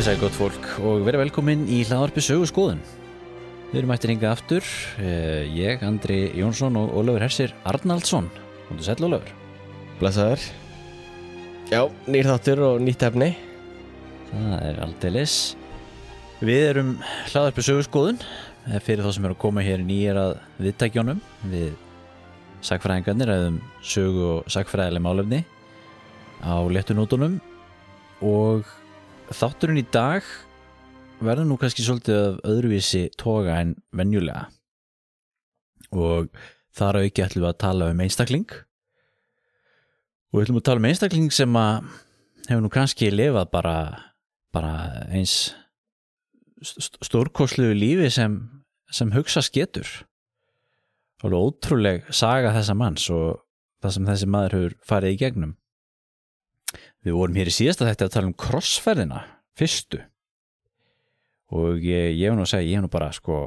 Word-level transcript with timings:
Komið 0.00 0.14
sæl 0.14 0.20
gott 0.22 0.32
fólk 0.32 0.66
og 0.88 1.02
verið 1.04 1.20
velkomin 1.20 1.64
í 1.68 1.82
hlaðarpi 1.84 2.22
sögu 2.24 2.46
skoðun. 2.48 2.78
Við 3.68 3.82
erum 3.82 3.90
ættir 3.92 4.08
hinga 4.14 4.30
aftur, 4.30 4.64
eh, 4.96 5.44
ég, 5.52 5.82
Andri 5.84 6.32
Jónsson 6.32 6.78
og 6.80 6.94
Ólafur 6.96 7.20
Hersir 7.20 7.52
Arnaldsson. 7.68 8.30
Komdu 8.64 8.80
sæl 8.82 8.96
Ólafur. 8.96 9.28
Blessaður 10.00 10.40
Já, 11.68 11.84
nýr 12.08 12.30
þáttur 12.32 12.64
og 12.64 12.80
nýtt 12.80 13.04
efni 13.10 13.36
Það 14.32 14.64
er 14.70 14.80
aldeilis. 14.86 15.36
Við 16.40 16.64
erum 16.70 16.96
hlaðarpi 17.28 17.60
sögu 17.68 17.84
skoðun 17.84 18.24
eh, 18.72 18.80
fyrir 18.80 19.04
þá 19.04 19.12
sem 19.12 19.28
eru 19.28 19.36
að 19.36 19.44
koma 19.44 19.60
hér 19.60 19.84
nýjar 19.84 20.16
að 20.16 20.34
viðtækjónum 20.64 21.20
við 21.44 21.76
sagfræðingarnir 22.62 23.36
eða 23.36 23.52
sögu 23.84 24.26
og 24.32 24.48
sagfræðileg 24.48 25.04
málefni 25.04 25.44
á 26.40 26.56
letunótunum 26.72 27.42
og 28.24 28.79
þátturinn 29.34 29.80
í 29.80 29.86
dag 29.92 30.26
verður 31.20 31.46
nú 31.50 31.56
kannski 31.60 31.84
svolítið 31.84 32.18
af 32.20 32.38
öðruvísi 32.48 33.02
toga 33.20 33.58
en 33.60 33.74
venjulega. 33.96 34.46
Og 35.92 36.30
þar 36.76 37.00
auki 37.02 37.24
ætlum 37.24 37.44
við 37.44 37.50
að 37.50 37.58
tala 37.64 37.90
um 37.92 38.02
einstakling. 38.04 38.46
Og 40.30 40.38
við 40.38 40.46
ætlum 40.46 40.60
að 40.60 40.66
tala 40.68 40.82
um 40.82 40.88
einstakling 40.90 41.32
sem 41.34 41.58
að 41.60 41.90
hefur 42.48 42.64
nú 42.64 42.70
kannski 42.72 43.10
lifað 43.12 43.50
bara, 43.52 43.76
bara 44.54 44.72
eins 45.10 45.34
st- 46.62 47.00
stórkosluðu 47.06 47.76
lífi 47.76 48.10
sem, 48.14 48.38
sem 48.90 49.12
hugsa 49.14 49.42
getur. 49.52 49.88
Alveg 51.20 51.36
ótrúleg 51.50 52.06
saga 52.16 52.54
þessa 52.56 52.74
manns 52.78 53.04
og 53.12 53.42
það 53.84 53.96
sem 53.96 54.06
þessi 54.08 54.28
maður 54.32 54.56
hefur 54.56 54.76
farið 54.88 55.14
í 55.16 55.20
gegnum 55.20 55.56
Við 57.06 57.16
vorum 57.16 57.38
hér 57.40 57.48
í 57.48 57.54
síðasta 57.54 57.86
þætti 57.88 58.06
að 58.06 58.14
tala 58.16 58.28
um 58.28 58.36
krossferðina, 58.36 59.20
fyrstu. 59.56 60.02
Og 61.56 61.80
ég, 61.82 62.12
ég 62.18 62.28
hef 62.28 62.36
nú 62.36 62.44
að 62.44 62.50
segja, 62.52 62.68
ég 62.68 62.78
hef 62.78 62.84
nú 62.84 62.90
bara, 62.92 63.08
sko, 63.16 63.38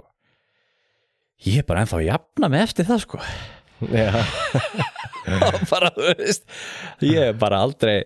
ég 1.46 1.60
hef 1.60 1.68
bara 1.70 1.84
ennþá 1.84 2.00
að 2.00 2.08
jafna 2.08 2.50
mig 2.52 2.66
eftir 2.66 2.88
það, 2.90 3.04
sko. 3.06 3.20
Já, 3.94 4.10
bara, 5.72 5.92
þú 5.96 6.08
veist, 6.10 6.48
ég 7.04 7.30
hef 7.30 7.38
bara 7.42 7.62
aldrei, 7.66 7.98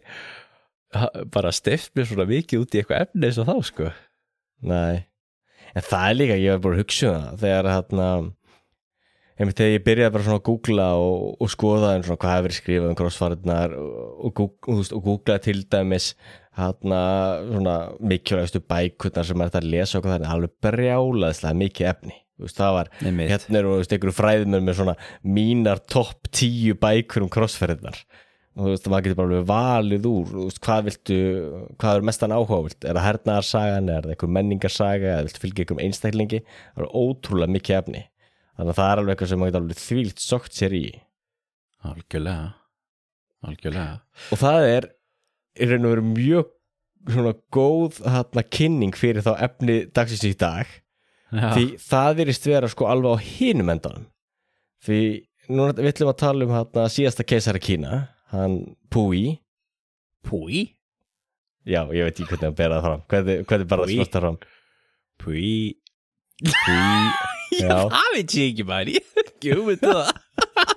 bara 1.34 1.54
stift 1.56 1.94
mér 1.98 2.10
svona 2.10 2.28
mikið 2.30 2.64
út 2.64 2.76
í 2.76 2.82
eitthvað 2.82 3.08
efni 3.08 3.30
eins 3.30 3.40
og 3.42 3.50
þá, 3.50 3.56
sko. 3.72 3.94
nei 4.68 5.06
En 5.78 5.84
það 5.86 6.10
er 6.10 6.16
líka, 6.16 6.36
ég 6.42 6.56
hef 6.56 6.62
bara 6.64 6.78
hugsað 6.80 7.14
um 7.14 7.24
það 7.28 7.42
Þegar 7.44 7.68
hérna 7.70 8.06
einmitt 9.38 9.60
þegar 9.60 9.74
ég 9.76 9.86
byrjaði 9.86 10.14
bara 10.16 10.26
svona 10.26 10.40
að 10.40 10.46
googla 10.48 10.88
og, 10.98 11.26
og 11.44 11.52
skoða 11.54 11.94
um 11.98 12.06
svona 12.06 12.22
hvað 12.24 12.36
hefur 12.38 12.56
skrifað 12.58 12.92
um 12.92 13.00
crossfarnar 13.00 13.76
og, 13.78 14.42
og, 14.42 14.60
og, 14.74 15.02
googla 15.06 15.38
til 15.44 15.64
dæmis 15.70 16.12
hérna 16.58 17.02
svona 17.46 17.76
mikilvægastu 18.02 18.64
bækurnar 18.66 19.28
sem 19.30 19.42
er 19.42 19.52
þetta 19.52 19.62
að 19.62 19.74
lesa 19.76 20.00
og 20.00 20.06
hvað 20.06 20.16
þannig. 20.16 20.32
Alveg 20.34 20.56
brjálaðislega 20.66 21.60
mikið 21.62 21.92
efni. 21.92 22.16
Veist, 22.38 22.58
það 22.58 22.76
var, 22.76 22.90
Einmitt. 23.02 23.32
hérna 23.34 23.60
eru 23.64 23.76
einhverju 23.82 24.14
fræðumur 24.14 24.66
með 24.66 24.76
svona 24.78 24.94
mínar 25.26 25.80
topp 25.90 26.30
tíu 26.30 26.76
bækur 26.78 27.26
um 27.26 27.32
crossferðnar 27.34 27.98
og 28.58 28.66
þú 28.66 28.74
veist, 28.74 28.90
maður 28.90 29.06
getur 29.06 29.18
bara 29.18 29.30
alveg 29.30 29.48
valið 29.50 30.06
úr 30.10 30.30
veist, 30.36 30.60
hvað 30.66 30.84
viltu, 30.88 31.18
hvað 31.82 31.98
er 31.98 32.06
mestan 32.10 32.34
áhuga 32.34 32.60
vilt, 32.68 32.78
er 32.82 32.98
það 32.98 33.08
hernaðarsagan, 33.08 33.90
er 33.94 34.06
það 34.06 34.14
einhver 34.14 34.32
menningarsaga 34.38 35.10
eða 35.12 35.26
viltu 35.28 35.44
fylgja 35.44 35.64
einhverjum 35.64 35.84
einstaklingi? 35.86 36.40
Það 36.76 36.86
er 36.86 36.96
ótrúlega 37.02 37.56
mikið 37.58 37.80
efni 37.80 38.04
þannig 38.58 38.74
að 38.74 38.80
það 38.80 38.92
er 38.92 39.02
alveg 39.02 39.14
eitthvað 39.14 39.32
sem 39.32 39.42
maður 39.42 39.52
getur 39.52 39.64
alveg 39.64 39.82
þvílt 39.84 40.24
sokt 40.24 40.58
sér 40.58 40.76
í. 40.78 40.84
Algjörlega, 41.88 42.50
algjörlega. 43.48 43.96
og 44.34 44.42
það 44.42 44.68
er 44.74 44.90
í 45.58 45.70
raun 45.70 45.88
og 45.88 45.94
veru 45.96 46.06
mjög 46.10 46.54
svona 47.08 47.34
góð 47.54 48.02
hérna 48.04 48.44
kynning 48.58 48.98
fyrir 48.98 49.24
þá 49.24 49.34
efni 49.48 49.80
dagsins 49.96 50.26
í 50.28 50.34
dag. 50.38 50.68
Já, 51.28 51.50
því 51.54 51.66
það 51.84 52.14
virðist 52.22 52.48
vera 52.48 52.70
sko 52.72 52.88
alveg 52.90 53.16
á 53.16 53.18
hinum 53.24 53.72
endanum. 53.72 54.06
Því 54.84 55.02
núna 55.52 55.76
við 55.78 55.92
ætlum 55.94 56.12
að 56.12 56.22
tala 56.24 56.48
um 56.48 56.54
hérna 56.56 56.88
síðasta 56.92 57.26
keisara 57.28 57.62
Kína 57.64 58.06
hann 58.34 58.62
Púi 58.92 59.38
púi, 60.28 60.68
já, 61.64 61.86
ég 61.96 62.08
veit 62.08 62.20
ekki 62.20 62.28
hvernig 62.34 62.52
að 62.52 62.60
bera 62.60 62.82
það 62.82 62.88
fram. 62.90 63.08
Hvernig, 63.14 63.48
hvernig 63.48 63.72
bara 63.72 63.88
það 63.88 63.96
smösta 63.96 64.24
fram? 64.24 64.40
Púi. 65.24 65.56
Púi 66.44 67.37
Já, 67.48 67.68
Já. 67.68 67.78
það 67.94 68.08
veit 68.16 68.34
ég 68.38 68.50
ekki 68.52 68.66
maður, 68.68 68.90
ég 68.92 69.06
hef 69.08 69.22
ekki 69.32 69.54
hugmynd 69.56 69.84
um 69.88 69.94
það. 69.98 70.10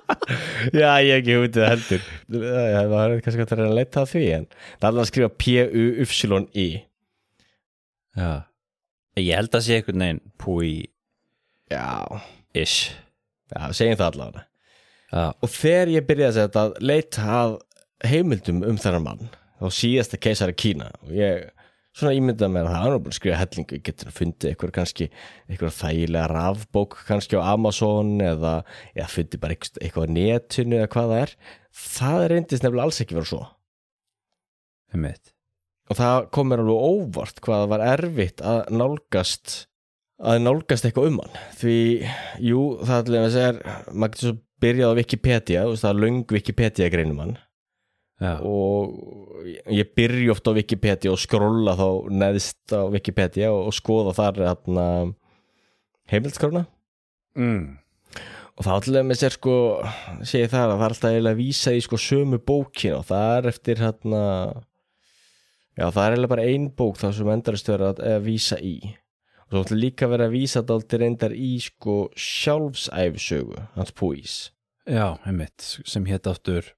já, 0.81 0.91
ég 1.01 1.09
hef 1.11 1.17
ekki 1.21 1.35
hugmyndið 1.35 1.61
það 1.61 1.71
heldur 1.73 2.01
það 2.31 3.01
er 3.01 3.15
kannski 3.25 3.43
að 3.43 3.49
það 3.51 3.59
er 3.59 3.65
að 3.67 3.75
leita 3.79 4.01
að 4.05 4.11
því 4.13 4.23
en 4.37 4.45
það 4.53 4.85
er 4.85 4.89
alveg 4.91 5.01
að 5.03 5.09
skrifa 5.11 5.31
P-U-Y-I 5.43 6.67
Já. 8.21 8.31
Ég 9.21 9.35
held 9.37 9.55
að 9.59 9.65
sé 9.65 9.75
einhvern 9.77 10.03
veginn 10.05 10.21
púi-ish. 10.39 10.87
já, 11.71 11.87
já, 13.51 13.61
segjum 13.75 13.99
það 13.99 14.07
allavega 14.11 14.45
Já, 15.11 15.23
og 15.43 15.49
þegar 15.51 15.89
ég 15.91 16.05
byrjaði 16.07 16.29
að 16.31 16.37
segja 16.39 16.61
að 16.63 16.75
leita 16.87 17.23
að 17.41 17.55
heimildum 18.07 18.61
um 18.67 18.77
þennan 18.79 19.03
mann 19.09 19.25
á 19.59 19.65
síðasta 19.75 20.17
keisari 20.23 20.55
Kína 20.55 20.87
og 21.03 21.11
ég 21.15 21.49
svona 21.97 22.13
ímyndaði 22.15 22.53
mér 22.53 22.69
að 22.69 22.77
hann 22.77 22.93
er 22.93 23.01
búin 23.03 23.13
að 23.13 23.17
skrifa 23.17 23.39
hellingu, 23.41 23.79
getur 23.85 24.11
að 24.11 24.17
fundið 24.19 24.51
eitthvað 24.51 24.73
kannski 24.77 25.07
eitthvað 25.49 25.73
þægilega 25.77 26.27
rafbók 26.31 26.99
kannski 27.07 27.39
á 27.39 27.41
Amazon 27.51 28.13
eða, 28.23 28.53
eða 28.95 29.09
fundið 29.11 29.43
bara 29.43 29.57
eitthvað, 29.57 30.13
netinu 30.15 30.79
eða 30.79 30.91
hvað 30.93 31.11
það 31.11 31.23
er. 31.25 31.33
Það 31.81 32.27
reyndist 32.31 32.65
nefnilega 32.65 32.87
alls 32.87 33.01
ekki 33.03 33.17
vera 33.17 33.31
svo. 33.31 33.41
Um 34.91 35.05
mitt. 35.07 35.35
og 35.91 35.97
það 35.99 36.29
kom 36.35 36.47
mér 36.47 36.61
alveg 36.63 36.85
óvart 36.87 37.39
hvað 37.43 37.61
það 37.61 37.71
var 37.73 37.81
erfitt 37.89 38.41
að 38.47 38.59
nálgast 38.71 39.55
að 40.21 40.43
nálgast 40.45 40.85
eitthvað 40.87 41.09
um 41.09 41.19
hann. 41.19 41.37
Því, 41.59 41.77
jú, 42.47 42.61
það 42.85 42.95
er 42.95 43.09
alveg 43.09 43.25
að 43.25 43.35
segja 43.35 43.77
maður 43.91 44.13
getur 44.13 44.27
svo 44.29 44.35
byrjað 44.61 44.93
á 44.93 44.99
Wikipedia 44.99 45.63
það 45.73 45.89
er 45.89 46.01
löng 46.05 46.19
Wikipedia 46.31 46.91
greinum 46.93 47.23
hann 47.23 47.33
Já, 48.21 48.35
og 48.45 48.91
ég 49.73 49.87
byrju 49.97 50.29
oft 50.35 50.45
á 50.45 50.53
Wikipedia 50.53 51.09
og 51.09 51.17
skrolla 51.17 51.73
þá 51.73 51.87
neðst 52.13 52.69
á 52.69 52.85
Wikipedia 52.93 53.49
og, 53.49 53.71
og 53.71 53.73
skoða 53.73 54.13
þar 54.13 54.41
hérna, 54.45 54.83
heimildskrona 56.11 56.67
mm. 57.33 57.63
og 58.21 58.67
það 58.67 58.75
allir 58.75 59.07
með 59.09 59.21
sér 59.23 59.37
sko 59.39 59.55
segi 60.21 60.51
það 60.51 60.67
að 60.67 60.73
það 60.75 60.83
er 60.85 60.93
alltaf 60.93 61.09
eiginlega 61.09 61.33
að 61.33 61.41
vísa 61.41 61.73
í 61.73 61.81
sko 61.81 61.99
sömu 62.03 62.39
bókin 62.45 62.97
og 62.99 63.07
það 63.09 63.33
er 63.39 63.47
eftir 63.55 63.81
hérna 63.81 64.25
já 65.73 65.85
það 65.87 66.03
er 66.03 66.13
eiginlega 66.13 66.33
bara 66.35 66.49
ein 66.51 66.67
bók 66.77 66.99
það 67.01 67.15
sem 67.17 67.31
endarist 67.33 67.71
vera 67.71 67.89
að, 67.95 68.03
að 68.05 68.27
vísa 68.27 68.59
í. 68.61 68.75
Og 69.47 69.55
svo 69.55 69.63
ætla 69.65 69.79
líka 69.79 70.11
vera 70.11 70.27
að 70.29 70.35
vísa 70.35 70.61
daldi 70.61 70.99
reyndar 71.01 71.33
í 71.33 71.55
sko 71.65 71.97
sjálfsæfsögu 72.13 73.65
hans 73.79 73.95
púís 73.97 74.37
já 74.85 75.17
um 75.17 75.41
mitt, 75.41 75.65
sem 75.89 76.05
hétt 76.05 76.29
aftur 76.29 76.69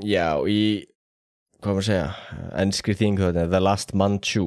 já 0.00 0.40
í 0.48 0.60
hvað 1.62 1.74
maður 1.76 1.82
að 1.82 1.88
segja 1.88 2.46
ennskri 2.62 2.94
þýngu 2.98 3.26
þetta 3.28 3.48
The 3.50 3.60
Last 3.62 3.92
Manchu 3.94 4.46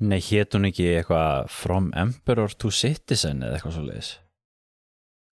Nei, 0.00 0.16
hétt 0.24 0.56
hún 0.56 0.64
ekki 0.64 0.86
eitthvað 0.94 1.50
From 1.52 1.90
Emperor 1.92 2.52
to 2.56 2.70
Citizen 2.72 3.44
eða 3.44 3.58
eitthvað 3.58 3.76
svo 3.76 3.84
leiðis 3.84 4.12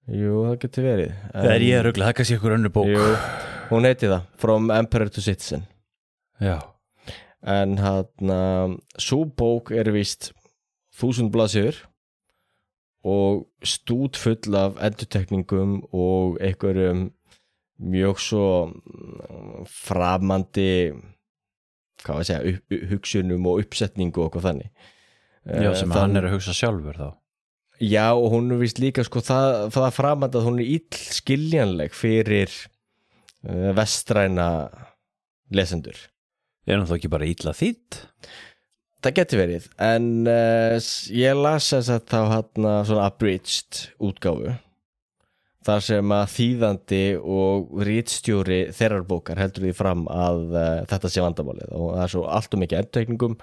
jú 0.08 0.42
það 0.46 0.58
getur 0.64 0.88
verið 0.88 1.12
Það 1.32 1.52
er 1.54 1.66
ég 1.66 1.78
að 1.78 1.86
ruggla, 1.88 2.06
það 2.06 2.12
er 2.12 2.18
kannski 2.18 2.36
eitthvað 2.36 2.56
önnu 2.58 2.72
bók. 2.72 2.90
Jú, 2.92 3.06
hún 3.72 3.88
heiti 3.88 4.08
það 4.08 4.26
From 4.40 4.70
Emperor 4.72 5.12
to 5.12 5.24
Citizen. 5.24 5.66
Já, 6.40 6.56
en 7.42 7.76
hann 7.82 8.32
svo 8.96 9.24
bók 9.26 9.72
er 9.74 9.90
vist 9.92 10.32
þúsund 10.98 11.32
blaðsjör 11.34 11.82
og 13.08 13.44
stút 13.66 14.18
full 14.18 14.56
af 14.58 14.78
endurtekningum 14.82 15.80
og 15.94 16.38
einhverjum 16.42 17.08
mjög 17.78 18.18
svo 18.22 18.44
mm, 18.72 19.66
framandi 19.70 20.70
hvað 22.02 22.14
var 22.14 22.22
að 22.22 22.28
segja, 22.28 22.52
upp, 22.54 22.76
hugsunum 22.92 23.46
og 23.50 23.62
uppsetningu 23.64 24.20
og 24.22 24.28
eitthvað 24.28 24.48
þannig. 24.52 24.70
Já 25.48 25.70
Eh, 25.70 25.74
sem 25.78 25.88
þann- 25.90 26.00
hann 26.02 26.16
er 26.20 26.26
að 26.28 26.34
hugsa 26.36 26.52
sjálfur 26.54 26.98
þá. 26.98 27.08
Já, 27.80 28.10
og 28.12 28.32
hún 28.34 28.50
er 28.52 28.58
vist 28.60 28.78
líka 28.82 29.04
sko 29.06 29.20
það, 29.22 29.70
það 29.72 29.94
framand 29.96 30.34
að 30.34 30.44
hún 30.48 30.58
er 30.60 30.70
ill 30.74 30.98
skiljanleg 31.14 31.94
fyrir 31.94 32.50
uh, 33.46 33.70
vestræna 33.78 34.48
lesendur. 35.54 35.96
Er 36.66 36.76
hann 36.76 36.86
þá 36.90 36.96
ekki 36.98 37.10
bara 37.12 37.28
ítla 37.30 37.54
þýtt? 37.56 38.02
Það 38.98 39.14
getur 39.20 39.38
verið, 39.44 39.68
en 39.78 40.08
uh, 40.26 40.74
ég 41.14 41.38
las 41.38 41.68
þess 41.72 41.92
að 41.94 42.08
þá 42.10 42.18
hann 42.34 42.66
svona 42.90 43.06
abridged 43.06 43.84
útgáfu 44.02 44.56
þar 45.66 45.84
sem 45.84 46.12
að 46.14 46.28
þýðandi 46.34 47.02
og 47.18 47.72
rítstjóri 47.86 48.60
þeirrar 48.76 49.06
bókar 49.08 49.40
heldur 49.42 49.66
því 49.66 49.74
fram 49.76 50.04
að 50.12 50.44
uh, 50.54 50.68
þetta 50.90 51.10
sé 51.12 51.24
vandamálið. 51.24 51.72
Og 51.74 51.90
það 51.96 52.04
er 52.04 52.14
svo 52.14 52.24
allt 52.38 52.54
og 52.54 52.62
mikið 52.62 52.82
endteikningum 52.82 53.36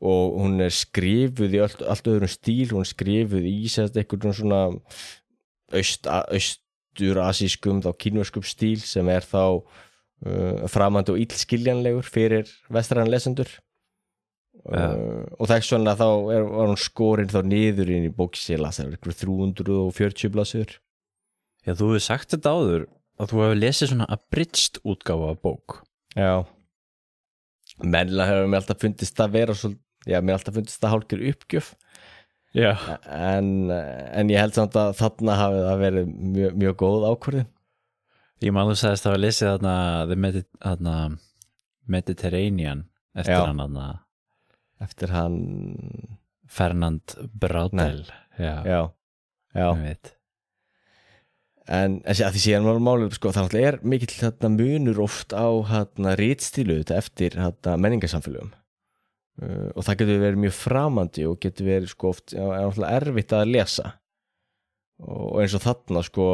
og 0.00 0.38
hún 0.40 0.64
er 0.64 0.72
skrifuð 0.72 1.56
í 1.58 1.60
allt, 1.60 1.82
allt 1.84 2.08
öðrum 2.08 2.32
stíl, 2.32 2.70
hún 2.72 2.86
er 2.86 2.88
skrifuð 2.88 3.48
í 3.50 3.56
sérst 3.68 3.98
einhvern 4.00 4.36
svona 4.36 4.60
aust, 5.76 6.08
austur 6.08 7.20
asískum 7.26 7.82
þá 7.84 7.92
kínverskum 8.00 8.46
stíl 8.46 8.80
sem 8.80 9.08
er 9.12 9.26
þá 9.28 9.60
uh, 9.60 10.68
framandi 10.72 11.12
og 11.12 11.20
ílskiljanlegur 11.26 12.08
fyrir 12.08 12.48
vestræðan 12.72 13.12
lesendur. 13.12 13.52
Uh, 14.60 15.24
og 15.40 15.48
þess 15.48 15.72
vegna 15.72 15.94
þá 15.96 16.08
er, 16.34 16.42
var 16.44 16.68
hún 16.68 16.80
skorinn 16.80 17.30
þá 17.32 17.40
niður 17.48 17.92
inn 17.94 18.08
í 18.08 18.12
bókisila 18.12 18.68
það 18.76 18.90
er 18.90 18.96
ykkur 18.98 19.14
340 19.16 20.32
blasur 20.34 20.74
Já, 21.66 21.74
þú 21.76 21.90
hefur 21.92 22.04
sagt 22.04 22.32
þetta 22.34 22.54
áður 22.56 22.86
að 23.20 23.32
þú 23.32 23.42
hefur 23.44 23.60
lesið 23.60 23.92
svona 23.92 24.08
abridged 24.14 24.80
útgáfa 24.88 25.30
af 25.34 25.40
bók. 25.44 25.76
Já. 26.16 26.32
Mennilega 27.80 28.28
hefur 28.30 28.50
mér 28.50 28.62
alltaf 28.62 28.80
fundist 28.82 29.20
að 29.22 29.34
vera 29.36 29.56
svo, 29.56 29.70
já, 30.08 30.18
mér 30.24 30.38
alltaf 30.38 30.56
fundist 30.56 30.84
að 30.84 30.94
hálkir 30.94 31.24
uppgjöf. 31.30 31.72
Já. 32.56 32.72
En, 33.06 33.70
en 33.70 34.30
ég 34.32 34.40
held 34.42 34.56
samt 34.56 34.76
að 34.78 34.96
þarna 34.98 35.36
hafi 35.38 35.64
það 35.68 35.82
verið 35.84 36.08
mjög, 36.10 36.54
mjög 36.58 36.78
góð 36.80 37.04
ákvörðin 37.12 37.50
Ég 38.40 38.54
man 38.56 38.70
þú 38.70 38.74
sagðist 38.80 39.04
að 39.04 39.12
hafa 39.12 39.20
lesið 39.20 39.48
þarna 39.50 39.74
The 40.08 40.16
Medi 40.16 40.40
þarna, 40.64 40.94
Mediterranean 41.92 42.80
eftir 43.12 43.34
Já. 43.36 43.42
hann 43.44 43.60
þarna. 43.60 43.88
Eftir 44.80 45.12
hann 45.12 45.36
Fernand 46.48 47.14
Braudel. 47.36 48.06
Já, 48.40 48.54
já, 48.64 48.80
já. 49.52 49.66
Ég 49.68 49.84
veit 49.84 50.14
en 51.70 52.00
að 52.02 52.34
því 52.34 52.42
síðan 52.44 52.66
var 52.66 52.80
málið 52.82 53.16
sko, 53.16 53.32
það 53.34 53.56
er 53.60 53.78
mikill 53.86 54.10
þarna 54.16 54.50
munur 54.56 55.02
oft 55.04 55.34
á 55.34 55.46
rítstilu 56.18 56.80
eftir 56.90 57.36
hérna 57.38 57.76
menningarsamfélögum. 57.78 58.54
Uh, 59.40 59.70
og 59.72 59.86
það 59.86 60.00
getur 60.02 60.22
verið 60.24 60.42
mjög 60.42 60.56
framandi 60.58 61.26
og 61.30 61.38
getur 61.40 61.68
verið 61.70 61.92
sko 61.94 62.10
oft 62.10 62.34
já, 62.34 62.42
er 62.44 62.82
erfitt 62.90 63.32
að 63.32 63.52
lesa. 63.54 63.92
Og 65.00 65.38
eins 65.40 65.54
og 65.56 65.62
þarna 65.64 66.02
sko 66.04 66.26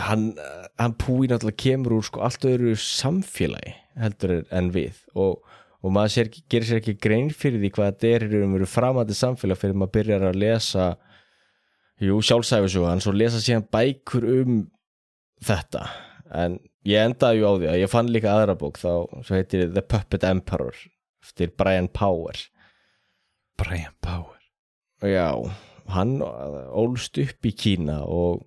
hann, 0.00 0.32
hann 0.80 0.96
púi 0.98 1.28
náttúrulega 1.30 1.60
kemur 1.60 1.98
úr 1.98 2.06
sko 2.08 2.24
allt 2.26 2.46
öðru 2.48 2.74
samfélagi 2.80 3.76
heldur 4.00 4.40
en 4.50 4.72
við. 4.74 4.98
Og, 5.14 5.44
og 5.84 5.94
maður 5.94 6.14
sér, 6.16 6.30
gerir 6.50 6.68
sér 6.68 6.80
ekki 6.80 6.96
grein 6.98 7.30
fyrir 7.30 7.62
því 7.62 7.70
hvað 7.76 7.92
þetta 7.92 8.10
er 8.10 8.26
raun 8.32 8.48
og 8.48 8.56
veru 8.58 8.70
framandi 8.72 9.18
samfélag 9.18 9.60
fyrir 9.60 9.78
maður 9.78 9.94
byrjar 9.98 10.28
að 10.30 10.40
lesa 10.42 10.88
Jú, 12.02 12.18
sjálfsæfisugan, 12.26 13.00
svo 13.02 13.12
lesa 13.14 13.38
síðan 13.42 13.66
bækur 13.70 14.24
um 14.42 14.56
þetta. 15.44 15.84
En 16.34 16.56
ég 16.88 17.04
endaði 17.06 17.38
ju 17.40 17.46
á 17.46 17.52
því 17.54 17.68
að 17.70 17.80
ég 17.84 17.92
fann 17.92 18.10
líka 18.10 18.32
aðra 18.34 18.56
bók 18.58 18.80
þá, 18.82 18.90
svo 19.22 19.36
heitir 19.36 19.68
The 19.74 19.82
Puppet 19.82 20.24
Emperor 20.26 20.74
eftir 21.24 21.52
Brian 21.56 21.86
Power. 21.88 22.34
Brian 23.60 23.94
Power. 24.02 24.40
Já, 25.04 25.30
hann 25.94 26.16
ólst 26.24 27.20
upp 27.22 27.46
í 27.46 27.52
Kína 27.54 28.00
og 28.08 28.42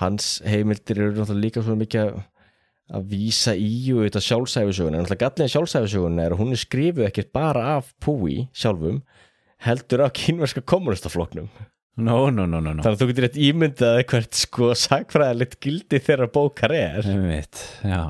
hans 0.00 0.36
heimildir 0.46 1.00
eru 1.00 1.16
náttúrulega 1.16 1.44
líka 1.46 1.62
svona 1.64 1.80
mikið 1.84 2.04
að- 2.10 3.06
vísa 3.06 3.52
í 3.54 3.92
og 3.94 4.02
þetta 4.08 4.20
sjálfsæfisugun 4.26 4.94
en 4.98 5.04
náttúrulega 5.04 5.24
gallin 5.30 5.50
sjálfsæfisugun 5.52 6.18
er 6.20 6.32
að 6.34 6.40
hún 6.42 6.50
er 6.52 6.58
skrifuð 6.58 7.06
ekkert 7.06 7.32
bara 7.32 7.76
af 7.76 7.92
Púi 8.02 8.48
sjálfum 8.52 9.02
heldur 9.62 10.02
af 10.02 10.12
kínverska 10.18 10.60
kommunistafloknum 10.66 11.46
No, 12.06 12.30
no, 12.32 12.46
no. 12.48 12.60
Þannig 12.62 12.88
að 12.90 12.98
þú 13.02 13.08
getur 13.10 13.26
rétt 13.26 13.38
ímyndað 13.48 14.00
hvert 14.10 14.40
sko 14.40 14.72
sagfræðilegt 14.78 15.58
gildi 15.64 16.00
þeirra 16.06 16.28
bókar 16.32 16.74
er. 16.76 17.06
Já. 17.84 18.02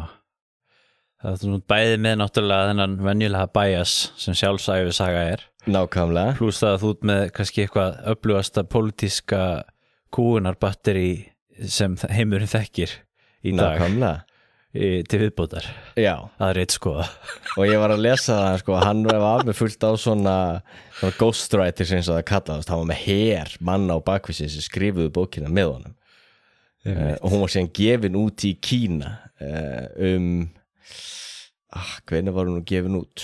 Það 1.20 1.34
er 1.34 1.40
svona 1.42 1.60
bæði 1.68 1.96
með 2.00 2.16
náttúrulega 2.22 2.70
þennan 2.70 2.96
venjulega 3.04 3.50
bias 3.58 3.96
sem 4.20 4.36
sjálfsæfi 4.38 4.94
saga 4.96 5.26
er. 5.34 5.44
Nákvæmlega. 5.68 6.38
Pluss 6.38 6.62
það 6.62 6.72
að 6.76 6.80
þú 6.84 6.94
ert 6.94 7.06
með 7.10 7.22
kannski 7.36 7.64
eitthvað 7.66 8.00
öflugasta 8.14 8.64
pólitíska 8.72 9.42
kúunarbatteri 10.16 11.10
sem 11.68 11.98
heimurinn 12.08 12.50
þekkir 12.50 12.96
í 13.44 13.52
dag. 13.52 13.76
Nákvæmlega 13.76 14.29
í, 14.74 15.02
til 15.08 15.20
viðbótar. 15.24 15.66
Já, 15.98 16.14
það 16.38 16.52
er 16.52 16.60
eitt 16.62 16.74
skoða 16.76 17.06
og 17.58 17.64
ég 17.66 17.82
var 17.82 17.94
að 17.94 18.04
lesa 18.06 18.36
það 18.38 18.60
sko, 18.62 18.76
hann 18.80 19.02
var 19.08 19.46
með 19.46 19.58
fullt 19.58 19.86
á 19.86 19.92
svona, 20.00 20.36
svona 21.00 21.18
ghostwriters 21.18 21.94
eins 21.96 22.10
og 22.10 22.18
það 22.18 22.28
kallaðast 22.30 22.72
hann 22.72 22.82
var 22.84 22.90
með 22.92 23.02
her 23.06 23.56
manna 23.70 23.98
á 23.98 24.06
bakvísi 24.06 24.48
sem 24.50 24.66
skrifuðu 24.66 25.10
bókina 25.14 25.50
með 25.52 25.74
honum. 25.74 25.96
Uh, 26.80 27.12
og 27.20 27.28
hún 27.34 27.42
var 27.42 27.50
síðan 27.52 27.74
gefin 27.76 28.16
út 28.16 28.40
í 28.48 28.54
Kína 28.56 29.10
uh, 29.36 29.84
um 30.00 30.48
ah, 31.76 31.92
hvernig 32.08 32.32
var 32.32 32.48
hún 32.48 32.64
gefin 32.64 32.96
út? 32.96 33.20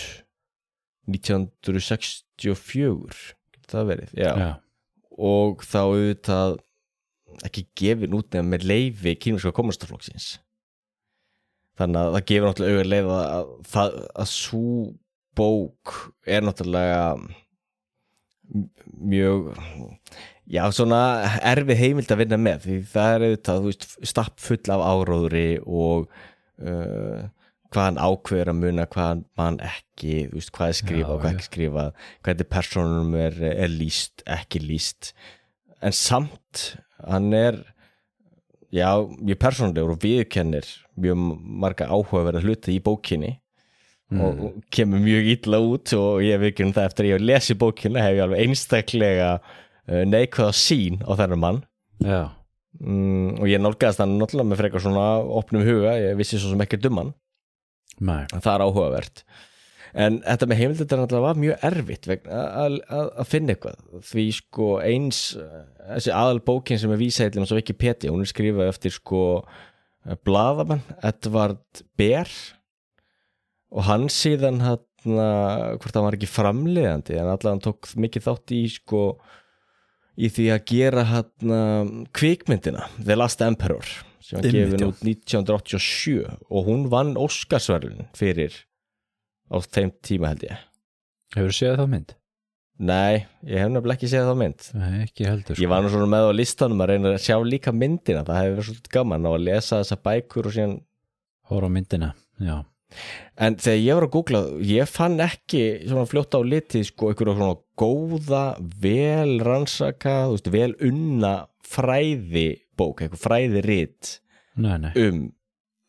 1964 1.07 2.51
getur 3.55 3.71
það 3.71 3.91
verið, 3.93 4.11
já, 4.19 4.33
já, 4.43 4.51
og 5.17 5.63
þá 5.63 5.79
auðvitað 5.85 6.57
ekki 7.47 7.63
gefin 7.79 8.17
út 8.19 8.35
nefn 8.35 8.51
með 8.51 8.67
leifi 8.67 9.15
kínverska 9.23 9.55
kommunistaflokksins 9.55 10.27
þannig 11.77 12.01
að 12.01 12.15
það 12.15 12.29
gefur 12.31 12.49
náttúrulega 12.49 12.77
auðvitað 12.77 12.93
leið 12.93 13.11
að, 13.17 13.51
að, 13.83 13.99
að, 14.15 14.31
svo 14.33 14.77
bók 15.37 15.97
er 16.27 16.47
náttúrulega 16.47 17.03
mjög 18.97 19.51
já 20.47 20.63
svona 20.73 21.01
erfið 21.43 21.81
heimild 21.83 22.13
að 22.15 22.21
vinna 22.23 22.39
með 22.41 22.67
því 22.67 22.77
það 22.93 23.15
er 23.15 23.25
auðvitað 23.27 23.63
þú 23.63 23.71
veist, 23.73 23.89
stapp 24.13 24.43
full 24.43 24.63
af 24.73 24.85
áróðri 24.87 25.49
og 25.67 26.07
uh, 26.63 27.27
hvað 27.75 27.89
hann 27.89 28.01
ákveður 28.01 28.53
að 28.53 28.61
muna 28.63 28.87
hvað 28.89 29.09
hann 29.11 29.25
man 29.39 29.59
ekki 29.67 30.19
þú 30.31 30.39
veist, 30.39 30.53
hvað 30.55 30.73
er 30.73 30.79
skrifað 30.81 31.15
og 31.15 31.23
hvað 31.23 31.33
ekki 31.35 31.49
skrifað 31.51 32.05
hvernig 32.29 32.53
personum 32.55 33.17
er, 33.21 33.41
er 33.51 33.73
líst 33.73 34.25
ekki 34.39 34.63
líst 34.63 35.13
en 35.85 35.97
samt 35.97 36.69
hann 37.03 37.33
er 37.37 37.61
já, 38.75 38.91
mjög 39.21 39.41
persónulegur 39.43 39.95
og 39.97 40.01
viðkennir 40.03 40.69
mjög 40.97 41.27
marga 41.65 41.91
áhugaverða 41.91 42.45
hluti 42.45 42.77
í 42.77 42.83
bókinni 42.83 43.37
og, 44.15 44.41
og 44.47 44.59
kemur 44.71 45.03
mjög 45.03 45.31
illa 45.35 45.61
út 45.63 45.95
og 45.99 46.23
ég 46.25 46.41
viðkennum 46.43 46.77
það 46.77 46.89
eftir 46.91 47.07
að 47.07 47.11
ég 47.11 47.19
hef 47.19 47.27
lesið 47.31 47.61
bókina 47.63 48.05
hef 48.05 48.17
ég 48.17 48.25
alveg 48.27 48.45
einstaklega 48.45 49.31
uh, 49.41 50.03
neikvæða 50.07 50.55
sín 50.55 51.01
á 51.03 51.13
þennan 51.19 51.43
mann. 51.43 51.61
Já, 52.05 52.23
mm, 52.81 53.41
og 53.41 53.51
ég 53.51 53.63
nálgæðast 53.63 54.03
hann 54.05 54.17
náttúrulega 54.21 54.51
með 54.53 54.63
frekar 54.63 54.85
svona 54.85 55.07
opnum 55.41 55.67
huga, 55.67 55.97
ég 56.01 56.19
vissi 56.21 56.39
svo 56.39 56.53
sem 56.53 56.65
ekki 56.67 56.81
dumman 56.83 57.15
Nei. 57.97 58.27
það 58.35 58.53
er 58.53 58.65
áhugavert 58.67 59.23
en 59.97 60.19
þetta 60.25 60.49
með 60.51 60.63
náttúrulega 60.77 61.23
var 61.25 61.39
mjög 61.41 61.65
erfitt 61.71 62.11
að, 62.13 62.81
finna 63.31 63.55
eitthvað. 63.55 63.79
Því 64.05 64.27
sko 64.37 64.73
eins 64.85 65.21
eh, 65.41 65.63
þessi 65.95 66.13
aðal 66.13 66.43
bókin 66.45 66.83
sem 66.83 66.93
er 66.93 67.01
vísað 67.01 67.33
til 67.35 67.47
á 67.47 67.57
Wikipedia, 67.57 68.13
hún 68.13 68.27
er 68.27 68.31
skrifað 68.31 68.75
eftir 68.75 68.97
sko 68.97 69.23
bladamann, 70.27 70.85
Edvard 71.03 71.83
Behr 71.99 72.31
og 73.75 73.87
hann 73.89 74.07
síðan 74.13 74.61
hann 74.63 74.85
hvort 75.07 75.95
hann 75.95 76.07
var 76.07 76.17
ekki 76.17 76.29
framleiðandi 76.31 77.17
en 77.19 77.29
allavega 77.31 77.53
hann 77.53 77.63
tók 77.63 77.91
mikið 77.99 78.25
þátt 78.27 78.55
í 78.57 78.63
sko 78.75 79.03
í 80.17 80.31
því 80.33 80.47
að 80.55 80.65
gera 80.71 81.05
hann 81.11 82.07
kvikmyndina 82.17 82.89
The 82.99 83.19
Last 83.19 83.45
Emperor 83.45 83.87
sem 84.19 84.39
var 84.39 84.49
Einmitt, 84.49 84.57
gefin 84.57 84.83
já. 84.83 84.89
út 84.89 85.05
1987 85.05 86.17
og 86.51 86.67
hún 86.71 86.89
vann 86.91 87.15
Óskarsverðun 87.21 88.09
fyrir 88.19 88.57
á 89.51 89.57
þeim 89.63 89.93
tíma 90.05 90.33
held 90.33 90.47
ég. 90.49 90.63
Hefur 91.37 91.53
þú 91.53 91.59
séð 91.59 91.81
þá 91.81 91.91
mynd? 91.95 92.15
Nei, 92.77 93.25
ég 93.49 93.63
hef 93.63 93.71
nefnilega 93.73 93.97
ekki 93.97 94.11
séð 94.13 94.29
þá 94.29 94.39
mynd. 94.43 94.67
Nei, 94.77 94.95
ekki 95.07 95.27
heldur 95.27 95.61
Ég 95.63 95.71
var 95.73 95.85
nú 95.85 95.91
svona 95.93 96.09
með 96.13 96.29
á 96.29 96.33
listanum 96.37 96.83
að 96.85 96.91
reyna 96.93 97.13
að 97.15 97.23
sjá 97.25 97.37
líka 97.41 97.73
myndina 97.73 98.25
það 98.27 98.41
hefur 98.43 98.57
verið 98.59 98.69
svolítið 98.69 98.95
gaman 98.99 99.29
að 99.31 99.45
lesa 99.47 99.79
þessa 99.81 100.01
bækur 100.05 100.51
og 100.51 100.57
síðan 100.57 100.75
Hóra 101.47 101.71
myndina, 101.71 102.11
já. 102.43 102.57
En 103.39 103.57
þegar 103.61 103.79
ég 103.79 103.99
var 103.99 104.07
að 104.07 104.13
googla, 104.17 104.41
ég 104.67 104.91
fann 104.91 105.21
ekki 105.23 105.63
svona 105.85 106.09
fljótt 106.11 106.35
á 106.35 106.41
litið 106.43 106.87
sko 106.89 107.11
einhverja 107.13 107.37
svona 107.39 107.59
góða, 107.79 108.45
vel 108.83 109.37
rannsaka, 109.47 110.15
þú 110.27 110.37
veist, 110.37 110.51
vel 110.55 110.73
unna 110.89 111.33
fræði 111.67 112.47
bók, 112.79 113.03
eitthvað 113.05 113.23
fræði 113.23 113.63
nei, 114.57 114.93
um 114.97 115.23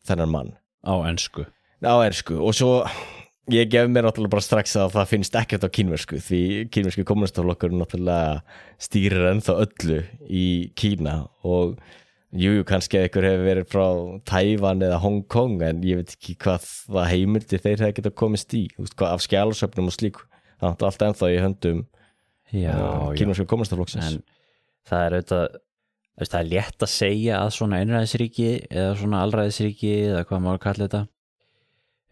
þennan 0.06 0.32
mann. 0.32 0.52
Á 0.84 0.94
ensku. 1.08 1.46
Á 1.82 1.94
ennsku 2.04 2.38
og 2.38 2.54
svo 2.56 2.72
ég 3.52 3.70
gef 3.72 3.88
mér 3.88 4.06
náttúrulega 4.06 4.34
bara 4.34 4.44
strax 4.44 4.74
að 4.78 4.96
það 4.96 5.12
finnst 5.12 5.38
ekkert 5.40 5.64
á 5.64 5.74
kínversku 5.78 6.20
því 6.24 6.42
kínversku 6.74 7.04
kommunistaflokkur 7.08 7.72
náttúrulega 7.74 8.42
stýrir 8.82 9.30
ennþá 9.32 9.56
öllu 9.64 10.02
í 10.28 10.46
Kína 10.78 11.22
og 11.46 11.78
Jújú, 12.28 12.60
kannski 12.68 12.98
að 13.00 13.06
ykkur 13.08 13.24
hefur 13.24 13.46
verið 13.46 13.68
frá 13.72 13.84
Tævan 14.28 14.82
eða 14.84 14.98
Hong 15.00 15.22
Kong 15.32 15.62
en 15.64 15.78
ég 15.80 15.96
veit 15.96 16.10
ekki 16.12 16.34
hvað 16.44 16.66
það 16.84 17.06
heimildi 17.14 17.60
þeir 17.64 17.84
hefði 17.86 17.94
getað 17.96 18.14
komist 18.20 18.52
í, 18.52 18.66
þú 18.74 18.84
veist, 18.84 18.96
hvað 19.00 19.14
af 19.14 19.22
skjálusöfnum 19.24 19.88
og 19.88 19.94
slíku, 19.96 20.26
það 20.60 20.68
er 20.68 20.74
alltaf 20.90 21.06
ennþá 21.06 21.30
í 21.32 21.38
höndum 21.40 21.80
já, 22.52 22.74
uh, 22.74 23.08
já. 23.08 23.16
kínverska 23.16 23.48
komastaflokksins 23.48 24.10
en 24.10 24.20
það 24.90 25.06
er 25.06 25.16
auðvitað 25.16 25.56
það 26.18 26.38
er 26.42 26.50
létt 26.52 26.84
að 26.84 26.92
segja 26.98 27.40
að 27.40 27.54
svona 27.56 27.80
einræðisríki 27.80 28.50
eða 28.68 28.92
svona 29.00 29.22
allræðisríki 29.24 29.94
eða 30.10 30.22
hvað 30.28 30.44
maður 30.44 30.62
kalla 30.66 30.84
þetta 30.84 31.02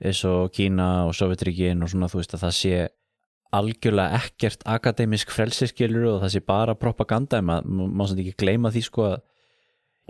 eins 0.03 0.23
og 0.29 0.53
Kína 0.53 1.07
og 1.09 1.15
Sovjetríkin 1.17 1.83
og 1.85 1.93
svona 1.93 2.11
þú 2.12 2.21
veist 2.21 2.35
að 2.37 2.45
það 2.45 2.57
sé 2.59 2.81
algjörlega 3.57 4.21
ekkert 4.21 4.67
akademisk 4.69 5.31
frelsirskilur 5.33 6.11
og 6.11 6.21
það 6.25 6.35
sé 6.35 6.43
bara 6.45 6.76
propaganda 6.76 7.41
en 7.41 7.49
maður 7.49 7.95
má 7.95 8.05
samt 8.09 8.21
ekki 8.25 8.37
gleyma 8.43 8.73
því 8.75 8.83
sko 8.88 9.07
að 9.12 9.17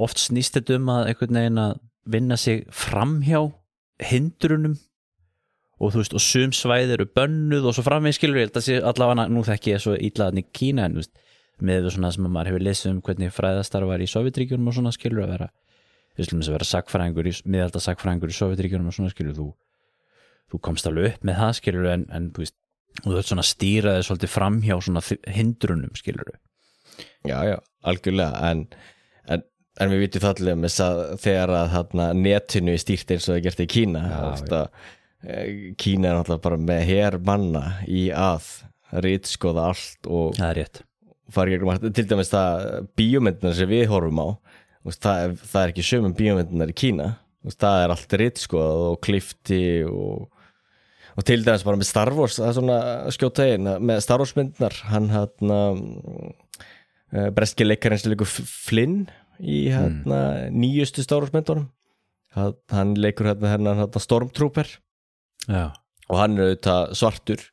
oft 0.07 0.21
snýst 0.21 0.57
þetta 0.57 0.81
um 0.81 0.91
að 0.93 1.13
einhvern 1.13 1.39
veginn 1.41 1.63
að 1.63 1.77
vinna 2.17 2.39
sig 2.41 2.65
framhjá 2.75 3.45
hindrunum 4.11 4.77
og 5.77 5.93
þú 5.93 6.01
veist 6.01 6.17
og 6.17 6.25
sum 6.25 6.55
svæði 6.57 6.97
eru 6.97 7.07
bönnuð 7.19 7.69
og 7.69 7.77
svo 7.77 7.85
framveginn 7.85 8.17
skilur 8.17 8.41
ég 8.41 8.49
held 8.49 8.59
að 8.59 8.67
sé 8.67 8.81
allavega 8.81 9.29
nú 9.29 9.45
þekki 9.45 9.75
ég 9.75 9.85
svo 9.85 9.95
íllaðan 9.97 10.41
í 10.41 10.47
Kína 10.57 10.89
en 10.89 10.97
þú 10.97 11.05
veist 11.05 11.23
með 11.67 11.91
svona 11.93 12.13
sem 12.13 12.27
að 12.27 12.33
maður 12.33 12.51
hefur 12.51 12.65
lesið 12.67 12.91
um 12.93 13.03
hvernig 13.05 13.33
fræðastarfar 13.33 14.05
í 14.05 14.09
Sovjetríkjunum 14.11 14.71
og 14.71 14.77
svona 14.77 14.93
skilur 14.93 15.25
að 15.25 15.33
vera 15.35 15.49
við 16.17 16.29
slumum 16.29 16.43
þess 16.43 16.51
að 16.51 16.57
vera 16.57 16.69
sagfræðingur 16.71 17.29
í, 17.29 17.33
miðalda 17.45 17.83
sagfræðingur 17.85 18.33
í 18.33 18.37
Sovjetríkjunum 18.37 18.91
og 18.91 18.97
svona 18.97 19.13
skilur 19.13 19.37
þú, 19.37 19.47
þú 20.53 20.61
komst 20.63 20.87
alveg 20.91 21.15
upp 21.15 21.25
með 21.27 21.41
það 21.43 21.55
skilur 21.61 21.89
en, 21.93 22.05
en 22.15 22.29
þú 22.35 22.45
veist 22.45 22.57
og 23.03 23.09
þú 23.11 23.15
veist 23.19 23.29
svona 23.33 23.45
stýraði 23.45 24.05
svolítið 24.07 24.33
framhjá 24.33 24.77
svona 24.87 25.03
þi- 25.05 25.23
hindrunum 25.37 25.97
skilur 25.99 26.31
Já, 27.27 27.39
já, 27.45 27.57
algjörlega 27.85 28.51
en, 28.53 28.61
en, 29.29 29.43
en 29.83 29.91
við 29.93 30.05
vitum 30.07 30.23
það 30.25 30.39
allir 30.39 30.61
með 30.63 30.77
að 30.87 31.01
þegar 31.21 31.53
að 31.59 31.73
þarna, 31.75 32.07
netinu 32.17 32.73
er 32.73 32.81
stýrt 32.81 33.11
eins 33.13 33.27
og 33.27 33.33
það 33.35 33.41
er 33.41 33.45
gert 33.49 33.61
í 33.61 33.67
Kína 33.75 34.03
Já, 34.07 34.21
að 34.23 34.55
eh, 35.27 35.51
Kína 35.83 36.09
er 36.13 36.17
náttúrulega 36.21 36.45
bara 36.47 36.61
með 36.71 36.85
her 36.93 37.19
manna 37.27 37.65
í 37.91 38.07
að 38.15 38.47
rítskoða 39.05 39.67
allt 39.73 40.07
og 40.09 40.37
það 40.39 40.49
er 40.53 40.59
rétt. 40.63 40.81
til 41.99 42.07
dæmis 42.07 42.31
það 42.31 42.87
bíómyndunar 42.97 43.57
sem 43.59 43.69
við 43.75 43.89
horfum 43.91 44.23
á 44.23 44.29
það, 44.95 45.17
er- 45.27 45.37
það 45.43 45.61
er 45.67 45.73
ekki 45.75 45.87
sömum 45.91 46.15
bíómyndunar 46.17 46.71
í 46.73 46.79
Kína 46.79 47.11
það 47.59 47.83
er 47.85 47.93
allt 47.97 48.17
rítskoðað 48.23 48.85
og 48.93 49.01
klifti 49.05 49.61
og 49.91 50.31
og 51.17 51.25
til 51.27 51.41
dæmis 51.45 51.65
bara 51.65 51.81
með 51.81 51.89
Star 51.89 52.13
Wars 52.15 52.39
það 52.39 52.49
er 52.49 52.57
svona 52.59 52.81
skjóta 53.17 53.47
einn 53.49 53.71
með 53.89 54.03
Star 54.05 54.21
Wars 54.23 54.35
myndunar 54.37 54.81
hann 54.91 55.09
hann 55.15 55.55
uh, 55.57 57.31
breski 57.37 57.67
leikarinn 57.67 58.01
sem 58.01 58.13
leikur 58.13 58.29
Flynn 58.29 59.07
í 59.41 59.67
hérna 59.73 60.49
nýjustu 60.53 61.05
Star 61.05 61.25
Wars 61.25 61.35
myndunum. 61.35 61.69
Hann, 62.37 62.57
hann 62.73 62.95
leikur 63.01 63.31
hérna, 63.31 63.53
hérna, 63.55 63.77
hérna 63.81 64.03
Stormtrooper. 64.03 64.71
Já, 65.47 65.71
og 66.11 66.19
hann 66.21 66.37
er 66.37 66.51
auðvitað 66.51 66.97
svartur. 67.01 67.45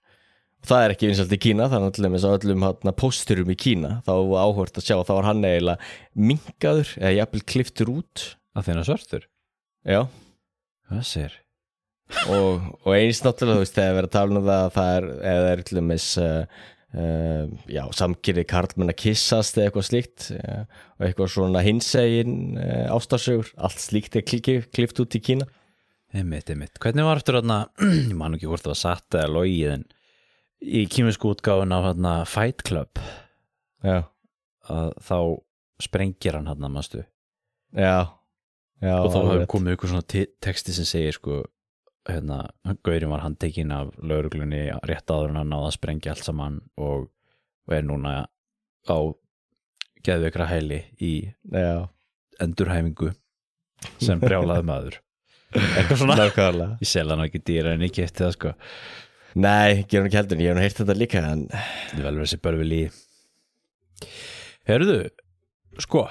Og 0.63 0.70
það 0.72 0.86
er 0.86 0.93
ekki 0.93 1.10
vinsalt 1.10 1.36
í 1.36 1.41
Kína 1.43 1.67
þannig 1.72 2.00
að 2.00 2.01
allir 2.08 2.34
öllum 2.38 2.65
hérna, 2.67 2.96
pósturum 2.96 3.51
í 3.51 3.60
Kína. 3.60 3.93
Þá 4.08 4.13
var 4.32 4.48
áhvert 4.48 4.79
að 4.79 4.88
sjá 4.88 4.96
að 4.98 5.05
þá 5.10 5.13
var 5.17 5.29
hann 5.29 5.46
eiginlega 5.48 5.93
mingaður 6.32 6.96
eða 7.01 7.15
jafnvel 7.20 7.46
kliftur 7.53 7.96
út. 7.98 8.27
Að 8.53 8.67
þeirna 8.70 8.88
svartur? 8.88 9.29
Já. 9.84 10.01
Hvað 10.88 11.08
sér 11.10 11.43
og, 12.30 12.70
og 12.84 12.94
eins 12.98 13.24
náttúrulega 13.26 13.60
þú 13.60 13.64
veist 13.64 13.80
þegar 13.80 13.98
verið 13.98 14.10
að 14.10 14.16
tala 14.18 14.40
um 14.40 14.48
það 14.48 14.62
að 14.68 14.76
það 14.78 14.94
er 14.98 15.10
eða 15.34 15.50
er 15.54 15.64
til 15.68 15.78
dæmis 15.80 16.08
uh, 16.22 16.62
uh, 17.00 17.58
já, 17.72 17.84
samkyrði 18.00 18.46
karlmenn 18.50 18.94
að 18.94 19.00
kissast 19.04 19.58
eða 19.58 19.70
eitthvað 19.70 19.88
slíkt 19.90 20.30
uh, 20.38 20.62
og 21.00 21.08
eitthvað 21.08 21.34
svona 21.36 21.66
hinsegin 21.66 22.38
uh, 22.60 22.94
ástarsögur, 22.96 23.52
allt 23.58 23.84
slíkt 23.84 24.18
er 24.20 24.26
klift 24.28 25.04
út 25.04 25.18
í 25.18 25.24
Kína. 25.24 25.50
Einmitt, 26.14 26.52
einmitt, 26.54 26.78
hvernig 26.82 27.08
var 27.08 27.22
eftir 27.22 27.40
þarna 27.40 27.60
ég 28.12 28.16
man 28.18 28.38
ekki 28.38 28.50
hvort 28.52 28.66
það 28.66 28.76
var 28.76 28.82
satt 28.84 29.18
eða 29.18 29.32
logið 29.34 29.72
en 29.80 29.86
í 30.64 30.84
kýmisku 30.92 31.32
útgáfun 31.34 31.74
af 31.76 31.88
þarna 31.90 32.12
Fight 32.30 32.62
Club 32.68 33.02
já, 33.84 34.04
að 34.72 34.92
þá 35.04 35.18
sprengir 35.84 36.38
hann 36.38 36.48
hann 36.48 36.70
mastu 36.72 37.02
já, 37.74 38.14
já 38.80 38.94
og 39.00 39.10
þá 39.10 39.20
hefur 39.20 39.50
komið 39.56 39.76
ykkur 39.76 39.92
svona 39.92 40.08
te- 40.14 40.30
texti 40.44 40.76
sem 40.78 40.88
segir 40.88 41.18
sko 41.18 41.42
hérna, 42.10 42.40
Gaurin 42.84 43.12
var 43.14 43.24
handtekinn 43.24 43.72
af 43.76 43.94
lauruglunni 44.02 44.66
rétt 44.90 45.12
áður 45.12 45.32
en 45.32 45.42
hann 45.42 45.54
náða 45.54 45.70
að 45.70 45.76
sprengja 45.78 46.14
allt 46.14 46.28
saman 46.28 46.60
og, 46.78 47.10
er 47.72 47.86
núna 47.88 48.16
á 48.90 48.98
geðveikra 50.04 50.50
hæli 50.50 50.82
í 51.00 51.14
já, 51.48 51.88
endurhæfingu 52.44 53.14
sem 54.04 54.20
brjálaði 54.20 54.68
maður. 54.68 55.00
Eitthvað 55.54 56.00
svona. 56.02 56.18
Nákvæmlega. 56.18 56.76
Ég 56.82 56.90
sel 56.90 57.08
hann 57.12 57.24
ekki 57.24 57.44
dýra 57.46 57.76
en 57.78 57.86
ekki 57.86 58.04
eftir 58.04 58.26
það 58.26 58.36
sko. 58.36 58.54
Nei, 59.34 59.86
gerum 59.90 60.06
ekki 60.10 60.20
heldur, 60.20 60.42
ég 60.44 60.52
hef 60.52 60.58
nú 60.58 60.62
heyrt 60.62 60.78
þetta 60.78 60.96
líka 60.98 61.24
en 61.24 61.48
þetta 61.50 61.98
er 61.98 62.06
vel 62.06 62.18
verið 62.20 62.32
sér 62.34 62.42
börfið 62.46 62.70
lí 62.70 62.82
Herðu 64.70 64.98
sko 65.82 66.04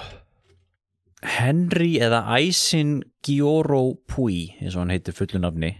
Henry 1.36 1.92
eða 2.02 2.24
Aisin 2.34 2.96
Gioro 3.22 3.94
Pui 4.10 4.56
eins 4.58 4.74
og 4.74 4.82
hann 4.82 4.94
heitir 4.96 5.14
fullu 5.14 5.38
nafni 5.42 5.70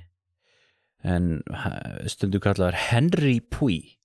en 1.02 1.42
stundum 2.10 2.42
kallaður 2.42 2.78
Henry 2.78 3.40
Pui 3.40 3.98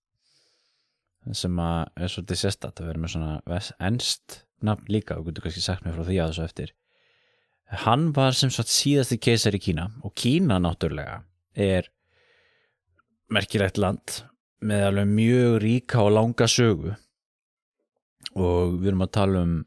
sem 1.36 1.58
að 1.60 1.90
er 2.00 2.12
svolítið 2.12 2.40
sérstætt 2.42 2.82
að 2.82 2.90
vera 2.90 3.02
með 3.04 3.14
svona 3.14 3.64
enskt 3.84 4.42
nafn 4.64 4.88
líka 4.92 5.18
og 5.20 5.28
getur 5.28 5.48
kannski 5.48 5.64
sagt 5.64 5.86
mér 5.86 5.98
frá 5.98 6.08
því 6.08 6.20
að 6.22 6.32
þessu 6.32 6.46
eftir. 6.46 6.72
Hann 7.84 8.06
var 8.16 8.38
sem 8.38 8.52
sagt 8.54 8.72
síðasti 8.72 9.20
keisar 9.20 9.58
í 9.58 9.62
Kína 9.62 9.90
og 10.08 10.16
Kína 10.16 10.60
náttúrulega 10.64 11.20
er 11.52 11.90
merkilegt 13.34 13.80
land 13.82 14.22
með 14.64 14.86
alveg 14.88 15.12
mjög 15.12 15.58
ríka 15.66 16.02
og 16.06 16.14
langa 16.16 16.48
sögu. 16.50 16.96
Og 18.40 18.80
við 18.80 18.94
erum 18.94 19.04
að 19.04 19.14
tala 19.20 19.44
um 19.44 19.58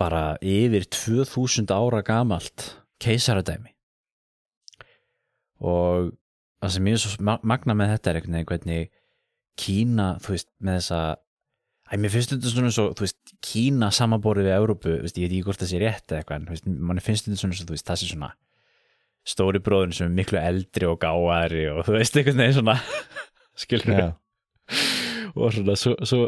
bara 0.00 0.24
yfir 0.44 0.88
2000 0.92 1.72
ára 1.72 2.02
gamalt 2.04 2.70
keisaradæmi 3.00 3.75
og 5.60 6.10
það 6.62 6.74
sem 6.76 6.88
ég 6.90 6.96
er 6.98 7.02
svo 7.04 7.26
ma- 7.28 7.40
magna 7.46 7.76
með 7.78 7.94
þetta 7.94 8.10
er 8.10 8.18
einhvern 8.20 8.36
veginn 8.38 8.50
hvernig 8.52 8.90
Kína, 9.56 10.08
þú 10.20 10.34
veist, 10.34 10.50
með 10.60 10.82
þessa 10.82 11.00
Æ, 11.86 11.94
mér 12.02 12.10
finnst 12.10 12.32
þetta 12.32 12.50
svona 12.50 12.70
svo, 12.74 12.88
þú 12.98 13.04
veist, 13.04 13.34
Kína 13.46 13.92
samanborið 13.94 14.48
við 14.48 14.56
Európu, 14.56 14.94
veist, 15.04 15.18
ég 15.20 15.28
veit 15.28 15.36
ekki 15.36 15.46
hvort 15.46 15.60
það 15.62 15.68
sé 15.70 15.78
rétt 15.78 16.10
eða 16.10 16.18
eitthvað, 16.18 16.40
en 16.40 16.48
þú 16.48 16.54
veist, 16.56 16.66
manni 16.88 17.04
finnst 17.04 17.28
þetta 17.28 17.38
svona 17.38 17.58
svo, 17.58 17.66
þú 17.68 17.76
veist, 17.76 17.86
það 17.86 18.00
sé 18.00 18.08
svona 18.10 18.30
stóri 19.26 19.60
bróðin 19.62 19.94
sem 19.94 20.08
er 20.08 20.16
miklu 20.18 20.40
eldri 20.40 20.88
og 20.90 20.98
gáðari 21.02 21.62
og 21.70 21.84
þú 21.86 21.94
veist, 21.94 22.18
einhvern 22.18 22.42
veginn 22.42 22.56
svona 22.58 22.74
skilur 23.62 24.00
já, 24.00 24.08
og 25.38 25.54
svona, 25.54 25.76
svo, 25.78 25.94
svo, 26.10 26.20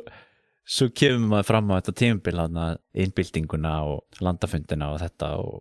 svo 0.62 0.88
kemur 0.94 1.26
maður 1.35 1.50
fram 1.50 1.75
á 1.75 1.78
þetta 1.80 1.97
tímabil 2.04 2.42
hana, 2.44 2.68
innbyltinguna 2.94 3.75
og 3.90 4.23
landafundina 4.23 4.92
og 4.94 5.02
þetta 5.02 5.32
og, 5.42 5.58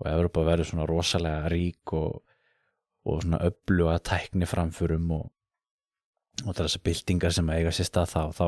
og 0.00 0.08
Európa 0.08 0.46
verður 0.48 0.72
svona 0.72 0.88
rosalega 0.88 1.52
rík 1.52 1.92
og, 2.00 2.22
og 3.04 3.22
svona 3.22 3.40
öfluga 3.44 3.98
tækni 4.00 4.48
framförum 4.48 5.10
og, 5.16 5.26
og 6.44 6.54
þessar 6.56 6.84
byltingar 6.84 7.34
sem 7.36 7.50
eiga 7.52 7.72
sér 7.74 7.88
stað 7.90 8.14
þá, 8.14 8.22
þá 8.38 8.46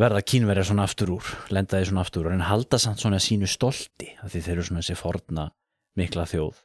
verða 0.00 0.24
kínverjar 0.32 0.68
svona 0.70 0.86
aftur 0.88 1.14
úr 1.16 1.30
lendaði 1.52 1.90
svona 1.90 2.04
aftur 2.04 2.28
úr 2.28 2.36
en 2.36 2.46
halda 2.46 2.78
samt 2.80 3.02
svona 3.02 3.20
sínu 3.22 3.48
stolti 3.50 4.12
því 4.22 4.44
þeir 4.44 4.54
eru 4.56 4.66
svona 4.68 4.84
þessi 4.84 4.98
forna 4.98 5.48
mikla 5.98 6.26
þjóð. 6.30 6.60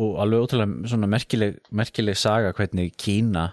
Og 0.00 0.20
alveg 0.22 0.44
ótrúlega 0.44 0.92
svona 0.92 1.08
merkileg, 1.10 1.56
merkileg 1.74 2.16
saga 2.18 2.52
hvernig 2.54 2.94
Kína 2.94 3.48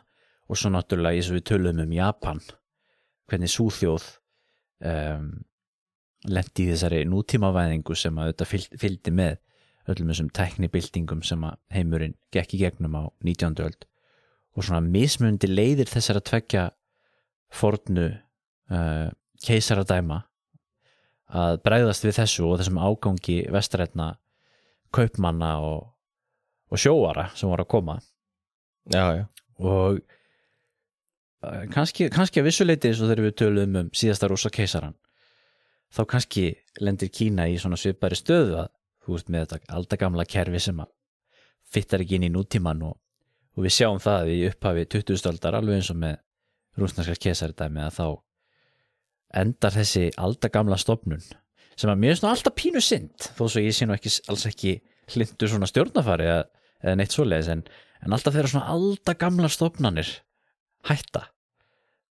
og 0.48 0.60
svo 0.60 0.70
náttúrulega 0.72 1.18
eins 1.18 1.32
og 1.32 1.40
við 1.40 1.48
töluðum 1.50 1.88
um 1.88 1.96
Japan 1.98 2.42
hvernig 3.28 3.52
súþjóð 3.52 4.06
um, 4.86 5.32
lendi 6.28 6.68
í 6.68 6.72
þessari 6.72 7.04
nútímavæðingu 7.10 7.98
sem 7.98 8.16
að 8.20 8.32
þetta 8.32 8.50
fylg, 8.52 8.78
fylgdi 8.80 9.14
með 9.16 9.36
öllum 9.92 10.12
þessum 10.12 10.32
teknibildingum 10.36 11.22
sem 11.26 11.44
að 11.48 11.60
heimurinn 11.74 12.16
gekk 12.36 12.56
í 12.58 12.62
gegnum 12.64 12.98
á 13.00 13.04
19. 13.24 13.56
öld 13.64 13.88
og 14.58 14.66
svona 14.66 14.82
mismundi 14.84 15.50
leiðir 15.50 15.90
þessar 15.92 16.20
að 16.20 16.28
tvekja 16.32 16.64
fornu 17.54 18.08
uh, 18.12 19.08
keisaradæma 19.46 20.24
að 21.38 21.60
bregðast 21.64 22.06
við 22.08 22.18
þessu 22.22 22.46
og 22.48 22.60
þessum 22.62 22.80
ágangi 22.82 23.40
vestrætna 23.54 24.12
kaupmanna 24.96 25.58
og, 25.64 25.90
og 26.72 26.82
sjóara 26.82 27.30
sem 27.36 27.50
voru 27.52 27.66
að 27.66 27.72
koma 27.72 27.98
já, 28.92 29.04
já, 29.20 29.26
og 29.60 30.00
uh, 30.00 31.64
kannski, 31.74 32.10
kannski 32.14 32.42
að 32.42 32.50
vissuleiti 32.50 32.92
eins 32.92 33.04
og 33.04 33.12
þegar 33.12 33.28
við 33.28 33.38
töluðum 33.44 33.82
um 33.84 33.92
síðasta 33.96 34.32
rúsa 34.32 34.52
keisaran 34.54 34.98
þá 35.94 36.02
kannski 36.10 36.50
lendir 36.84 37.12
Kína 37.14 37.48
í 37.48 37.60
svona 37.62 37.80
svipari 37.80 38.18
stöðu 38.20 38.58
að 38.64 38.74
þú 39.08 39.16
veist 39.16 39.32
með 39.32 39.46
þetta 39.46 39.76
aldagamla 39.80 40.28
kerfi 40.28 40.62
sem 40.62 40.80
að 40.84 40.92
fittar 41.68 42.04
ekki 42.04 42.18
inn 42.20 42.28
í 42.28 42.32
nútíman 42.34 42.84
og, 42.88 42.98
og 43.56 43.66
við 43.66 43.76
sjáum 43.80 44.00
það 44.04 44.32
í 44.34 44.38
upphafi 44.50 44.86
20. 44.98 45.30
aldar 45.32 45.58
alveg 45.60 45.80
eins 45.80 45.92
og 45.94 46.00
með 46.02 46.18
rúsnarskar 46.78 47.20
keisaridæmi 47.24 47.84
að 47.86 47.96
þá 47.98 48.08
endar 49.42 49.76
þessi 49.76 50.06
aldagamla 50.20 50.78
stofnun 50.80 51.24
sem 51.78 51.92
að 51.92 52.00
mér 52.02 52.14
finnst 52.14 52.26
nú 52.26 52.32
alltaf 52.32 52.56
pínu 52.58 52.84
synd 52.84 53.30
þó 53.38 53.44
svo 53.46 53.64
ég 53.64 53.76
sé 53.76 53.88
nú 53.88 53.96
ekki, 53.96 54.12
alls 54.32 54.46
ekki 54.50 54.78
hlindu 55.14 55.50
svona 55.50 55.70
stjórnafari 55.70 56.28
eða, 56.28 56.96
neitt 57.00 57.16
svoleiðis 57.16 57.52
en, 57.54 57.64
en 58.04 58.16
alltaf 58.16 58.36
þeirra 58.36 58.52
svona 58.54 58.76
alltaf 58.76 59.20
gamla 59.22 59.52
stofnanir 59.52 60.12
hætta 60.90 61.28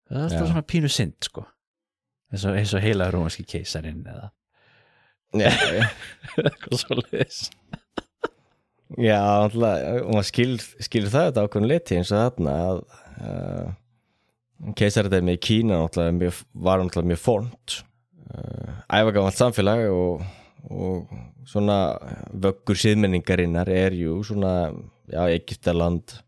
það 0.08 0.18
er 0.18 0.24
alltaf 0.26 0.42
Já. 0.42 0.50
svona 0.52 0.66
pínu 0.72 0.92
synd 0.92 1.28
sko 1.28 1.46
eins 2.32 2.46
og, 2.46 2.58
eins 2.58 2.74
og 2.76 2.84
heila 2.84 3.10
rómanski 3.14 3.46
keisarinn 3.48 4.04
eða 4.04 4.30
Eitthvað 6.46 6.82
svoleiðis. 6.82 7.40
Já 9.02 9.18
alltaf, 9.18 9.82
og 10.06 10.12
maður 10.14 10.28
skilur, 10.30 10.66
skilur 10.86 11.12
það 11.12 11.28
þetta 11.30 11.44
ákveðin 11.46 11.72
liti 11.72 11.98
eins 11.98 12.12
og 12.14 12.22
þarna 12.22 12.54
að 12.66 12.82
uh, 13.26 13.72
keisaradæmi 14.78 15.36
í 15.36 15.42
Kína 15.42 15.80
mjög, 16.16 16.44
var 16.54 16.84
náttúrulega 16.84 17.12
mjög 17.12 17.22
fornt 17.24 17.80
uh, 18.30 18.76
æfagamalt 18.94 19.40
samfélag 19.40 19.88
og, 19.90 20.22
og 20.70 21.18
svona 21.50 21.80
vöggur 22.30 22.80
síðmenningarinnar 22.80 23.74
er 23.74 23.98
jú 23.98 24.22
svona, 24.28 24.70
já, 25.10 25.26
Egyptaland 25.34 26.20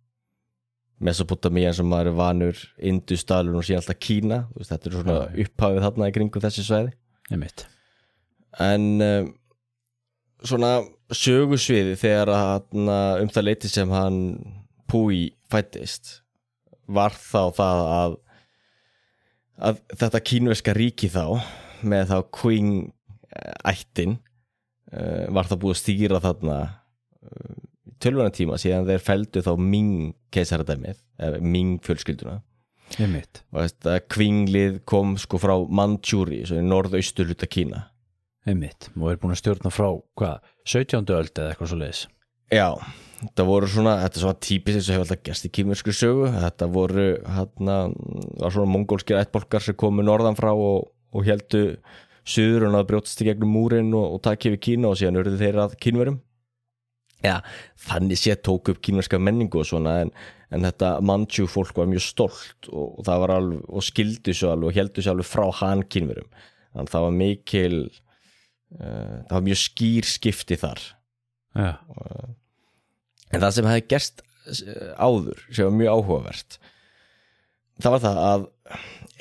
Mesopotamían 0.98 1.78
sem 1.78 1.86
maður 1.86 2.10
er 2.10 2.18
vanur 2.18 2.68
Indusdalur 2.82 3.62
og 3.62 3.68
síðan 3.68 3.84
alltaf 3.84 4.02
Kína 4.02 4.44
þetta 4.58 4.90
er 4.90 4.98
svona 4.98 5.24
upphafið 5.46 5.84
þarna 5.86 6.10
í 6.10 6.20
kringum 6.20 6.48
þessi 6.50 6.66
svæði. 6.66 6.96
Einmitt 7.30 7.68
en 8.64 8.86
um, 9.04 9.32
svona 10.44 10.72
sögusviði 11.14 11.96
þegar 12.00 12.32
hann, 12.36 12.88
um 13.24 13.32
það 13.32 13.48
leiti 13.48 13.72
sem 13.72 13.92
hann 13.94 14.22
Púi 14.88 15.34
fættist 15.52 16.22
var 16.88 17.12
þá 17.12 17.52
það 17.58 17.82
að, 17.92 18.14
að 19.70 19.82
þetta 20.00 20.22
kínverska 20.30 20.76
ríki 20.78 21.10
þá 21.12 21.42
með 21.84 22.14
þá 22.14 22.18
Qing 22.38 22.70
ættin 23.68 24.16
uh, 24.94 25.28
var 25.36 25.50
það 25.50 25.62
búið 25.64 25.76
að 25.76 25.82
stýra 25.82 26.22
þarna 26.24 26.60
tölvuna 28.04 28.34
tíma 28.34 28.58
síðan 28.62 28.88
þeir 28.88 29.04
feldu 29.04 29.44
þá 29.46 29.52
Ming 29.60 30.14
keisaradæmið, 30.34 31.02
eða 31.20 31.42
Ming 31.44 31.82
fjölskylduna. 31.86 32.40
Og 33.52 33.60
veist 33.60 33.88
að 33.90 34.00
Qinglið 34.14 34.82
kom 34.88 35.18
sko 35.20 35.40
frá 35.42 35.56
Manchúri, 35.68 36.44
svo 36.48 36.60
í 36.62 36.66
norðaustur 36.66 37.28
hluta 37.28 37.50
Kína 37.50 37.88
einmitt. 38.48 38.90
Og 38.96 39.12
er 39.12 39.20
búin 39.22 39.36
að 39.36 39.42
stjórna 39.42 39.74
frá 39.74 39.90
hvað, 40.20 40.48
17. 40.68 41.04
öld 41.18 41.34
eða 41.34 41.52
eitthvað 41.52 41.72
svoleiðis? 41.74 42.04
Já, 42.54 42.68
þetta 43.20 43.46
voru 43.48 43.68
svona 43.68 43.98
þetta 44.06 44.20
er 44.20 44.24
svona 44.24 44.42
típist 44.48 44.80
eins 44.80 44.88
og 44.88 44.96
hefur 44.96 45.06
alltaf 45.06 45.24
gerst 45.28 45.48
í 45.48 45.54
kýmursku 45.58 45.96
sögu. 45.96 46.30
Þetta 46.32 46.70
voru 46.72 47.08
hérna 47.38 47.78
var 48.40 48.56
svona 48.56 48.72
mongólskir 48.72 49.20
ættbólkar 49.20 49.66
sem 49.66 49.76
komu 49.80 50.06
norðan 50.06 50.40
frá 50.40 50.54
og, 50.54 50.88
og 51.12 51.28
heldu 51.28 51.64
suður 52.28 52.68
og 52.68 52.74
náðu 52.76 52.90
brjótast 52.92 53.24
í 53.24 53.28
gegnum 53.28 53.52
múrin 53.56 53.92
og, 53.96 54.16
og 54.16 54.24
takk 54.24 54.50
yfir 54.50 54.64
Kína 54.64 54.92
og 54.92 55.00
síðan 55.00 55.20
urðu 55.22 55.40
þeir 55.42 55.62
að 55.64 55.78
kínverum. 55.84 56.22
Já, 57.26 57.40
þannig 57.82 58.20
sé 58.22 58.36
tók 58.46 58.70
upp 58.72 58.82
kínverska 58.86 59.18
menningu 59.18 59.64
og 59.64 59.66
svona 59.66 59.96
en, 60.04 60.12
en 60.54 60.68
þetta 60.68 60.92
manchu 61.02 61.48
fólk 61.50 61.80
var 61.80 61.88
mjög 61.90 62.04
stolt 62.06 62.68
og, 62.70 63.00
og 63.00 63.08
það 63.08 63.24
var 63.24 63.34
alveg, 63.34 63.64
og 63.68 63.86
skildu 63.88 64.36
svo 64.38 64.52
alveg 64.54 64.70
og 64.70 64.78
heldu 64.78 65.04
svo 65.04 65.16
alveg 65.16 65.28
frá 65.28 65.48
hann 65.64 65.82
kínverum. 65.90 66.30
Þannig 66.76 66.92
að 66.92 66.94
það 66.94 67.08
var 67.08 67.18
mikil 67.18 67.80
það 68.76 69.36
var 69.38 69.46
mjög 69.46 69.62
skýr 69.62 70.08
skipti 70.08 70.58
þar. 70.60 70.82
Já, 71.58 71.72
En 73.34 73.44
það 73.44 73.54
sem 73.56 73.68
hefði 73.68 73.86
gerst 73.92 74.22
eh, 74.24 74.92
áður 74.96 75.42
sem 75.50 75.68
var 75.68 75.78
mjög 75.82 75.98
áhugavert 75.98 76.60
það 77.84 77.94
var 77.94 78.04
það 78.06 78.20
að 78.24 78.46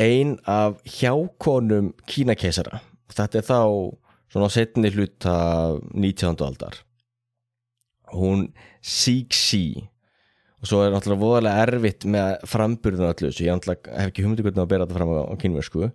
ein 0.07 0.35
af 0.50 0.79
hjákonum 0.99 1.93
kínakeisara 2.09 2.81
þetta 3.12 3.41
er 3.41 3.49
þá 3.49 3.61
svona 4.33 4.50
setni 4.53 4.93
hluta 4.95 5.35
19. 5.95 6.37
aldar 6.47 6.81
hún 8.15 8.49
Sixi 8.87 9.88
og 10.62 10.71
svo 10.71 10.85
er 10.85 10.95
náttúrulega 10.95 11.23
voðalega 11.23 11.65
erfitt 11.67 12.07
með 12.09 12.47
framburðun 12.49 13.11
allu 13.11 13.30
þessu, 13.30 13.49
ég 13.49 13.67
hef 13.67 14.11
ekki 14.11 14.25
humdi 14.25 14.45
hvernig 14.47 14.63
að 14.63 14.71
bera 14.71 14.87
þetta 14.87 14.99
fram 15.00 15.13
á, 15.13 15.35
kínversku 15.43 15.91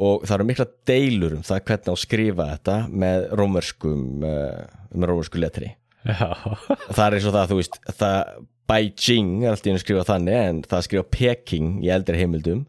og 0.00 0.24
það 0.24 0.36
eru 0.36 0.46
mikla 0.48 0.68
deilur 0.88 1.36
um 1.36 1.42
það 1.46 1.64
hvernig 1.68 1.90
á 1.90 1.94
að 1.94 2.02
skrifa 2.04 2.46
þetta 2.54 2.76
með 3.04 3.26
rómerskum 3.40 4.24
uh, 4.24 4.62
með 4.94 5.12
rómersku 5.12 5.42
letri. 5.42 5.74
Já. 6.08 6.30
það 6.96 7.04
er 7.06 7.18
eins 7.18 7.28
og 7.28 7.36
það, 7.36 7.50
þú 7.50 7.60
veist 7.60 7.80
það 8.00 8.46
Beijing 8.70 9.42
er 9.42 9.50
alltaf 9.50 9.66
einu 9.66 9.82
skrifa 9.82 10.06
þannig 10.06 10.36
en 10.38 10.62
það 10.70 10.86
skrifa 10.86 11.10
Peking 11.16 11.70
í 11.82 11.90
eldri 11.90 12.20
heimildum. 12.20 12.64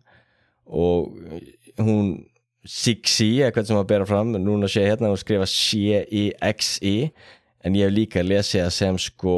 Og 0.72 1.12
hún 1.80 2.12
Sixi, 2.62 3.39
eða 3.41 3.56
hvernig 3.56 3.70
sem 3.72 3.80
að 3.80 3.88
bera 3.89 4.06
fram 4.06 4.36
núna 4.38 4.67
sé 4.70 4.84
hérna, 4.86 5.10
hún 5.10 5.17
skrifa 5.17 5.48
C-I-X-I 5.50 6.91
en 7.65 7.78
ég 7.78 7.88
hef 7.88 7.93
líka 7.93 8.24
lesið 8.26 8.63
að 8.65 8.71
sem 8.76 9.00
sko 9.02 9.36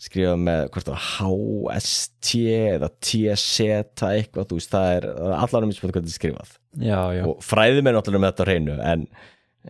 skrifa 0.00 0.34
með 0.40 0.68
hvort 0.74 0.88
það 0.88 1.00
H-S-T 1.06 2.44
eða 2.74 2.90
T-Z 3.04 3.66
eitthvað, 4.08 4.46
þú 4.50 4.60
veist, 4.60 4.70
það 4.72 4.92
er 4.96 5.08
allar 5.38 5.66
um 5.66 5.72
hvernig 5.72 5.98
þetta 5.98 6.04
er 6.04 6.14
skrifað. 6.14 6.54
Já, 6.78 7.00
já, 7.16 7.24
og 7.28 7.42
fræði 7.44 7.82
mér 7.84 7.98
náttúrulega 7.98 8.24
með 8.24 8.32
þetta 8.32 8.46
á 8.46 8.48
hreinu 8.48 8.78
en 8.92 9.04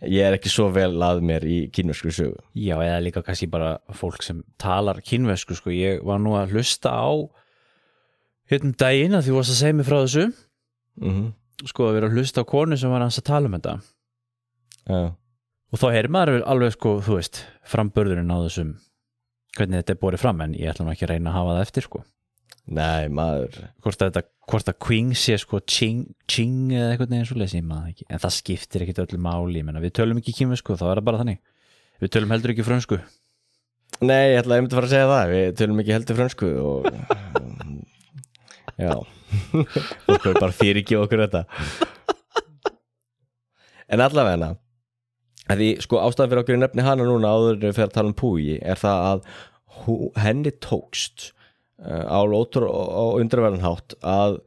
ég 0.05 0.27
er 0.27 0.37
ekki 0.37 0.53
svo 0.53 0.69
vel 0.71 0.93
að 1.03 1.23
mér 1.27 1.47
í 1.49 1.59
kínverskri 1.75 2.13
sögu. 2.15 2.39
Já, 2.55 2.75
eða 2.77 3.01
líka 3.03 3.25
kannski 3.25 3.49
bara 3.51 3.75
fólk 3.97 4.23
sem 4.23 4.43
talar 4.61 5.01
kynvesku 5.03 5.57
sko, 5.57 5.73
ég 5.75 6.05
var 6.07 6.21
nú 6.23 6.37
að 6.39 6.55
hlusta 6.55 6.93
á 6.93 7.09
hérna 8.49 8.71
um 8.71 8.77
daginn 8.79 9.17
að 9.17 9.27
því 9.27 9.33
þú 9.33 9.39
varst 9.41 9.55
að 9.55 9.61
segja 9.63 9.79
mig 9.79 9.89
frá 9.89 9.99
þessu. 10.01 10.29
Mm 11.03 11.27
sko 11.67 11.89
að 11.89 11.97
vera 11.97 12.07
að 12.07 12.13
hlusta 12.15 12.39
á 12.39 12.47
konu 12.47 12.77
sem 12.79 12.87
var 12.87 13.03
hans 13.03 13.19
að 13.19 13.25
tala 13.27 13.49
um 13.49 13.55
þetta. 13.57 13.73
Já 14.87 15.01
og 15.69 15.81
þá 15.81 15.87
heyrir 15.93 16.13
maður 16.13 16.45
alveg 16.49 16.75
sko, 16.75 16.95
þú 17.05 17.17
veist 17.19 17.43
frambörðurinn 17.69 18.31
á 18.33 18.37
þessum 18.45 18.77
hvernig 19.57 19.81
þetta 19.81 19.95
er 19.95 20.01
borið 20.03 20.23
fram 20.23 20.41
en 20.45 20.55
ég 20.57 20.71
ætla 20.71 20.85
nú 20.85 20.93
ekki 20.93 21.07
að 21.07 21.13
reyna 21.15 21.31
að 21.31 21.37
hafa 21.39 21.55
það 21.55 21.67
eftir 21.67 21.87
sko. 21.87 22.01
Nei, 22.69 23.09
maður. 23.09 23.55
Hvort 23.81 24.03
að 24.03 24.11
þetta, 24.11 24.21
hvort 24.51 24.67
að 24.69 24.75
Queen 24.85 25.13
sé 25.17 25.37
sko 25.41 25.59
ching, 25.65 26.03
ching 26.29 26.69
eða 26.69 26.91
eitthvað 26.93 27.13
neginn 27.15 27.29
svo 27.31 27.39
lesi 27.39 27.63
maður 27.65 27.95
ekki, 27.95 28.05
en 28.09 28.21
það 28.21 28.35
skiptir 28.35 28.85
ekkit 28.85 29.01
öllu 29.05 29.21
máli 29.25 29.63
ég 29.63 29.65
menna 29.65 29.81
við 29.81 29.95
tölum 29.97 30.19
ekki 30.21 30.35
kýmvesku, 30.37 30.77
þá 30.77 30.85
er 30.91 30.99
það 30.99 31.07
bara 31.09 31.21
þannig. 31.23 31.41
Við 31.99 32.13
tölum 32.13 32.35
heldur 32.35 32.53
ekki 32.53 32.67
frönsku. 32.67 32.99
Nei, 34.05 34.35
ég 34.35 34.45
einmitt 34.45 34.69
að 34.69 34.77
fara 34.77 34.85
að 34.85 34.91
segja 34.93 35.07
það 35.09 35.31
Við 35.33 35.47
tölum 35.59 35.79
ekki 35.81 35.95
heldur 35.95 36.19
frönsku 36.19 36.49
og 36.61 36.85
Já. 38.79 38.93
Fólk 40.05 40.27
er 40.29 40.39
bara 40.39 40.55
fyrir 40.55 40.83
ekki 40.83 40.95
okkur 40.99 41.25
þetta. 41.25 41.43
En 43.89 44.03
allavega 44.05 44.53
því 45.57 45.69
sko 45.81 46.01
ástæðan 46.03 46.31
fyrir 46.31 46.43
okkur 46.43 46.57
í 46.57 46.61
nefni 46.61 46.85
hana 46.85 47.07
núna 47.07 47.33
áður 47.33 47.61
fyrir 47.71 47.87
að 47.87 47.95
tala 47.95 48.11
um 48.11 48.17
Púi 48.19 48.59
er 48.61 48.79
það 48.79 49.05
að 49.09 49.21
henni 50.19 50.51
tókst 50.61 51.31
uh, 51.81 52.05
á 52.05 52.19
lótur 52.27 52.67
og 52.69 53.19
undraverðanhátt 53.21 53.97
að 54.05 54.41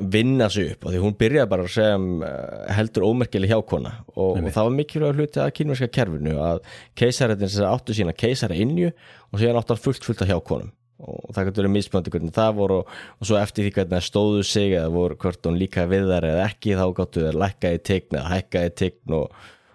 vinna 0.00 0.48
sig 0.50 0.72
upp. 0.72 0.86
Og 0.86 0.94
því 0.94 1.02
hún 1.04 1.16
byrjaði 1.18 1.50
bara 1.50 1.66
sem 1.70 2.06
uh, 2.26 2.30
heldur 2.74 3.06
ómerkileg 3.08 3.52
hjákona 3.54 3.96
og, 4.14 4.38
og 4.40 4.48
það 4.48 4.68
var 4.68 4.78
mikilvæg 4.78 5.20
hluti 5.20 5.42
að 5.42 5.52
kínverska 5.58 5.90
kerfinu 5.94 6.38
að 6.42 6.62
keisaritin 6.98 7.52
sem 7.52 7.68
áttu 7.68 7.96
sína 7.96 8.14
keisara 8.16 8.58
innju 8.58 8.90
og 8.90 9.38
síðan 9.40 9.60
áttu 9.60 9.76
hann 9.76 9.84
fullt 9.84 10.06
fullt 10.06 10.24
af 10.24 10.32
hjákonum. 10.32 10.72
Og 11.04 11.34
það 11.34 11.48
getur 11.48 11.64
verið 11.64 11.74
mismöndi 11.74 12.12
hvernig 12.14 12.34
það 12.34 12.52
voru 12.60 12.76
og, 12.80 12.92
og 13.18 13.28
svo 13.28 13.38
eftir 13.40 13.66
því 13.66 13.72
hvernig 13.76 13.96
það 13.96 14.04
stóðu 14.06 14.44
sig 14.46 14.76
eða 14.76 14.92
voru 14.94 15.18
hvort 15.20 15.48
hún 15.48 15.58
líka 15.58 15.88
við 15.90 16.06
þar 16.10 16.26
eða 16.30 16.44
ekki 16.46 16.76
þá 16.78 16.84
gáttu 16.98 17.24
þeir 17.26 17.40
lækka 17.42 17.72
í 17.74 17.80
tign 17.90 18.18
eða 18.20 18.30
hækka 18.30 18.62
í 18.62 18.70
tign 18.78 19.16
og, 19.18 19.34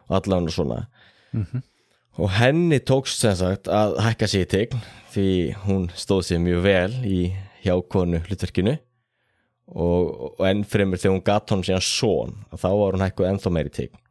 og 0.09 0.19
allan 0.19 0.49
og 0.49 0.55
svona. 0.55 0.79
Og 2.19 2.31
henni 2.35 2.81
tókst 2.83 3.21
sem 3.21 3.35
sagt 3.39 3.69
að 3.71 3.99
hækka 4.03 4.27
sig 4.27 4.43
í 4.43 4.49
tign 4.51 4.81
því 5.13 5.29
hún 5.65 5.87
stóð 5.95 6.25
sér 6.27 6.41
mjög 6.43 6.63
vel 6.65 6.93
í 7.07 7.19
hjákonu 7.63 8.21
hlutverkinu. 8.25 8.75
Og, 9.69 10.39
og 10.39 10.45
enn 10.49 10.65
fremur 10.65 10.97
þegar 10.97 11.13
hún 11.13 11.27
gatt 11.27 11.53
hann 11.53 11.63
síðan 11.65 11.85
són 11.85 12.31
þá 12.57 12.69
var 12.73 12.97
hún 12.97 13.05
hækkuð 13.05 13.29
ennþá 13.29 13.53
meiri 13.53 13.73
tign. 13.75 14.01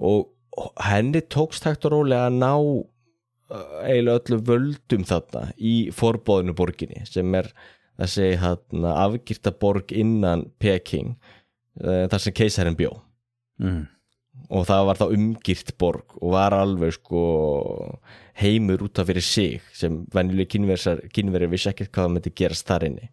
Og 0.00 0.32
henni 0.88 1.20
tókst 1.20 1.68
hægt 1.68 1.86
og 1.88 1.94
rólega 1.94 2.30
að 2.30 2.38
ná 2.40 2.52
uh, 2.56 3.78
eiginlega 3.84 4.18
öllu 4.18 4.40
völdum 4.48 5.06
þarna 5.08 5.46
í 5.60 5.76
forbóðinu 5.94 6.56
borginni 6.56 7.04
sem 7.08 7.28
er 7.38 7.52
þessi 8.00 8.32
hérna, 8.40 8.96
afgýrta 9.04 9.52
borg 9.52 9.92
innan 9.94 10.48
Peking 10.58 11.14
uh, 11.14 12.08
þar 12.08 12.24
sem 12.24 12.36
keisarinn 12.36 12.78
bjó. 12.78 12.96
Mm. 13.62 13.84
Og 14.52 14.66
það 14.68 14.86
var 14.88 15.00
þá 15.00 15.06
umgýrt 15.16 15.72
borg 15.80 16.16
og 16.18 16.34
var 16.34 16.56
alveg 16.56 16.94
sko 16.96 17.22
heimur 18.40 18.84
út 18.86 19.00
af 19.00 19.08
fyrir 19.08 19.24
sig 19.24 19.64
sem 19.76 20.02
venjuleg 20.12 20.50
kynverjar 20.52 21.52
vissi 21.52 21.70
ekkert 21.70 21.92
hvað 21.92 22.06
það 22.06 22.14
myndi 22.16 22.34
gerast 22.36 22.68
þar 22.68 22.86
inni. 22.88 23.08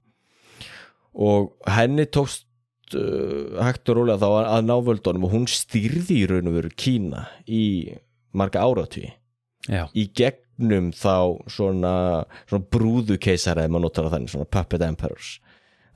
Og 1.20 1.52
henni 1.68 2.06
tókst 2.08 2.46
uh, 2.96 3.60
hægt 3.64 3.90
og 3.92 4.00
rólega 4.00 4.20
þá 4.22 4.30
að, 4.30 4.52
að 4.58 4.68
ná 4.68 4.76
völdunum 4.90 5.28
og 5.28 5.34
hún 5.36 5.50
stýrði 5.52 6.22
í 6.22 6.30
raun 6.30 6.52
og 6.52 6.60
veru 6.60 6.76
Kína 6.76 7.26
í 7.48 7.64
marga 8.36 8.64
áratví 8.64 9.10
já, 9.68 9.88
í 9.96 10.06
gegnum 10.16 10.92
þá 10.96 11.50
svona, 11.52 11.96
svona 12.50 12.72
brúðu 12.72 13.20
keisara 13.22 13.66
ef 13.66 13.74
maður 13.74 13.88
notar 13.88 14.12
þannig, 14.14 14.34
svona 14.36 14.52
puppet 14.52 14.86
emperors. 14.86 15.38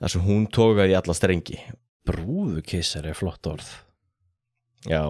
Þar 0.00 0.12
sem 0.12 0.24
hún 0.26 0.46
tókaði 0.52 0.92
í 0.92 0.98
alla 0.98 1.16
strengi. 1.16 1.60
Brúðukissar 2.04 3.06
er 3.08 3.16
flott 3.16 3.46
orð 3.48 3.68
Já. 4.90 5.04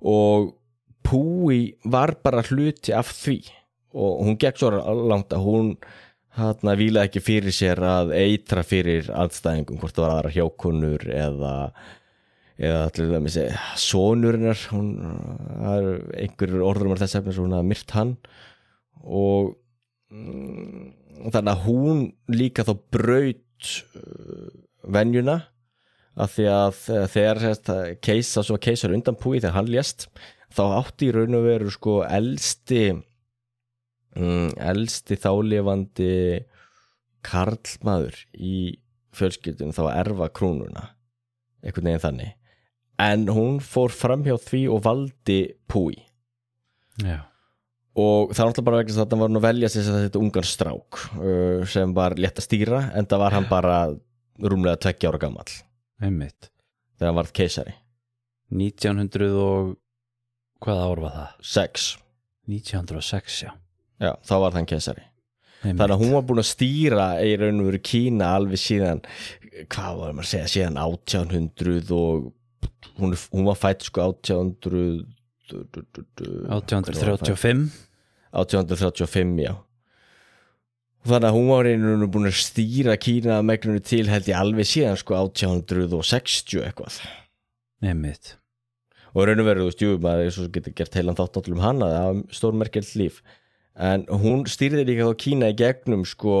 Og 0.00 0.56
Púi 1.04 1.74
var 1.84 2.14
bara 2.22 2.44
hluti 2.44 2.92
af 2.94 3.10
því. 3.16 3.40
Og 3.96 4.20
hún 4.26 4.36
gekk 4.38 4.60
svo 4.60 4.70
langt 5.08 5.32
að 5.34 5.46
hún 5.46 5.70
hérna 6.38 6.76
vilaði 6.78 7.08
ekki 7.08 7.22
fyrir 7.24 7.54
sér 7.54 7.80
að 7.82 8.12
eitra 8.14 8.62
fyrir 8.62 9.08
andstæðingum 9.10 9.80
hvort 9.80 9.96
það 9.96 10.04
var 10.04 10.12
aðra 10.14 10.34
hjákonur 10.36 11.06
eða 11.10 11.54
eða 12.60 12.80
allir 12.86 13.10
það 13.10 13.24
með 13.24 13.34
segja 13.34 13.60
sonurinnar 13.80 14.62
hún 14.70 14.88
er 15.72 15.88
einhverjur 16.20 16.66
orður 16.68 16.90
um 16.90 16.98
þess 17.00 17.18
efnis 17.18 17.40
hún 17.40 17.56
hafði 17.56 17.70
myrt 17.72 17.94
hann. 17.96 18.14
Og 19.00 19.54
mm, 20.12 20.90
þannig 21.32 21.52
að 21.54 21.64
hún 21.64 22.04
líka 22.30 22.66
þá 22.68 22.74
braut 22.92 23.72
uh, 23.96 24.50
venjuna 24.92 25.40
af 26.18 26.34
því 26.34 26.46
að 26.50 26.80
þegar 27.12 27.40
sérst, 27.44 27.70
keisa, 28.02 28.44
svo 28.44 28.58
keisar 28.62 28.94
undan 28.96 29.18
púi 29.18 29.38
þegar 29.38 29.58
hann 29.60 29.70
lést 29.70 30.08
þá 30.50 30.64
átti 30.80 31.08
í 31.08 31.14
raun 31.14 31.38
og 31.38 31.46
veru 31.46 31.70
sko 31.70 32.00
elsti 32.06 32.82
mm, 34.16 34.56
elsti 34.58 35.18
þálefandi 35.20 36.12
karlmaður 37.26 38.18
í 38.34 38.58
fjölskyldunum 39.14 39.74
þá 39.76 39.82
að 39.86 39.96
erfa 40.02 40.30
krúnuna 40.34 40.84
einhvern 41.60 41.90
veginn 41.90 42.04
þannig. 42.04 42.36
En 43.00 43.26
hún 43.32 43.58
fór 43.64 43.92
fram 43.92 44.24
hjá 44.26 44.36
því 44.40 44.66
og 44.74 44.82
valdi 44.84 45.40
Púi. 45.70 45.96
Já, 47.00 47.30
og 47.98 48.34
það 48.34 48.42
er 48.42 48.50
náttúrulega 48.50 48.66
bara 48.66 48.80
vegna 48.80 48.92
þess 48.92 49.02
að 49.02 49.10
það 49.10 49.22
var 49.22 49.32
nú 49.32 49.40
að 49.40 49.46
velja 49.46 49.70
sér 49.72 49.88
þetta 49.96 50.20
ungar 50.20 50.46
strák 50.46 51.00
uh, 51.18 51.66
sem 51.66 51.94
var 51.96 52.16
létt 52.20 52.38
að 52.38 52.46
stýra 52.46 52.84
en 52.94 53.08
það 53.10 53.22
var 53.24 53.36
hann 53.36 53.48
bara 53.50 53.78
rúmlega 54.40 54.80
tveggja 54.84 55.10
ára 55.10 55.20
gammal 55.24 55.48
einmitt. 56.00 56.50
Þegar 56.98 57.10
hann 57.10 57.20
varð 57.20 57.34
keisari. 57.36 57.76
1900 58.50 59.36
og 59.40 59.76
hvaða 60.64 60.88
ár 60.90 61.04
var 61.04 61.14
það? 61.16 61.30
6, 61.52 61.86
1906, 62.50 63.38
já. 63.46 63.52
Já, 64.00 64.12
þá 64.26 64.34
var 64.44 64.58
hann 64.58 64.68
keisari. 64.68 65.06
Einmitt. 65.60 65.76
þannig 65.76 65.92
að 65.92 66.00
hún 66.00 66.14
var 66.16 66.22
búin 66.24 66.40
að 66.40 66.48
stýra 66.48 67.06
í 67.20 67.34
raun 67.36 67.60
og 67.60 67.66
veru 67.68 67.78
Kína 67.84 68.30
alveg 68.38 68.60
síðan 68.62 69.02
hvað 69.68 69.98
var 69.98 70.14
maður 70.16 70.24
að 70.24 70.30
segja, 70.30 70.52
síðan 70.54 70.78
1800 70.80 71.90
og 71.92 72.30
hún, 72.96 73.12
hún 73.34 73.48
var 73.50 73.58
fætt 73.60 73.84
sko 73.84 74.06
1800 74.08 75.04
1835 75.50 77.68
1835, 78.30 79.44
já 79.44 79.54
þannig 81.08 81.28
að 81.30 81.36
hún 81.36 81.48
var 81.48 81.68
einhvern 81.68 81.94
veginn 81.94 82.12
búin 82.14 82.28
að 82.28 82.40
stýra 82.42 82.96
Kína 83.00 83.38
að 83.38 83.46
megnunni 83.48 83.82
til 83.84 84.04
held 84.10 84.28
ég 84.28 84.40
alveg 84.40 84.68
síðan 84.68 84.98
sko 85.00 85.16
1860 85.16 86.64
eitthvað. 86.66 87.00
Einmitt. 87.80 88.34
Og 89.14 89.26
raun 89.26 89.42
og 89.42 89.48
veru, 89.48 89.70
þú 89.74 89.94
maður 90.02 90.26
er 90.26 90.34
svo 90.34 90.48
getur 90.52 90.74
gert 90.76 90.98
heilan 90.98 91.16
þátt 91.18 91.38
náttúrulega 91.38 91.58
um 91.58 91.64
hana, 91.64 91.88
það 91.94 92.10
var 92.10 92.36
stórmerkjald 92.36 92.90
líf. 93.00 93.22
En 93.80 94.04
hún 94.22 94.44
stýrði 94.50 94.84
líka 94.86 95.08
þá 95.08 95.22
Kína 95.24 95.50
í 95.50 95.56
gegnum 95.58 96.04
sko 96.06 96.34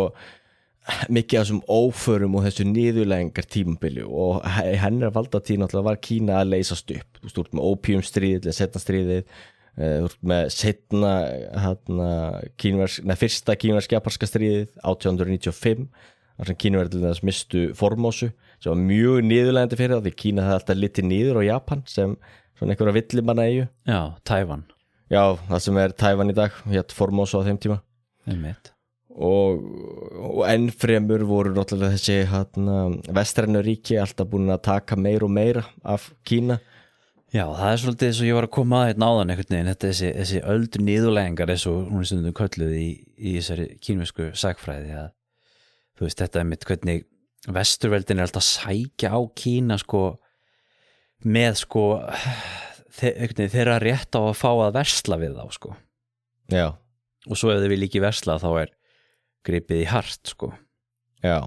mikið 1.12 1.38
af 1.38 1.46
þessum 1.46 1.62
óförum 1.70 2.36
og 2.38 2.44
þessu 2.46 2.66
niðurlengar 2.68 3.46
tímabili 3.52 4.04
og 4.04 4.44
hennar 4.80 5.12
valdatíð 5.14 5.62
náttúrulega 5.62 5.88
var 5.88 6.00
Kína 6.04 6.40
að 6.40 6.52
leysast 6.54 6.92
upp. 6.94 7.20
Þú 7.24 7.42
úr 7.42 7.50
með 7.56 7.68
opiumstríðið, 7.72 8.50
eða 8.50 9.24
veist, 9.76 10.18
með 10.32 10.48
setna 10.54 11.12
hérna, 11.66 12.08
kínversk, 12.60 13.04
neða 13.04 13.20
fyrsta 13.20 13.56
kínversk 13.60 13.94
japanska 13.96 14.28
stríðið 14.30 14.66
1895 14.82 15.86
þar 16.40 16.50
sem 16.50 16.60
kínverðilega 16.64 17.26
mistu 17.28 17.64
formósu 17.76 18.32
sem 18.60 18.72
var 18.72 18.82
mjög 18.82 19.22
niðurlegandi 19.28 19.78
fyrir 19.78 19.96
það 19.98 20.08
því 20.08 20.16
Kína 20.24 20.48
það 20.48 20.58
alltaf 20.58 20.80
litið 20.80 21.08
niður 21.10 21.40
á 21.40 21.42
Japan 21.50 21.86
sem 21.88 22.18
svona 22.58 22.74
einhverja 22.74 22.98
villimanna 22.98 23.48
eigu 23.48 23.64
Já, 23.88 24.00
Tævan 24.28 24.68
já, 25.10 25.22
það 25.48 25.64
sem 25.66 25.80
er 25.82 25.96
Tævan 25.98 26.32
í 26.32 26.36
dag 26.36 26.60
hétt 26.70 26.94
formósu 26.94 27.40
á 27.40 27.46
þeim 27.46 27.58
tíma. 27.60 27.80
Einmitt. 28.30 28.72
Og, 29.10 29.62
og 30.14 30.42
enn 30.46 30.68
fremur 30.70 31.24
voru 31.26 31.52
náttúrulega 31.56 31.96
þessi 31.96 32.20
hérna, 32.30 32.76
vestrænu 33.10 33.62
ríki 33.66 33.98
alltaf 34.00 34.28
búin 34.30 34.52
að 34.54 34.62
taka 34.68 34.96
meir 34.96 35.26
og 35.26 35.32
meira 35.34 35.64
af 35.82 36.12
Kína 36.26 36.60
Já, 37.30 37.44
það 37.46 37.68
er 37.70 37.78
svolítið 37.78 38.08
eins 38.08 38.20
og 38.20 38.26
ég 38.26 38.36
var 38.36 38.46
að 38.48 38.54
koma 38.56 38.78
að 38.80 38.88
hérna 38.88 39.08
áðan 39.12 39.30
einhvern 39.30 39.54
veginn, 39.54 39.70
þetta 39.70 39.86
er 39.86 39.92
þessi, 39.92 40.08
þessi 40.16 40.40
öldur 40.50 40.82
niðurlegingar 40.82 41.52
eins 41.54 41.66
og 41.70 41.76
hún 41.86 42.02
er 42.02 42.08
stundum 42.10 42.34
kölluð 42.34 42.72
í, 42.74 42.88
í 43.14 43.34
þessari 43.36 43.66
kínvesku 43.86 44.30
sagfræði 44.40 44.96
að 44.98 45.12
þú 45.94 46.06
veist, 46.08 46.22
þetta 46.24 46.40
er 46.40 46.48
mitt 46.50 46.66
hvernig 46.66 47.04
vesturveldin 47.54 48.18
er 48.18 48.26
alltaf 48.26 48.46
sækja 48.48 49.12
á 49.14 49.20
Kína 49.38 49.78
sko 49.80 50.02
með 51.22 51.60
sko 51.62 51.84
þeirra 52.98 53.78
rétt 53.78 54.18
á 54.18 54.20
að 54.20 54.34
fá 54.40 54.50
að 54.50 54.74
versla 54.80 55.20
við 55.20 55.38
þá 55.38 55.54
sko. 55.54 55.76
Já, 56.50 56.66
og 57.30 57.38
svo 57.38 57.54
ef 57.54 57.62
þið 57.62 57.74
vil 57.76 57.86
ekki 57.86 58.02
versla 58.02 58.40
þá 58.42 58.50
er 58.64 58.74
gripið 59.46 59.84
í 59.84 59.88
hart 59.92 60.34
sko. 60.34 60.50
Já. 61.22 61.38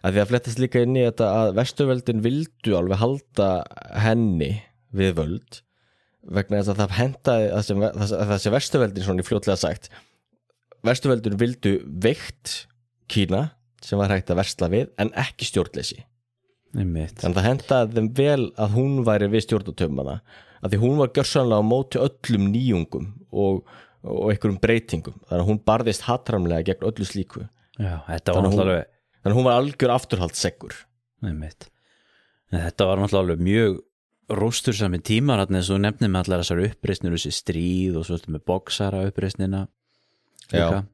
Að 0.00 0.16
því 0.16 0.22
að 0.22 0.32
flettast 0.32 0.60
líka 0.62 0.80
inn 0.80 0.96
í 0.96 1.04
þetta 1.04 1.28
að 1.42 1.54
vesturveldin 1.58 2.24
vildu 2.24 2.76
alveg 2.78 3.02
halda 3.02 3.52
henni 4.00 4.54
við 4.96 5.14
völd 5.18 5.60
vegna 6.36 6.60
þess 6.60 6.72
að 6.74 6.80
það 6.82 6.94
það 8.28 8.38
sem 8.42 8.52
vesturveldin 8.54 9.04
svona 9.06 9.22
í 9.24 9.26
fljótlega 9.28 9.56
sagt 9.60 9.90
vesturveldin 10.86 11.38
vildu 11.40 11.72
veikt 12.04 12.66
Kína 13.10 13.50
sem 13.82 13.98
var 13.98 14.12
hægt 14.12 14.30
að 14.30 14.38
versla 14.42 14.68
við 14.70 14.90
en 15.00 15.08
ekki 15.18 15.46
stjórnleysi. 15.48 16.02
Þannig 17.24 17.32
að 17.32 17.38
það 17.40 17.46
hentaði 17.48 17.96
þeim 17.96 18.10
vel 18.20 18.44
að 18.60 18.74
hún 18.76 18.98
væri 19.08 19.28
við 19.32 19.44
stjórnatöfumana 19.48 20.18
að 20.60 20.74
því 20.74 20.80
hún 20.84 20.98
var 21.00 21.10
gjörsanlega 21.16 21.64
á 21.64 21.70
móti 21.70 21.98
öllum 21.98 22.44
nýjungum 22.52 23.06
og, 23.32 23.64
og 24.04 24.30
einhverjum 24.30 24.60
breytingum. 24.62 25.16
Þannig 25.26 25.42
að 25.42 25.48
hún 25.48 25.60
barðist 25.66 26.04
hatramlega 26.06 26.66
gegn 26.68 26.86
öllu 26.90 27.08
slíku. 27.08 27.46
Já, 27.80 27.96
Þannig 28.06 28.30
að 28.30 28.36
hún- 28.36 28.46
náttúrulega 28.50 28.84
þannig 29.24 29.32
að 29.32 29.38
hún 29.40 29.48
var 29.48 29.58
algjör. 29.58 30.78
En 32.52 32.60
þetta 32.68 32.86
var 32.86 32.96
náttúrulega 33.00 33.24
alveg 33.24 33.42
mjög 33.48 33.80
róstur 34.36 34.76
sami 34.76 35.00
tímar 35.02 35.42
eins 35.42 35.68
og 35.68 35.76
þú 35.76 35.82
nefnir 35.84 36.10
með 36.12 36.24
allar 36.24 36.44
þessar 36.44 36.62
uppreisnir 36.68 37.14
þessi 37.16 37.32
stríð 37.34 37.98
og 37.98 38.06
svo 38.06 38.18
ertu 38.18 38.32
með 38.34 38.44
boxara 38.46 39.02
uppreisnina 39.08 39.64
líka. 40.52 40.84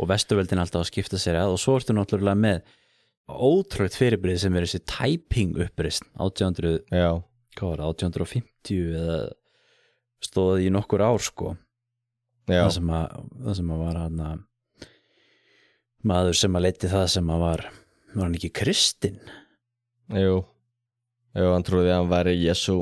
og 0.00 0.10
vestuveldin 0.10 0.62
alltaf 0.62 0.82
að 0.82 0.90
skipta 0.90 1.20
sér 1.20 1.40
að 1.40 1.54
og 1.54 1.62
svo 1.62 1.76
ertu 1.78 1.94
náttúrulega 1.96 2.40
með 2.40 2.62
ótrúið 3.30 3.98
fyrirbrið 4.00 4.40
sem 4.42 4.56
er 4.56 4.66
þessi 4.66 4.82
typing 4.90 5.58
uppreisn 5.62 6.08
1800, 6.16 6.80
já, 6.90 7.10
hvað 7.58 7.70
var 7.70 7.82
það, 7.82 7.90
1850 7.94 8.94
eða 9.00 9.18
stóði 10.20 10.66
í 10.66 10.72
nokkur 10.74 11.04
ár 11.06 11.22
sko. 11.22 11.54
Það 12.50 12.72
sem 12.74 12.88
að, 12.90 13.20
það 13.44 13.58
sem 13.60 13.70
að 13.70 13.84
var 13.84 13.98
hann 14.00 14.22
maður 16.10 16.40
sem 16.40 16.56
að 16.56 16.64
leiti 16.66 16.90
það 16.90 17.06
sem 17.14 17.30
að 17.30 17.44
var 17.44 17.68
var 18.10 18.24
hann 18.24 18.34
ekki 18.40 18.50
kristinn? 18.58 19.20
Jú 20.10 20.40
jú, 21.36 21.48
hann 21.52 21.66
trúði 21.66 21.92
að 21.92 22.00
hann 22.00 22.12
væri 22.12 22.36
Jésu 22.40 22.78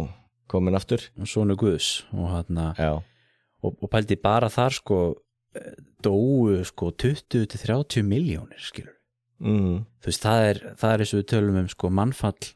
komin 0.48 0.78
aftur. 0.78 1.02
Sónu 1.28 1.56
Guðs 1.60 2.04
og 2.14 2.30
hann 2.32 2.60
að 2.62 2.82
já, 2.84 2.92
og, 3.62 3.74
og 3.74 3.90
pældi 3.92 4.18
bara 4.22 4.50
þar 4.52 4.78
sko 4.78 5.00
eh, 5.58 5.74
dóu 6.04 6.62
sko 6.68 6.92
20-30 6.94 8.06
miljónir 8.06 8.62
skilur 8.62 8.94
mm, 9.42 9.82
þú 10.00 10.10
veist 10.10 10.24
það 10.24 10.44
er, 10.50 10.62
það 10.78 10.94
er 10.94 11.04
eins 11.04 11.14
og 11.14 11.20
við 11.20 11.28
tölum 11.32 11.60
um 11.62 11.70
sko 11.72 11.90
mannfall 11.94 12.52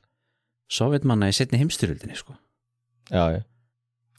sovjetmanna 0.72 1.28
í 1.28 1.37
setni 1.37 1.61
heimstyrjöldinni 1.61 2.16
sko. 2.16 2.37
Já, 3.12 3.24
já. 3.35 3.42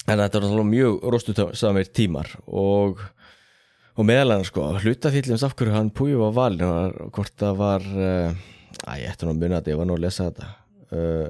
En 0.04 0.20
þetta 0.20 0.38
var 0.38 0.44
náttúrulega 0.44 0.70
mjög 0.70 1.06
róstusamir 1.14 1.90
tímar 1.96 2.30
og 2.46 3.02
og 3.94 4.08
meðal 4.10 4.34
hann 4.34 4.48
sko, 4.48 4.66
hlutafýllins 4.82 5.46
af 5.46 5.54
hverju 5.58 5.76
hann 5.76 5.94
púi 5.94 6.16
var 6.18 6.34
valin 6.34 6.66
var, 6.66 6.96
hvort 7.14 7.34
það 7.40 7.60
var 7.60 7.86
uh, 7.94 8.44
að 8.90 9.04
ég 9.04 9.14
ætti 9.14 9.28
nú 9.28 9.36
að 9.36 9.44
muna 9.44 9.60
þetta, 9.60 9.74
ég 9.74 9.80
var 9.80 9.90
nú 9.90 9.98
að 9.98 10.06
lesa 10.06 10.28
þetta. 10.30 10.50
Uh, 10.94 11.28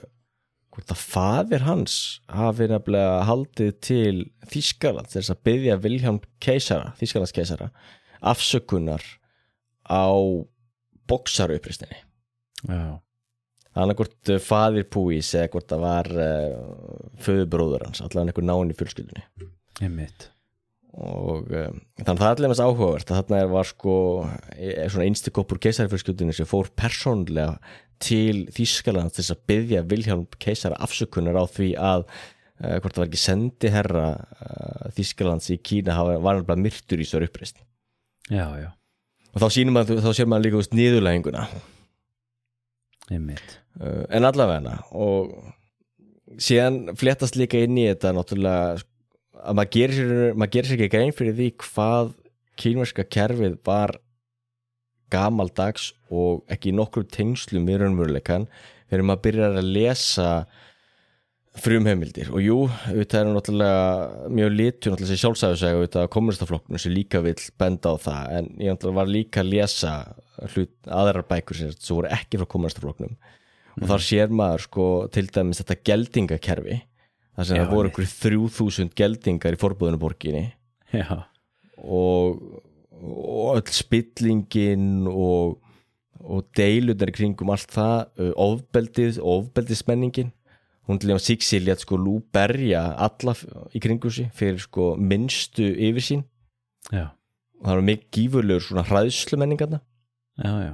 hvort 0.73 0.93
að 0.93 1.03
faðir 1.05 1.65
hans 1.67 1.95
hafi 2.33 2.67
nefnilega 2.71 3.21
haldið 3.29 3.73
til 3.85 4.15
Þískaland 4.49 5.11
þess 5.13 5.33
að 5.33 5.43
byggja 5.47 5.79
Vilhelm 5.83 6.19
keisara, 6.43 6.93
Þískalands 6.99 7.35
keisara 7.35 7.69
afsökunar 8.23 9.03
á 9.85 10.09
boksarupristinni 11.11 11.99
já, 12.65 12.99
annarkvort 13.75 14.33
uh, 14.33 14.39
faðir 14.41 14.87
púis 14.89 15.33
eða 15.35 15.51
hvort 15.53 15.69
það 15.69 15.83
var 15.83 16.11
uh, 16.15 17.17
föðubróður 17.23 17.87
hans, 17.89 18.01
allavega 18.01 18.31
einhver 18.31 18.47
náinn 18.47 18.71
í 18.71 18.77
fjölskyldunni. 18.79 19.25
Einmitt 19.83 20.29
og 20.93 21.49
um, 21.49 21.79
þannig 21.97 22.11
að 22.11 22.19
það 22.19 22.27
er 22.27 22.35
allir 22.35 22.51
mest 22.51 22.63
áhugavert 22.63 23.09
að 23.09 23.19
þarna 23.19 23.39
var 23.49 23.69
sko 23.69 23.95
er 24.53 24.91
svona 24.93 25.07
einstakopur 25.07 25.61
keisarfjölskyldunni 25.63 26.35
sem 26.37 26.49
fór 26.49 26.69
persónlega 26.77 27.57
til 28.03 28.45
Þýskaland 28.53 29.13
til 29.13 29.23
þess 29.23 29.33
að 29.33 29.43
byggja 29.49 29.83
Vilhelm 29.89 30.27
keisara 30.43 30.77
afsökunar 30.83 31.39
á 31.39 31.45
því 31.49 31.71
að 31.81 32.05
uh, 32.05 32.77
hvort 32.77 32.93
það 32.93 33.01
var 33.01 33.09
ekki 33.09 33.23
sendi 33.23 33.73
herra 33.73 34.05
uh, 34.13 34.93
Þýskalands 34.93 35.49
í 35.55 35.59
Kína 35.65 35.97
var 36.21 36.45
bara 36.45 36.61
myrtur 36.61 37.01
í 37.01 37.09
svo 37.09 37.23
uppreist 37.25 37.63
já, 38.29 38.45
já, 38.61 38.69
og 39.33 39.41
þá 39.41 39.47
sýnum 39.57 39.79
maður, 39.79 40.03
þá 40.05 40.11
sér 40.13 40.29
maður 40.29 40.47
líka 40.47 40.61
úst 40.61 40.77
niðurlæginguna. 40.77 41.47
Einmitt. 43.11 43.57
En 44.13 44.23
allavega 44.23 44.77
og 44.95 45.33
síðan 46.41 46.93
fléttast 46.97 47.35
líka 47.39 47.59
inn 47.65 47.77
í 47.81 47.87
þetta 47.89 48.13
náttúrulega 48.15 48.83
að 49.33 49.57
maður 49.57 49.71
gerir 49.75 49.97
sér, 49.97 50.49
gerir 50.55 50.69
sér 50.69 50.77
ekki 50.77 50.93
grein 50.93 51.15
fyrir 51.15 51.37
því 51.37 51.49
hvað 51.63 52.13
kínverska 52.59 53.05
kerfið 53.09 53.57
var 53.65 53.95
gamaldags 55.13 55.91
og 56.13 56.43
ekki 56.51 56.71
í 56.71 56.75
nokkru 56.77 57.05
tengslum 57.09 57.65
við 57.69 57.83
raunveruleikan 57.83 58.47
þegar 58.89 59.07
maður 59.09 59.25
byrjar 59.27 59.57
að 59.59 59.71
lesa 59.77 60.29
frumheimildir. 61.53 62.31
Og 62.33 62.41
jú, 62.41 62.59
þetta 62.87 63.19
er 63.19 63.27
náttúrulega 63.29 64.29
mjög 64.33 64.55
litur 64.55 64.93
náttúrulega 64.93 65.11
sér 65.11 65.21
sjálfsæðusega 65.21 65.77
auðvitað 65.77 66.07
kommunistaflokknum 66.15 66.81
sem 66.81 66.93
líka 66.93 67.21
vil 67.21 67.35
benda 67.61 67.93
á 67.93 67.95
það. 68.01 68.31
En 68.37 68.49
ég 68.57 68.73
náttúrulega 68.73 68.99
var 69.01 69.11
líka 69.11 69.43
að 69.43 69.51
lesa 69.51 69.93
hlut, 70.55 70.73
aðrar 70.89 71.27
bækur 71.29 71.59
sem 71.59 71.75
voru 71.91 72.09
ekki 72.13 72.41
frá 72.41 72.49
kommunistaflokknum 72.55 73.13
og 73.73 73.85
þar 73.89 74.03
sér 74.05 74.33
maður 74.33 74.65
sko 74.67 74.87
til 75.13 75.25
dæmis 75.33 75.61
þetta 75.61 75.79
geldingakerfi 75.89 76.79
þar 77.35 77.47
sem 77.49 77.57
það 77.57 77.71
voru 77.73 77.89
einhverju 77.89 78.11
3000 78.23 78.93
geldingar 78.99 79.55
í 79.57 79.61
forbúðunuborginni 79.61 80.43
Já, 80.93 81.23
og, 81.77 82.41
og 83.01 83.57
öll 83.57 83.71
spillingin 83.73 85.07
og, 85.09 85.55
og 86.21 86.45
deilundar 86.55 87.09
í 87.09 87.15
kringum 87.17 87.49
allt 87.55 87.71
það 87.73 88.29
ofbeldið, 88.37 89.17
ofbeldismenningin. 89.19 90.29
Hún 90.85 90.99
til 90.99 91.13
að 91.15 91.21
Sixi 91.23 91.61
létt 91.63 91.81
sko 91.85 91.95
lú 91.97 92.17
berja 92.35 92.83
alla 93.01 93.33
í 93.73 93.79
kringum 93.81 94.11
sig 94.11 94.29
fyrir 94.35 94.59
sko 94.61 94.93
minnstu 94.99 95.63
yfirsýn 95.73 96.25
já, 96.91 97.07
og 97.57 97.63
það 97.65 97.77
var 97.77 97.85
mikið 97.87 98.09
gífurlegur 98.17 98.65
svona 98.67 98.83
hræðslumenningarna 98.89 99.79
já, 100.43 100.51
já. 100.67 100.73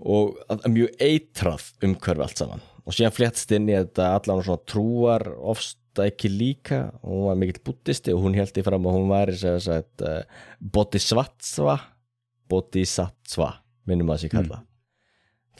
Og 0.00 0.36
að- 0.50 0.64
að 0.66 0.74
mjög 0.74 1.04
eitrað 1.06 1.68
umhverfi 1.86 2.24
allt 2.26 2.42
saman 2.42 2.62
og 2.84 2.96
síðan 2.96 3.14
fléttst 3.14 3.52
inn 3.56 3.68
í 3.70 3.76
þetta 3.76 4.14
allan 4.16 4.42
svona 4.46 4.64
trúar 4.68 5.26
ofsta 5.36 6.06
ekki 6.06 6.30
líka. 6.32 6.82
Og 7.02 7.12
hún 7.12 7.24
var 7.28 7.40
mikill 7.40 7.62
búttisti 7.66 8.14
og 8.14 8.24
hún 8.24 8.36
held 8.38 8.56
í 8.56 8.64
fram 8.66 8.86
að 8.88 8.98
hún 8.98 9.10
væri 9.10 9.38
sem 9.40 9.58
sagt 9.62 10.04
uh, 10.06 10.22
bodhisattva 10.60 11.78
bodhisattva 12.50 13.52
minnum 13.88 14.12
að 14.12 14.24
sér 14.24 14.34
kalla 14.36 14.62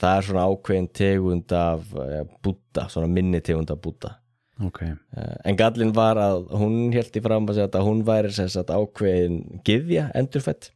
það 0.01 0.17
er 0.17 0.27
svona 0.27 0.47
ákveðin 0.49 0.89
tegund 0.97 1.53
af 1.55 1.93
uh, 1.95 2.23
búta, 2.43 2.87
svona 2.91 3.09
minni 3.11 3.41
tegund 3.43 3.71
af 3.73 3.81
búta 3.83 4.17
Ok, 4.61 4.83
uh, 4.85 5.35
en 5.47 5.57
gallin 5.57 5.93
var 5.95 6.19
að 6.21 6.43
hún 6.53 6.91
held 6.93 7.15
í 7.17 7.23
fram 7.25 7.49
að 7.49 7.63
að 7.65 7.85
hún 7.87 8.03
væri 8.05 8.33
sem 8.35 8.49
sagt 8.51 8.73
ákveðin 8.73 9.61
gyðja 9.67 10.09
endurfætt 10.17 10.71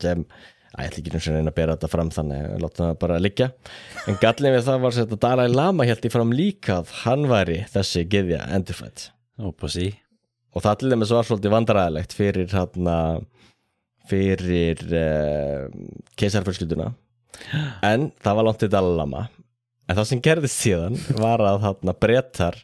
sem 0.00 0.24
að 0.24 0.54
ég 0.84 0.90
ætla 0.90 1.02
ekki 1.02 1.12
nú 1.14 1.20
sem 1.24 1.36
reyna 1.36 1.52
að 1.52 1.58
bera 1.58 1.76
þetta 1.76 1.90
fram 1.92 2.10
þannig 2.12 2.42
að 2.46 2.64
láta 2.64 2.82
það 2.82 2.98
bara 3.04 3.20
liggja. 3.22 3.48
En 4.06 4.18
gallin 4.22 4.56
við 4.56 4.66
það 4.66 4.82
var 4.82 4.98
að 5.02 5.14
Dalai 5.22 5.46
Lama 5.52 5.86
held 5.88 6.04
í 6.04 6.12
fram 6.12 6.34
líka 6.36 6.80
að 6.80 6.92
hann 7.04 7.24
væri 7.30 7.62
þessi 7.72 8.04
gyðja 8.12 8.42
endurfætt 8.56 9.08
og 10.56 10.62
það 10.64 10.78
til 10.80 10.90
dæmis 10.92 11.10
var 11.12 11.26
svolítið 11.28 11.52
vandræðilegt 11.52 12.14
fyrir 12.16 12.52
hérna 12.52 12.98
fyrir 14.08 14.80
uh, 14.94 15.66
keisarfjölskylduna 16.16 16.92
en 17.84 18.10
það 18.22 18.38
var 18.38 18.46
langt 18.46 18.62
til 18.62 18.70
Dalai 18.72 18.96
Lama. 18.96 19.26
En 19.86 19.98
það 19.98 20.08
sem 20.10 20.22
gerðist 20.24 20.62
síðan 20.62 20.96
var 21.20 21.42
að 21.44 21.62
þarna 21.66 21.94
brettar 22.00 22.60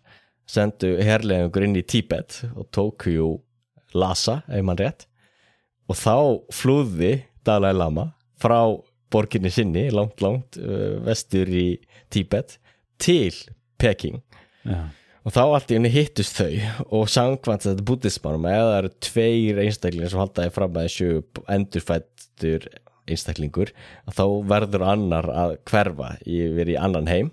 sendu 0.48 0.94
herlegengur 1.04 1.66
inn 1.66 1.78
í 1.78 1.84
Tíbet 1.86 2.40
og 2.56 2.68
tóku 2.74 3.14
jú 3.14 3.28
Lhasa, 3.92 4.40
ef 4.48 4.64
mann 4.64 4.80
rétt. 4.80 5.06
Og 5.90 5.98
þá 5.98 6.16
flúði 6.54 7.12
Dalai 7.46 7.72
Lama 7.76 8.10
frá 8.40 8.60
borginni 9.12 9.52
sinni 9.52 9.88
langt, 9.92 10.22
langt 10.24 10.58
uh, 10.60 10.98
vestur 11.04 11.48
í 11.48 11.66
Tíbet 12.12 12.56
til 13.02 13.34
Peking. 13.80 14.22
Já, 14.64 14.88
og 15.22 15.34
þá 15.34 15.42
allt 15.44 15.70
í 15.70 15.76
henni 15.76 15.90
hittust 15.92 16.38
þau 16.38 16.86
og 16.98 17.10
sangvant 17.10 17.66
þetta 17.66 17.86
búddismanum 17.86 18.48
eða 18.50 18.64
það 18.70 18.78
eru 18.78 18.92
tveir 19.06 19.60
einstaklingar 19.66 20.12
sem 20.12 20.22
haldaði 20.22 20.54
fram 20.56 20.78
að 20.78 20.88
þessu 20.88 21.44
endurfættur 21.56 22.66
einstaklingur 23.10 23.72
þá 24.14 24.24
verður 24.50 24.86
annar 24.86 25.30
að 25.30 25.56
hverfa 25.70 26.14
yfir 26.22 26.74
í 26.74 26.78
annan 26.78 27.10
heim. 27.10 27.30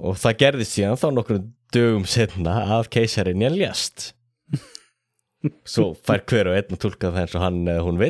Og 0.00 0.16
það 0.20 0.38
gerðist 0.44 0.76
síðan 0.76 1.00
þá 1.00 1.08
nokkrum 1.12 1.50
dögum 1.72 2.04
setna 2.08 2.58
að 2.76 2.90
keisarinn 2.92 3.44
ég 3.44 3.56
lést 3.56 4.10
svo 5.72 5.92
fær 5.96 6.24
hver 6.28 6.50
og 6.50 6.58
einn 6.58 6.76
að 6.76 6.82
tólka 6.84 7.12
það 7.12 7.22
eins 7.24 7.36
og 7.38 7.44
hann 7.46 7.60
eða 7.64 7.86
hún 7.86 8.00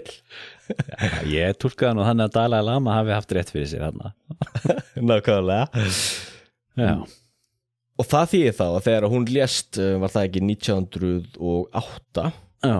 vill 0.72 1.32
ég 1.34 1.56
tólkaði 1.62 1.96
nú 1.98 2.04
þannig 2.06 2.28
að 2.28 2.36
Dalai 2.36 2.60
Lama 2.66 2.94
hafi 2.98 3.14
haft 3.16 3.34
rétt 3.36 3.50
fyrir 3.54 3.68
sér 3.70 3.84
hann 3.88 4.00
nákvæmlega. 5.10 5.82
Já, 6.80 6.92
og 8.00 8.08
það 8.08 8.30
þýðir 8.32 8.56
þá 8.58 8.64
að 8.68 8.78
þegar 8.86 9.08
hún 9.12 9.26
lést 9.28 9.80
uh, 9.82 9.90
var 10.02 10.14
það 10.14 10.28
ekki 10.28 10.44
1908 10.48 12.24
já, 12.64 12.76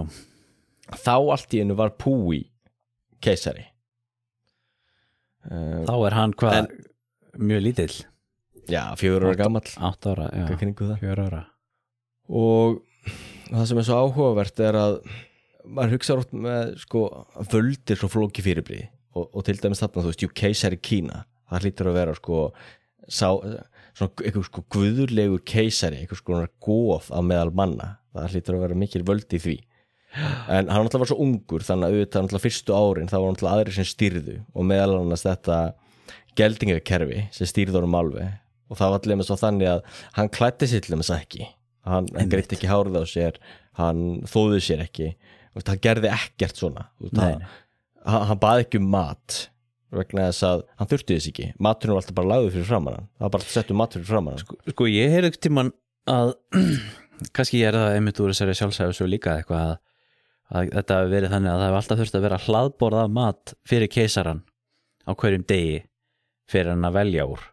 þá 1.05 1.15
allt 1.17 1.57
í 1.59 1.61
hennu 1.63 1.77
var 1.79 1.93
Púi 2.01 2.41
keisari. 3.23 3.67
Uh, 5.49 5.83
þá 5.89 5.95
er 6.09 6.17
hann 6.21 6.35
hvað? 6.39 6.59
En- 6.63 7.45
mjög 7.49 7.63
lítill. 7.67 7.93
Já, 8.71 8.85
fjögur 8.97 9.25
ára 9.31 9.39
gamall. 9.41 9.67
átt 9.83 10.07
ára, 10.07 10.29
já, 10.31 10.97
fjör 11.01 11.21
ára. 11.25 11.41
Og 12.31 12.79
það 13.51 13.65
sem 13.69 13.81
er 13.83 13.87
svo 13.89 13.97
áhugavert 14.07 14.61
er 14.63 14.79
að 14.79 14.99
maður 15.65 15.97
hugsa 15.97 16.17
rátt 16.19 16.33
með 16.35 16.75
sko 16.83 17.05
völdir 17.53 18.01
svo 18.01 18.11
flóki 18.13 18.45
fyrirbrið 18.45 18.89
og, 19.17 19.29
og 19.29 19.45
til 19.47 19.59
dæmis 19.61 19.83
þarna, 19.83 20.03
þú 20.03 20.11
veist, 20.11 20.25
jú, 20.25 20.33
keisari 20.35 20.79
Kína 20.81 21.25
það 21.53 21.67
hlýtur 21.67 21.91
að 21.91 21.99
vera 21.99 22.15
sko 22.17 22.39
sá, 23.09 23.29
svona 23.97 24.25
eitthvað 24.25 24.49
sko 24.49 24.65
guðurlegur 24.73 25.45
keisari, 25.49 26.01
eitthvað 26.03 26.23
sko 26.23 26.41
góð 26.65 27.11
á 27.13 27.21
meðal 27.25 27.53
manna, 27.57 27.97
það 28.17 28.37
hlýtur 28.37 28.59
að 28.59 28.67
vera 28.67 28.81
mikil 28.83 29.05
völd 29.09 29.37
í 29.37 29.41
því. 29.43 29.57
En 30.53 30.69
hann 30.69 30.85
náttúrulega 30.85 31.01
var 31.01 31.09
svo 31.09 31.23
ungur 31.25 31.65
þannig 31.65 31.87
að 31.87 31.95
auðvitað 31.95 32.25
náttúrulega 32.27 32.45
fyrstu 32.45 32.75
árin 32.77 33.09
það 33.09 33.23
var 33.23 33.33
náttúrulega 33.33 33.57
aðri 33.57 33.75
sem 33.79 33.89
stýrðu. 33.89 34.35
Og 34.53 34.67
meðal 34.69 34.99
annars 34.99 35.25
þetta 35.25 35.59
geldingakerfi 36.37 37.23
sem 37.33 37.49
stýrði 37.49 37.79
honum 37.79 37.97
alveg. 37.97 38.35
Og 38.69 38.77
það 38.77 38.93
var 38.93 39.01
allir 39.01 39.21
með 39.21 39.29
svo 39.31 39.39
þannig 39.41 39.71
að 39.73 39.81
hann 40.19 40.31
klætti 40.37 40.69
sér 40.69 40.85
til 40.85 40.99
þess 40.99 41.15
ekki. 41.17 41.49
Hann, 41.89 42.11
greitt 42.31 42.53
ekki 42.53 42.69
hárið 42.71 43.01
á 43.01 43.05
sér 43.09 43.41
hann 43.81 44.21
þóði 44.29 44.61
sér 44.63 44.85
ekki 44.85 45.15
veist, 45.57 45.69
hann 45.69 45.83
gerði 45.85 46.11
ekkert 46.13 46.61
svona. 46.61 46.87
Hann, 47.17 47.45
hann, 48.07 48.41
baði 48.43 48.67
ekki 48.67 48.81
um 48.83 48.89
mat 48.93 49.39
vegna 49.93 50.31
þess 50.31 50.47
að 50.49 50.65
hann 50.81 50.91
þurfti 50.91 51.19
þess 51.19 51.31
ekki. 51.33 51.47
Maturinn 51.63 51.97
var 51.97 52.03
alltaf 52.03 52.17
bara 52.17 52.31
lagður 52.33 52.55
fyrir 52.57 52.69
framann 52.71 52.99
það 53.05 53.27
var 53.27 53.33
bara 53.37 53.49
settu 53.55 53.77
matur 53.77 54.01
fyrir 54.01 54.11
framann 54.11 54.39
hann. 54.39 54.73
Sko 54.73 54.89
ég 54.89 55.13
heyrði 55.13 55.31
ekkert 55.31 55.47
tímann 55.47 55.73
að 56.11 56.35
kannski 57.37 57.61
ég 57.61 57.71
er 57.71 57.79
það 57.79 57.97
einmitt 57.99 58.23
úr 58.23 58.33
þessari 58.33 58.57
sjálfsæðu 58.59 58.97
svo 58.97 59.09
líka 59.11 59.37
eitthvað 59.37 59.67
að, 59.67 59.77
að 60.49 60.73
þetta 60.79 60.99
hafi 60.99 61.13
verið 61.13 61.35
þannig 61.37 61.53
að 61.53 61.61
það 61.61 61.69
hefur 61.69 61.81
alltaf 61.83 62.01
þurft 62.01 62.19
að 62.19 62.27
vera 62.27 62.41
hlaðborðað 62.47 63.15
mat 63.21 63.55
fyrir 63.69 63.93
keisaran 63.93 64.43
á 65.05 65.11
hverjum 65.13 65.47
degi 65.53 65.79
fyrir 66.51 66.73
hann 66.73 66.89
að 66.89 66.99
velja 66.99 67.29
úr. 67.29 67.45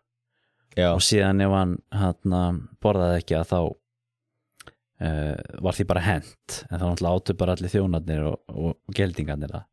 Já, 0.77 0.89
og 0.93 1.03
síðan 1.03 1.43
ef 1.43 1.53
hann, 1.53 1.75
hann 1.91 2.63
borðaði 2.79 3.19
ekki 3.19 3.35
að 3.39 3.51
þá 3.51 3.59
var 4.99 5.75
því 5.77 5.85
bara 5.87 6.03
hent 6.03 6.61
en 6.69 6.81
náttúrulega 6.81 7.19
áttu 7.21 7.35
bara 7.39 7.55
allir 7.55 7.71
þjónarnir 7.71 8.25
og, 8.27 8.39
og, 8.51 8.73
og 8.75 8.95
geldingarnir 8.97 9.53
það. 9.53 9.67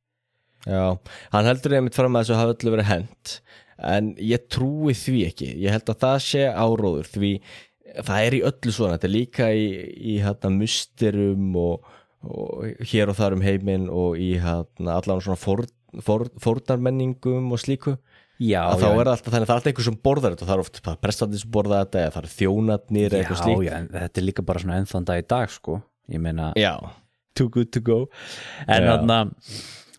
Já, 0.67 0.85
hann 1.33 1.47
heldur 1.47 1.77
einmitt 1.79 1.99
fram 1.99 2.19
að 2.19 2.27
þessu 2.27 2.39
hafi 2.41 2.55
öllu 2.57 2.75
verið 2.75 2.91
hent 2.91 3.33
en 3.77 4.12
ég 4.23 4.47
trúi 4.51 4.95
því 4.97 5.19
ekki. 5.29 5.51
Ég 5.62 5.75
held 5.75 5.91
að 5.93 6.01
það 6.05 6.19
sé 6.25 6.45
áróður 6.51 7.11
því 7.12 7.33
það 8.07 8.27
er 8.27 8.37
í 8.37 8.43
öllu 8.51 8.75
svona 8.75 8.97
þetta 8.97 9.09
er 9.09 9.15
líka 9.15 9.49
í, 9.55 9.67
í 10.15 10.17
hérna 10.25 10.53
musterum 10.55 11.57
og, 11.61 11.87
og 12.27 12.87
hér 12.91 13.12
og 13.12 13.19
þar 13.19 13.37
um 13.37 13.45
heiminn 13.47 13.89
og 13.93 14.19
í 14.21 14.33
hérna 14.43 14.99
allan 15.01 15.23
svona 15.25 15.41
fórnarmenningum 16.43 17.53
og 17.55 17.62
slíku 17.62 17.97
Já, 18.37 18.61
að 18.68 18.83
þá 18.83 18.87
er 18.87 18.96
það 18.99 19.12
alltaf 19.14 19.33
þannig 19.33 19.44
að 19.44 19.46
það 19.46 19.53
er 19.53 19.57
alltaf 19.57 19.70
einhver 19.70 19.87
sem 19.87 19.99
borðar 20.05 20.35
þetta 20.35 20.44
og 20.44 20.49
það 20.51 20.57
er 20.57 20.64
oft 20.66 20.81
prestandi 21.07 21.38
sem 21.40 21.51
borða 21.55 21.79
þetta 21.85 22.01
eða 22.03 22.12
það 22.16 22.25
er 22.27 22.33
þjónarnir 22.37 23.07
eða 23.07 23.20
eitthvað 23.22 23.38
já, 23.38 23.44
slíkt. 23.46 23.62
já, 23.66 23.72
en 23.79 23.87
þetta 23.94 24.20
er 24.20 24.27
líka 24.27 24.42
bara 24.51 24.61
svona 24.64 24.77
ennþann 24.83 25.07
dag 25.09 25.22
í 25.22 25.27
dag 25.33 25.55
sko. 25.55 25.79
Ég 26.12 26.20
meina 26.22 26.51
já, 26.61 26.72
too 27.35 27.49
good 27.49 27.70
to 27.72 27.81
go. 27.81 27.96
En 28.68 28.85
Já. 28.85 28.90
þarna 28.92 29.16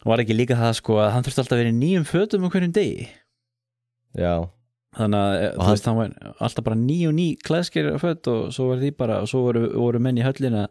var 0.06 0.22
ekki 0.24 0.38
líka 0.38 0.56
það 0.60 0.76
sko 0.78 1.00
að 1.02 1.10
hann 1.16 1.26
þurfti 1.26 1.42
alltaf 1.44 1.58
að 1.58 1.64
vera 1.64 1.74
í 1.74 1.80
nýjum 1.82 2.06
fötum 2.08 2.46
um 2.46 2.52
hverjum 2.54 2.72
degi. 2.78 3.08
Já, 4.18 4.36
þannig 4.98 5.20
að 5.26 5.34
eh, 5.42 5.50
þú 5.58 5.62
hann- 5.66 5.74
veist 5.74 5.90
hann 5.90 5.98
var 5.98 6.14
alltaf 6.40 6.64
bara 6.70 6.76
ný 6.80 7.00
og 7.10 7.14
ný 7.18 7.28
klæðskir 7.44 7.90
föt 8.00 8.28
og 8.32 8.54
svo 8.54 8.70
var 8.70 8.78
því 8.86 8.94
bara 8.98 9.20
og 9.26 9.28
svo 9.34 9.42
voru, 9.50 9.66
voru 9.74 10.00
menn 10.00 10.18
í 10.22 10.24
höllina 10.26 10.68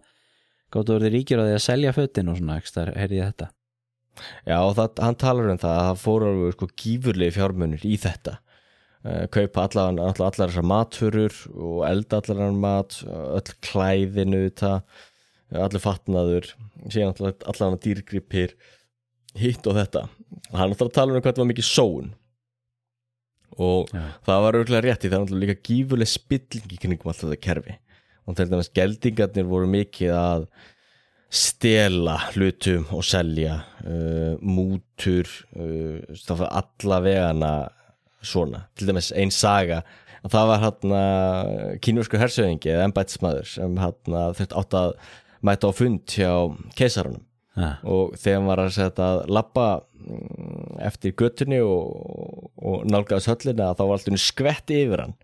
gáttu 0.72 0.96
verið 0.96 1.12
ríkir 1.18 1.42
á 1.42 1.44
því 1.50 1.54
að 1.58 1.66
selja 1.66 1.92
fötin 1.94 2.30
og 2.30 2.38
svona, 2.38 2.56
ekki 2.62 3.50
já 4.46 4.56
og 4.58 4.74
það, 4.78 5.02
hann 5.06 5.20
talar 5.22 5.52
um 5.52 5.62
það 5.62 5.76
að 5.76 5.86
það 5.88 6.02
fór 6.02 6.26
alveg 6.30 6.56
sko 6.56 6.70
gífurlegi 6.82 7.36
fjármunir 7.36 7.86
í 7.86 7.96
þetta. 8.02 8.38
Uh, 9.06 9.24
kaupa 9.30 9.66
allan, 9.68 10.00
allan, 10.02 10.24
allar 10.26 10.50
þessar 10.50 10.66
matfurur 10.66 11.36
og 11.54 11.82
elda 11.86 12.22
allar 12.22 12.42
hann 12.48 12.62
mat 12.62 13.00
öll 13.06 13.58
klæðinu 13.62 14.48
allir 15.54 15.82
fatnaður 15.82 16.48
síðan 16.90 17.14
allar, 17.14 17.36
allar 17.46 17.70
hann 17.70 17.82
dýrgripir 17.82 18.56
hitt 19.36 19.66
og 19.68 19.76
þetta. 19.78 20.06
Hann 20.52 20.74
ætlar 20.74 20.90
að 20.90 20.96
tala 20.96 21.14
um 21.14 21.20
hvað 21.20 21.36
það 21.36 21.44
var 21.44 21.50
mikið 21.52 21.68
sóun. 21.68 22.14
Og 23.56 23.92
Já. 23.92 24.02
það 24.26 24.42
var 24.44 24.58
auðvitað 24.58 24.84
rétt 24.84 25.04
í 25.04 25.10
það 25.10 25.22
náttúrulega 25.22 25.44
líka 25.46 25.66
gífuleg 25.68 26.10
spilling 26.12 26.72
í 26.72 26.80
kringum 26.80 27.12
allt 27.12 27.22
þetta 27.22 27.42
kerfi. 27.46 27.76
Og 28.26 28.36
til 28.36 28.48
dæmis 28.50 28.72
geldingarnir 28.74 29.46
voru 29.48 29.68
mikið 29.70 30.12
að 30.16 30.48
stela 31.32 32.16
hlutum 32.32 32.86
og 32.94 33.04
selja 33.06 33.60
uh, 33.84 34.34
mútur 34.40 35.28
uh, 35.58 36.02
það 36.22 36.42
var 36.42 36.58
alla 36.62 37.00
vegana 37.04 37.52
svona, 38.22 38.66
til 38.74 38.90
dæmis 38.90 39.12
ein 39.14 39.30
saga 39.34 39.82
það 40.26 40.48
var 40.50 40.62
hann 40.64 41.78
kínversku 41.84 42.18
hersöðingi 42.18 42.72
eða 42.72 42.88
embætsmaður 42.88 43.46
sem 43.46 43.76
hann 43.78 44.16
þurft 44.34 44.56
átt 44.58 44.74
að 44.74 44.96
mæta 45.46 45.70
á 45.70 45.72
fund 45.76 46.02
hjá 46.10 46.32
keisarunum 46.74 47.22
Já, 47.56 47.78
og 47.88 48.16
þegar 48.20 48.36
hann 48.36 48.48
var 48.50 48.60
að 48.60 48.74
setja 48.74 49.04
að 49.06 49.18
labba 49.32 49.66
mm, 49.96 50.80
eftir 50.84 51.14
göttunni 51.16 51.62
og, 51.64 52.50
og 52.60 52.82
nálgæðast 52.84 53.30
höllina 53.30 53.70
þá 53.72 53.80
var 53.80 53.94
alltaf 53.96 54.20
skvett 54.20 54.72
yfir 54.76 55.02
hann 55.06 55.14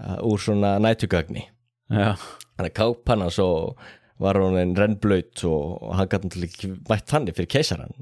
uh, 0.00 0.16
úr 0.26 0.42
svona 0.42 0.72
nætugagni 0.82 1.44
já, 1.46 2.16
hann 2.18 2.66
er 2.66 2.74
kápan 2.74 3.22
hans 3.22 3.38
og 3.44 3.78
var 4.18 4.38
hún 4.40 4.56
en 4.58 4.72
rennblöyt 4.76 5.44
og, 5.46 5.76
og 5.82 5.92
hann 5.98 6.08
gæti 6.10 6.26
náttúrulega 6.28 6.50
ekki 6.52 6.70
mætt 6.90 7.10
þannig 7.12 7.36
fyrir 7.38 7.50
keisaran 7.54 7.92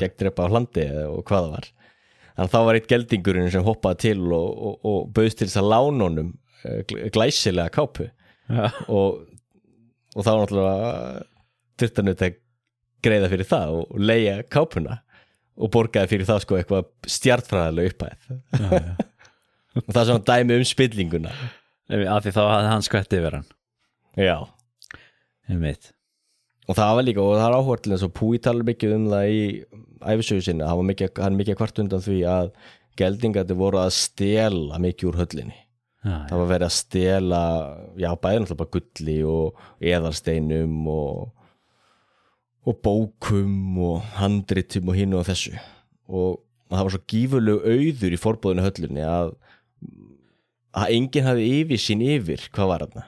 gegn 0.00 0.14
drepa 0.22 0.46
á 0.46 0.50
hlandi 0.52 0.84
og 1.04 1.20
hvað 1.28 1.44
það 1.46 1.50
var. 1.56 1.66
Þannig 2.30 2.46
að 2.46 2.52
þá 2.54 2.60
var 2.68 2.78
eitt 2.78 2.86
geldingurinn 2.88 3.50
sem 3.52 3.66
hoppaði 3.66 3.98
til 4.06 4.22
og, 4.32 4.46
og, 4.70 4.78
og 4.88 5.10
bauðst 5.16 5.40
til 5.40 5.48
þess 5.50 5.60
að 5.60 5.68
lána 5.74 6.06
honum 6.06 6.30
eh, 6.64 6.78
gl- 6.88 7.10
glæsilega 7.12 7.74
kápu. 7.74 8.06
Já, 8.50 8.70
og, 8.88 9.20
og 10.16 10.24
þá 10.24 10.30
var 10.30 10.40
náttúrulega 10.40 10.94
þurfti 11.80 12.00
hann 12.00 12.10
auðvitað 12.12 12.30
að 12.30 12.38
greiða 13.04 13.30
fyrir 13.32 13.48
það 13.50 13.74
og, 13.80 13.92
leia 14.00 14.38
kápuna 14.52 14.96
og 15.60 15.72
borgaði 15.74 16.12
fyrir 16.14 16.28
það 16.30 16.40
sko 16.46 16.56
eitthvað 16.56 16.88
stjartfræðilega 17.18 17.92
upphæð. 17.92 18.30
Já, 18.56 18.70
já. 18.80 18.94
og 19.84 19.92
það 19.92 20.00
er 20.00 20.08
svona 20.08 20.24
dæmi 20.32 20.56
um 20.56 20.64
spillinguna. 20.72 21.34
Af 21.90 22.24
því 22.24 22.32
þá 22.38 22.40
hafði 22.46 22.72
hann 22.72 22.86
skvætt 22.88 23.18
yfir 23.18 23.36
hann. 23.40 23.46
Já 24.16 24.38
Einmitt. 25.50 25.92
og 26.68 26.76
það 26.78 26.92
var 26.96 27.06
líka, 27.06 27.22
og 27.22 27.38
það 27.38 27.46
er 27.48 27.56
áhvert 27.58 27.82
til 27.84 27.92
þess 27.94 28.06
að 28.06 28.12
Púi 28.20 28.38
talar 28.42 28.68
mikið 28.68 28.92
um 28.94 29.08
það 29.10 29.30
í 29.34 29.40
æfisögu 30.12 30.44
sinni, 30.46 30.66
hann 30.66 30.78
var 30.78 30.88
mikið, 30.90 31.10
hann 31.24 31.40
mikið 31.40 31.58
kvart 31.58 31.80
undan 31.82 32.04
því 32.04 32.20
að 32.30 32.52
geldingandi 33.00 33.56
voru 33.58 33.80
að 33.80 33.90
stela 33.96 34.78
mikið 34.82 35.10
úr 35.10 35.18
höllinni. 35.22 35.58
Já, 36.00 36.14
það 36.30 36.38
var 36.40 36.48
verið 36.54 36.66
að 36.66 36.76
stela 36.78 37.40
já, 38.00 38.08
bæði 38.16 38.38
náttúrulega 38.40 38.60
bara 38.62 38.74
gulli 38.76 39.16
og 39.28 39.58
eðarsteinum 39.90 40.78
og, 40.88 41.50
og 42.64 42.78
bókum 42.86 43.82
og 43.90 44.06
handritum 44.16 44.88
og 44.88 44.96
hinn 44.96 45.18
og 45.18 45.26
þessu. 45.28 45.52
Og 46.08 46.40
það 46.70 46.86
var 46.86 46.94
svo 46.94 47.02
gífurlegu 47.12 47.74
auður 47.74 48.16
í 48.16 48.20
forbóðinu 48.20 48.64
höllinni 48.64 49.04
að 49.04 49.34
að 50.70 50.92
enginn 50.94 51.26
hafi 51.26 51.46
yfir 51.60 51.82
sín 51.82 52.02
yfir 52.06 52.46
hvað 52.54 52.70
var 52.70 52.84
þarna 52.86 53.06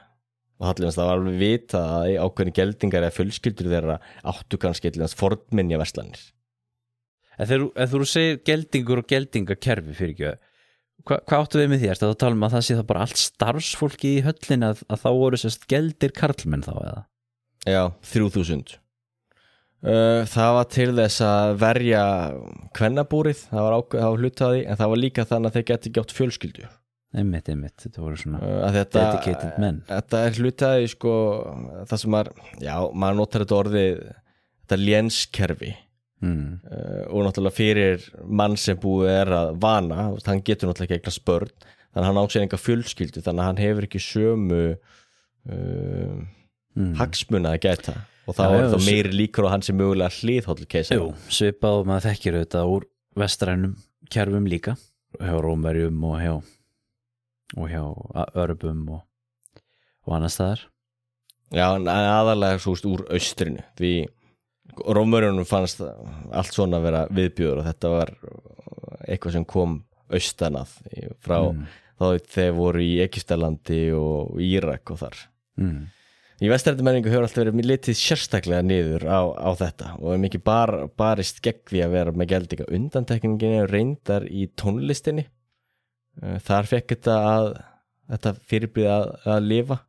og 0.63 0.69
hallinnast 0.71 1.01
það 1.01 1.09
var 1.11 1.19
alveg 1.21 1.41
vita 1.43 1.81
að 1.99 2.13
ákveðni 2.23 2.55
geldingar 2.61 3.03
eða 3.09 3.17
fjölskyldur 3.17 3.71
þeirra 3.73 3.97
áttu 4.33 4.61
kannski 4.63 4.89
eitthvað 4.91 5.19
fornminja 5.19 5.81
verslanir 5.83 6.23
En 7.41 7.49
þegar, 7.49 7.63
þú- 7.91 8.07
segir 8.07 8.41
geldingur 8.47 9.01
og 9.03 9.07
geldingakerfi 9.11 9.95
fyrir 9.99 10.13
ekki 10.15 10.33
hva, 11.03 11.17
hvað 11.27 11.39
áttu 11.41 11.59
við 11.59 11.71
með 11.73 11.81
því? 11.83 11.89
Ertu 11.95 12.07
að 12.07 12.19
tala 12.23 12.37
um 12.37 12.45
að 12.47 12.55
það 12.55 12.67
sé 12.67 12.77
það 12.79 12.87
bara 12.93 13.07
allt 13.07 13.19
starfsfólki 13.23 14.11
í 14.19 14.23
höllin 14.27 14.67
að, 14.69 14.85
að 14.87 15.03
þá 15.03 15.09
voru 15.17 15.41
sérst 15.41 15.67
geldir 15.73 16.15
karlmenn 16.15 16.63
þá 16.63 16.73
eða? 16.77 17.03
Já, 17.67 17.83
3000 18.13 18.79
Uh, 19.83 20.23
það 20.31 20.53
var 20.55 20.67
til 20.71 20.91
þess 20.95 21.23
að 21.27 21.53
verja 21.59 22.03
kvennabúrið, 22.79 23.41
það 23.51 23.65
var, 23.67 23.75
var 23.97 24.21
hlutaði 24.21 24.61
en 24.63 24.79
það 24.79 24.93
var 24.93 25.01
líka 25.03 25.25
þannig 25.27 25.49
að 25.51 25.57
þeir 25.57 25.65
geti 25.73 25.91
ekki 25.91 26.03
átt 26.05 26.15
fjölskyldu 26.15 26.69
Einmitt, 27.13 27.49
einmitt, 27.53 27.77
þetta 27.83 28.01
voru 28.01 28.17
svona 28.17 28.39
að 28.41 28.77
þetta, 28.79 29.01
Dedicated 29.05 29.57
menn. 29.61 29.81
þetta 29.89 30.21
er 30.25 30.37
hlutaði 30.41 30.87
sko, 30.95 31.15
það 31.91 31.99
sem 32.01 32.13
maður 32.15 32.31
já, 32.65 32.77
maður 32.89 33.19
notar 33.19 33.45
þetta 33.45 33.59
orðið 33.59 33.99
þetta 34.63 34.79
lénskerfi 34.81 35.73
mm, 36.25 36.47
uh, 36.73 37.03
og 37.13 37.27
náttúrulega 37.27 37.59
fyrir 37.59 38.07
mann 38.25 38.57
sem 38.61 38.79
búið 38.81 39.11
er 39.13 39.33
að 39.37 39.53
vana 39.61 40.07
hann 40.25 40.41
getur 40.47 40.71
náttúrulega 40.71 40.89
ekki 40.89 41.01
eignast 41.03 41.25
börn 41.29 41.53
þannig 41.93 42.01
að 42.01 42.09
hann 42.09 42.23
ásér 42.23 42.47
enga 42.47 42.61
fjölskyldu 42.63 43.25
þannig 43.27 43.45
að 43.45 43.51
hann 43.51 43.61
hefur 43.67 43.89
ekki 43.89 44.03
sömu 44.07 44.63
uh, 44.73 46.17
mm. 46.79 46.95
hagsmuna 47.03 47.53
að 47.53 47.67
gæta 47.67 47.99
og 48.23 48.39
þá 48.39 48.43
Já, 48.47 48.57
er 48.57 48.73
þá 48.73 48.87
meiri 48.87 49.15
líkur 49.19 49.51
á 49.51 49.53
hann 49.53 49.67
sem 49.67 49.77
mögulega 49.77 50.17
hliðhóllu 50.23 50.69
keisar 50.71 50.97
Jú, 50.97 51.11
svipað 51.29 51.83
og 51.83 51.93
maður 51.93 52.09
þekkir 52.09 52.41
auðvitað 52.41 52.75
úr 52.79 52.89
vestrænum 53.21 53.77
kerfum 54.13 54.49
líka 54.49 54.77
hjá 55.19 55.37
Rómverjum 55.45 56.05
og 56.09 56.21
hjá 56.23 56.35
og 57.57 57.69
hjá 57.71 57.83
Örbum 58.39 58.85
og, 58.97 59.03
og 60.07 60.17
annars 60.19 60.39
staðar 60.39 60.67
Já, 61.53 61.67
aðalega 61.77 62.61
svo 62.63 62.73
úr 62.89 63.05
austrinu 63.13 63.61
því 63.77 63.93
Rómurunum 64.73 65.45
fannst 65.45 65.83
allt 65.85 66.55
svona 66.55 66.79
að 66.81 66.87
vera 66.87 67.01
viðbjöður 67.13 67.59
og 67.61 67.67
þetta 67.67 67.91
var 67.93 68.13
eitthvað 69.05 69.35
sem 69.37 69.45
kom 69.45 69.81
austanað 70.13 70.77
frá 71.25 71.39
Mm. 71.53 71.67
þá 72.01 72.07
þeir 72.35 72.55
voru 72.57 72.81
í 72.85 72.95
Egiptalandi 73.05 73.83
og 73.97 74.41
Írak 74.41 74.95
og 74.95 75.03
þar 75.03 75.19
mm. 75.61 75.83
Í 76.43 76.49
vestrændi 76.51 76.83
menningu 76.83 77.11
hefur 77.13 77.23
alltaf 77.23 77.45
verið 77.45 77.69
litið 77.69 77.95
sérstaklega 78.01 78.65
niður 78.67 79.05
á, 79.07 79.21
á 79.31 79.51
þetta 79.55 79.93
og 80.01 80.09
er 80.15 80.23
mikið 80.25 80.43
bar, 80.43 80.73
barist 80.99 81.39
gegn 81.45 81.61
því 81.69 81.83
að 81.85 81.93
vera 81.95 82.15
með 82.17 82.31
geldinga 82.33 82.67
undantekningin 82.79 83.69
reyndar 83.71 84.27
í 84.27 84.49
tónlistinni 84.59 85.29
þar 86.21 86.69
fekk 86.69 86.97
þetta 86.97 87.17
að 87.31 87.49
þetta 88.13 88.35
fyrirbyrði 88.51 88.93
að, 88.93 89.17
að 89.37 89.49
lifa 89.49 89.81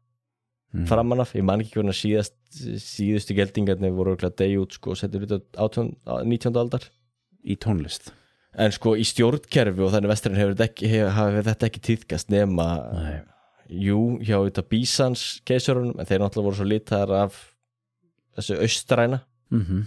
Mm. 0.73 0.87
framan 0.89 1.21
af, 1.21 1.35
ég 1.37 1.43
man 1.45 1.61
ekki 1.61 1.75
hvernig 1.77 1.93
síðast 1.93 2.33
síðustu 2.81 3.35
geldingarnir 3.37 3.91
voru 3.93 4.15
að 4.17 4.31
degi 4.39 4.55
út 4.57 4.73
sko, 4.73 4.95
settur 4.97 5.21
út 5.27 5.35
á 5.53 5.69
18, 5.69 5.91
á 6.09 6.13
19. 6.25 6.55
aldar 6.57 6.87
í 7.45 7.53
tónlist 7.61 8.07
en 8.57 8.73
sko 8.73 8.95
í 8.97 9.05
stjórnkerfi 9.05 9.83
og 9.85 9.91
þannig 9.93 10.09
vestræn 10.09 10.39
hefur 10.39 10.55
þetta 10.55 10.65
ekki, 10.71 10.89
hefur, 10.89 11.37
þetta 11.45 11.69
ekki 11.69 11.83
týðkast 11.89 12.33
nema 12.33 12.65
Nei. 12.89 13.19
jú, 13.85 13.99
hjá 14.25 14.39
þetta 14.47 14.65
Bísans 14.73 15.27
keisarunum, 15.45 15.93
en 15.93 16.09
þeir 16.09 16.23
náttúrulega 16.23 16.49
voru 16.49 16.57
svo 16.63 16.65
litaðar 16.71 17.13
af 17.27 17.37
þessu 18.39 18.57
austræna 18.65 19.21
mm 19.53 19.83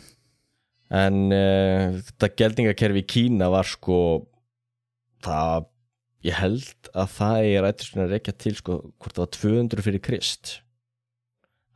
en 0.95 1.17
uh, 1.35 1.97
þetta 1.99 2.29
geldingakerfi 2.39 3.01
í 3.03 3.07
Kína 3.11 3.49
var 3.51 3.67
sko 3.67 3.97
það 5.27 5.67
ég 6.27 6.37
held 6.37 6.91
að 6.93 7.11
það 7.17 7.49
er 7.49 7.65
rættur 7.65 7.91
svona 7.91 8.07
að 8.07 8.15
rekja 8.17 8.35
til 8.43 8.55
sko 8.59 8.79
hvort 8.91 9.15
það 9.17 9.23
var 9.23 9.35
200 9.37 9.85
fyrir 9.87 10.03
Krist. 10.03 10.55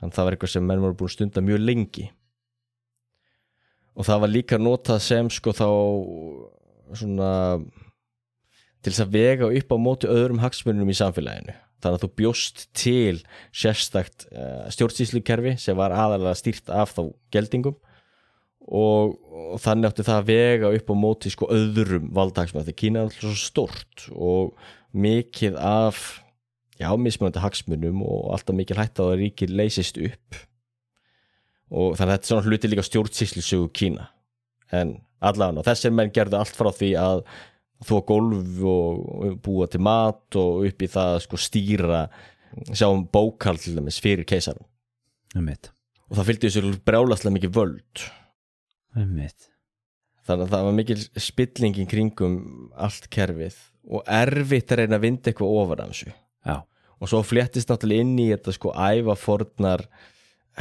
Þannig 0.00 0.14
að 0.14 0.16
það 0.16 0.26
var 0.26 0.36
eitthvað 0.36 0.52
sem 0.54 0.66
menn 0.66 0.82
voru 0.84 0.98
búin 1.00 1.12
stunda 1.12 1.44
mjög 1.44 1.62
lengi. 1.62 2.06
Og 3.98 4.06
það 4.08 4.22
var 4.24 4.32
líka 4.32 4.58
notað 4.60 5.02
sem 5.04 5.30
sko 5.32 5.54
þá 5.54 5.68
svona 6.96 7.32
til 8.80 8.92
þess 8.92 9.04
að 9.04 9.12
vega 9.14 9.50
upp 9.60 9.74
á 9.74 9.76
móti 9.76 10.08
öðrum 10.10 10.40
hagsmunum 10.42 10.90
í 10.90 10.96
samfélaginu. 10.96 11.54
Þannig 11.80 11.96
að 11.96 12.04
þú 12.04 12.10
bjóst 12.20 12.64
til 12.76 13.20
sérstakt 13.56 14.26
uh, 14.32 14.66
stjórnsýslukerfi 14.72 15.54
sem 15.60 15.76
var 15.78 15.94
aðalega 15.96 16.36
stýrt 16.36 16.72
af 16.72 16.92
þá 16.96 17.06
geldingum 17.32 17.76
og, 18.68 19.16
og 19.30 19.60
þannig 19.62 19.90
átti 19.90 20.06
það 20.06 20.20
að 20.20 20.28
vega 20.30 20.72
upp 20.76 20.92
á 20.92 20.94
móti 20.98 21.32
sko 21.32 21.48
öðrum 21.54 22.10
valdhagsmunum 22.16 22.68
því 22.68 22.76
Kína 22.82 23.00
er 23.00 23.08
alltaf 23.08 23.24
svo 23.24 23.38
stort 23.38 24.06
og 24.14 24.52
mikið 24.92 25.56
af 25.56 26.20
já, 26.80 26.88
mismunandi 26.96 27.42
hagsmunum 27.42 28.02
og 28.04 28.32
alltaf 28.36 28.56
mikið 28.56 28.80
hætt 28.80 29.02
að 29.02 29.16
ríkir 29.20 29.52
leysist 29.52 30.00
upp. 30.00 30.40
Og 31.70 31.94
þannig 31.98 32.10
að 32.10 32.16
þetta 32.16 32.26
er 32.26 32.32
svona 32.32 32.48
hluti 32.48 32.70
líka 32.70 32.86
stjórnsýslu 32.86 33.44
sögu 33.46 33.70
Kína. 33.76 34.08
En 34.74 34.96
allavega, 35.22 35.66
þessir 35.68 35.94
menn 35.94 36.12
gerðu 36.14 36.40
allt 36.40 36.56
frá 36.56 36.70
því 36.74 36.90
að 36.98 37.22
þó 37.86 37.94
gólf 38.08 38.64
og 38.68 39.36
búa 39.44 39.68
til 39.70 39.80
mat 39.84 40.36
og 40.38 40.66
upp 40.68 40.84
í 40.84 40.88
það 40.90 41.14
að 41.16 41.22
sko 41.24 41.40
stýra 41.40 42.00
sjáum 42.74 43.06
dæmis 43.08 44.00
fyrir 44.02 44.26
keisarum 44.28 44.66
og 46.10 46.18
það 46.18 46.26
fylgdi 46.26 46.50
þessu 46.50 46.72
brjálaslega 46.84 47.36
mikið 47.36 47.54
völd 47.56 48.02
þannig 50.26 50.46
að 50.46 50.54
það 50.54 50.66
var 50.68 50.78
mikil 50.78 50.98
spilling 51.20 51.80
í 51.80 51.86
kringum 51.90 52.38
allt 52.78 53.08
kerfið 53.12 53.58
og 53.90 54.06
erfitt 54.06 54.72
að 54.72 54.82
reyna 54.82 54.98
að 54.98 55.06
vinda 55.06 55.30
eitthvað 55.30 55.58
ofar 55.60 55.82
af 55.84 55.92
þessu. 55.92 56.14
Já, 56.46 56.56
og 57.00 57.10
svo 57.10 57.20
fléttist 57.26 57.70
náttúrulega 57.70 58.06
inn 58.06 58.16
í 58.20 58.30
þetta 58.30 58.54
sko 58.56 58.74
æfa 58.76 59.16
fornar 59.18 59.86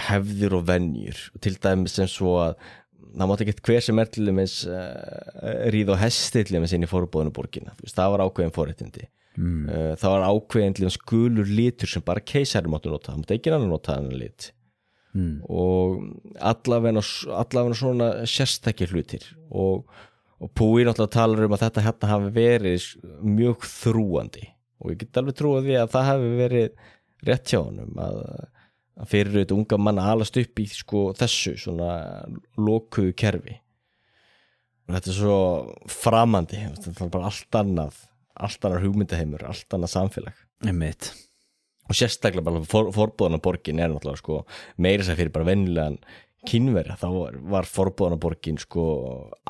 hefðir 0.09 0.55
og 0.59 0.67
venjur. 0.69 1.21
Og 1.35 1.43
til 1.43 1.55
dæmis 1.61 1.97
sem 1.99 2.09
svo 2.09 2.37
að 2.41 2.55
það 3.09 3.31
mátti 3.31 3.47
ekki 3.47 3.65
hver 3.67 3.85
sem 3.85 4.01
er 4.01 4.11
til 4.13 4.27
dæmis 4.29 4.57
uh, 4.69 5.69
ríð 5.73 5.93
og 5.95 6.01
hesti 6.01 6.43
til 6.43 6.57
dæmis 6.57 6.75
inn 6.75 6.85
í 6.85 6.89
forbóðinu 6.89 7.33
borgina, 7.35 7.73
það 7.87 8.13
var 8.15 8.25
ákveðin 8.27 8.55
forréttindi. 8.55 9.09
Mm. 9.39 9.67
uh, 9.69 9.91
það 9.99 10.15
var 10.15 10.27
ákveðin 10.29 10.77
til 10.77 10.85
dæmis 10.85 11.01
gulur 11.09 11.51
litur 11.59 11.91
sem 11.91 12.05
bara 12.05 12.23
keisari 12.23 12.71
máttu 12.71 12.91
nota, 12.91 13.11
það 13.11 13.21
mátti 13.23 13.37
ekki 13.37 13.53
annar 13.53 13.71
nota 13.71 13.97
annar 13.97 14.17
lit 14.19 14.49
Mm. 15.09 15.39
og 15.49 16.03
allavegna, 16.37 17.01
allavegna 17.33 17.77
svona 17.77 18.09
sérstakir 18.29 18.91
hlutir. 18.93 19.25
Og, 19.49 19.87
og 20.37 20.51
Púi 20.53 20.85
náttúrulega 20.85 21.15
talar 21.15 21.47
um 21.47 21.55
að 21.57 21.65
þetta 21.65 21.85
hérna 21.87 22.11
hafi 22.13 22.33
verið 22.35 22.89
mjög 23.25 23.65
þrúandi 23.65 24.45
og 24.79 24.93
ég 24.93 25.01
get 25.01 25.19
alveg 25.19 25.35
trúið 25.35 25.65
því 25.65 25.79
að 25.79 25.93
það 25.95 26.09
hafi 26.09 26.29
verið 26.39 26.85
rétt 27.27 27.51
hjá 27.51 27.59
honum 27.59 27.97
að, 27.99 28.19
að 29.01 29.09
fyrir 29.11 29.39
þetta 29.41 29.57
unga 29.57 29.79
mann 29.81 29.99
að 29.99 30.11
alast 30.13 30.39
upp 30.39 30.61
í 30.61 30.67
sko 30.71 31.01
þessu 31.19 31.55
svona 31.59 31.89
lokuðu 32.59 33.15
kerfi. 33.19 33.57
Og 34.87 34.95
þetta 34.95 35.11
er 35.11 35.17
svo 35.19 35.39
framandi. 35.91 36.61
Þetta 36.77 36.93
er 36.95 37.11
bara 37.13 37.29
allt 37.29 37.59
annað 37.59 38.05
allt 38.39 38.63
annar 38.63 38.85
hugmyndaheimur, 38.85 39.43
allt 39.49 39.75
annað 39.75 39.91
samfélag. 39.97 40.45
Einmitt 40.63 41.11
og 41.89 41.97
sérstaklega 41.97 42.45
bara 42.45 42.63
for, 42.69 42.91
forbúðanaborgin 42.95 43.81
er 43.81 43.91
náttúrulega 43.91 44.21
sko 44.21 44.41
meira 44.77 45.05
sér 45.05 45.17
fyrir 45.19 45.33
bara 45.35 45.49
vennilegan 45.49 45.97
kynverja, 46.47 46.95
þá 47.01 47.07
var, 47.11 47.39
var 47.51 47.67
forbúðanaborgin 47.67 48.59
sko 48.61 48.83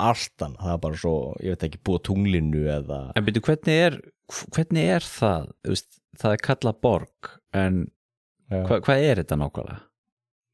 allt 0.00 0.42
annað, 0.42 0.64
það 0.64 0.72
var 0.72 0.82
bara 0.86 1.00
svo, 1.04 1.14
ég 1.44 1.54
veit 1.54 1.68
ekki 1.68 1.82
búið 1.86 2.02
tunglinu 2.08 2.64
eða 2.72 2.98
En 3.14 3.26
byrju, 3.28 3.44
hvernig 3.46 3.84
er, 3.86 4.00
hvernig 4.56 4.90
er 4.96 5.06
það? 5.06 5.52
Veist, 5.70 6.00
það 6.18 6.34
er 6.34 6.44
kallað 6.48 6.82
borg 6.88 7.30
en 7.60 7.84
hva, 8.50 8.80
hvað 8.82 9.04
er 9.06 9.22
þetta 9.22 9.38
nákvæmlega? 9.38 9.78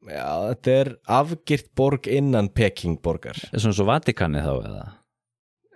Já, 0.06 0.28
þetta 0.52 0.76
er 0.76 0.92
afgirt 1.16 1.72
borg 1.78 2.06
innan 2.10 2.50
Peking 2.54 3.00
borgar 3.02 3.38
Er 3.48 3.62
svona 3.62 3.74
svo 3.74 3.88
Vatikanið 3.88 4.44
þá 4.44 4.52
eða? 4.68 4.84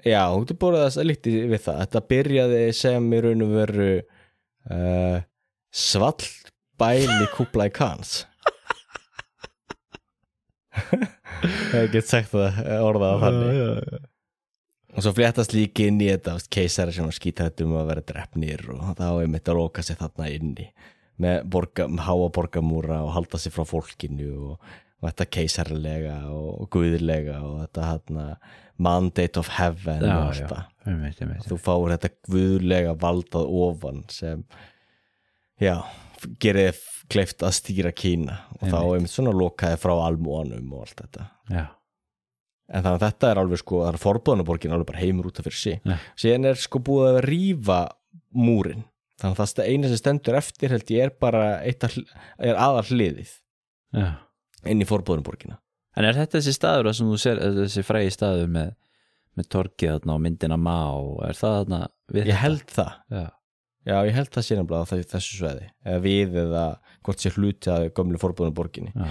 Já, 0.04 0.20
þú 0.28 0.42
getur 0.44 0.58
borðið 0.60 0.84
þess 0.84 1.00
að 1.00 1.08
líkti 1.08 1.32
við 1.50 1.62
það 1.64 1.80
Þetta 1.80 2.02
byrjaði 2.12 2.60
sem 2.76 3.08
í 3.10 3.22
raun 3.24 3.46
og 3.46 3.56
veru 3.56 3.88
uh, 3.96 5.16
svall 5.70 6.26
bæli 6.80 7.26
kúpla 7.36 7.68
í 7.70 7.74
kans 7.74 8.24
Ég 11.74 11.90
get 11.92 12.08
sagt 12.08 12.32
það 12.32 12.58
orðað 12.84 13.22
þannig. 13.24 13.58
Og 14.90 15.04
svo 15.04 15.12
fléttast 15.14 15.54
líki 15.54 15.86
inn 15.86 16.00
í 16.02 16.08
þetta 16.10 16.34
keisari 16.52 16.94
sem 16.94 17.10
skýtar 17.14 17.52
um 17.64 17.76
að 17.78 17.90
vera 17.92 18.06
drefnir 18.06 18.64
og 18.74 18.96
þá 18.98 19.06
er 19.10 19.30
mitt 19.30 19.48
að 19.48 19.60
loka 19.60 19.84
sig 19.86 19.98
þarna 20.00 20.26
inni 20.34 20.66
með 21.20 21.44
borga, 21.52 21.86
með 21.86 22.06
háa 22.08 22.30
borgamúra 22.34 23.02
og 23.04 23.12
halda 23.14 23.38
sig 23.38 23.54
frá 23.54 23.62
fólkinu 23.68 24.30
og, 24.50 24.72
og 24.98 25.06
þetta 25.10 25.28
keisarilega 25.36 26.16
og 26.32 26.66
guðilega 26.74 27.38
og 27.44 27.60
þetta 27.62 27.86
hérna 27.92 28.26
mandate 28.80 29.40
of 29.40 29.50
heaven 29.52 30.02
og 30.08 30.30
allt 30.30 30.48
það. 30.50 30.66
Þú 31.46 31.60
fáir 31.60 31.94
þetta 31.94 32.12
guðlega 32.32 32.96
valdað 32.98 33.54
ofan 33.62 34.02
sem 34.10 34.42
já, 35.60 35.74
gerir 36.42 36.78
kleift 37.10 37.42
að 37.42 37.56
stýra 37.58 37.92
Kína 37.96 38.38
og 38.60 38.68
þá 38.68 38.78
Einmitt. 38.80 39.04
mitt 39.06 39.14
svona 39.14 39.34
lokaði 39.34 39.78
frá 39.82 39.94
almóanum 40.06 40.72
og 40.76 40.84
allt 40.86 41.00
þetta. 41.02 41.26
Já, 41.50 41.64
en 42.70 42.84
þannig 42.84 43.00
að 43.00 43.06
þetta 43.06 43.30
er 43.30 43.40
alveg 43.42 43.62
sko, 43.62 43.80
það 43.84 43.92
er 43.92 44.00
forbúðanaborgin 44.04 44.74
alveg 44.76 44.90
bara 44.92 45.02
heimur 45.02 45.30
út 45.30 45.40
af 45.40 45.48
fyrir 45.48 45.80
Nei. 45.90 45.96
síðan 46.18 46.50
er 46.52 46.60
sko 46.60 46.82
búið 46.86 47.08
að 47.10 47.20
rífa 47.26 47.80
múrin 48.36 48.84
þannig 49.20 49.34
að 49.34 49.40
það 49.54 49.70
eina 49.72 49.90
sem 49.90 50.00
stendur 50.00 50.38
eftir 50.38 50.74
held 50.74 50.92
ég 50.94 51.08
er 51.08 51.14
bara 51.20 51.48
er 51.66 52.54
aðal 52.54 52.84
hliðið 52.88 53.32
já. 53.96 54.06
inn 54.70 54.84
í 54.84 54.88
forbúðanaborgina 54.88 55.58
En 55.98 56.06
er 56.06 56.14
þetta 56.14 56.38
þessi 56.38 56.54
staður 56.54 56.92
sem 56.94 57.08
þú 57.10 57.16
sér 57.18 57.40
þessi 57.56 57.82
frægi 57.82 58.12
staður 58.14 58.52
með, 58.54 58.68
með 59.36 59.48
torkið 59.50 60.06
og 60.06 60.20
myndina 60.22 60.56
má 60.60 60.76
er 61.26 61.34
það 61.34 61.56
þarna 61.56 61.80
við 62.14 62.30
ég 62.30 62.38
held 62.38 62.62
það, 62.70 62.92
Já, 63.10 63.24
já 63.86 63.96
ég 64.06 64.14
held 64.16 64.30
það 64.34 64.46
sé 64.46 64.58
nefnilega 64.58 64.90
þe- 64.90 65.08
þessu 65.14 65.38
sveði, 65.40 65.70
eða 65.86 66.02
við 66.04 66.36
eða 66.44 66.64
hvort 67.06 67.22
sé 67.24 67.30
hluti 67.36 67.70
að 67.72 67.86
gömlu 67.96 68.20
já. 68.92 69.06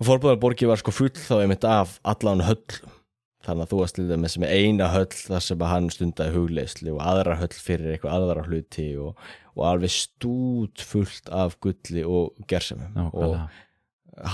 og 0.00 0.06
forbúðanaborgi 0.08 0.66
var 0.70 0.80
sko 0.80 0.94
full 0.96 1.10
þá 1.12 1.34
einmitt 1.42 1.64
af 1.68 1.98
allan 2.04 2.40
höllum. 2.46 2.96
Þannig 3.40 3.64
að 3.64 3.70
þú 3.72 3.78
varst 3.80 3.98
dæmis 4.04 4.34
með 4.36 4.50
eina 4.52 4.86
höll 4.92 5.06
þar 5.16 5.40
sem 5.40 5.62
að 5.64 5.70
hann 5.72 5.86
stundaði 5.92 6.34
hugleysli 6.34 6.90
og 6.92 6.98
aðra 7.00 7.38
höll 7.40 7.54
fyrir 7.56 7.94
eitthvað 7.94 8.16
aðra 8.18 8.42
hluti 8.44 8.84
og, 9.00 9.16
og 9.56 9.62
alveg 9.64 9.92
stút 9.94 10.82
fullt 10.84 11.30
af 11.32 11.56
gulli 11.64 12.02
og 12.04 12.36
gersemum. 12.52 12.98
Og 13.16 13.38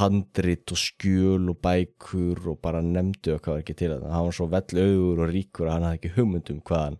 handrit 0.01 0.73
og 0.75 0.81
skjöl 0.81 1.47
og 1.53 1.61
bækur 1.63 2.41
og 2.51 2.59
bara 2.65 2.81
nefndu 2.83 3.37
og 3.37 3.43
hvað 3.45 3.53
var 3.55 3.63
ekki 3.63 3.77
til 3.79 3.93
þetta 3.93 4.11
hann 4.11 4.27
var 4.27 4.35
svo 4.35 4.49
vell 4.51 4.81
augur 4.83 5.23
og 5.23 5.31
ríkur 5.31 5.69
að 5.69 5.75
hann 5.77 5.87
hafði 5.87 6.01
ekki 6.01 6.13
hugmyndum 6.17 6.61
hvað 6.67 6.83
hann, 6.87 6.97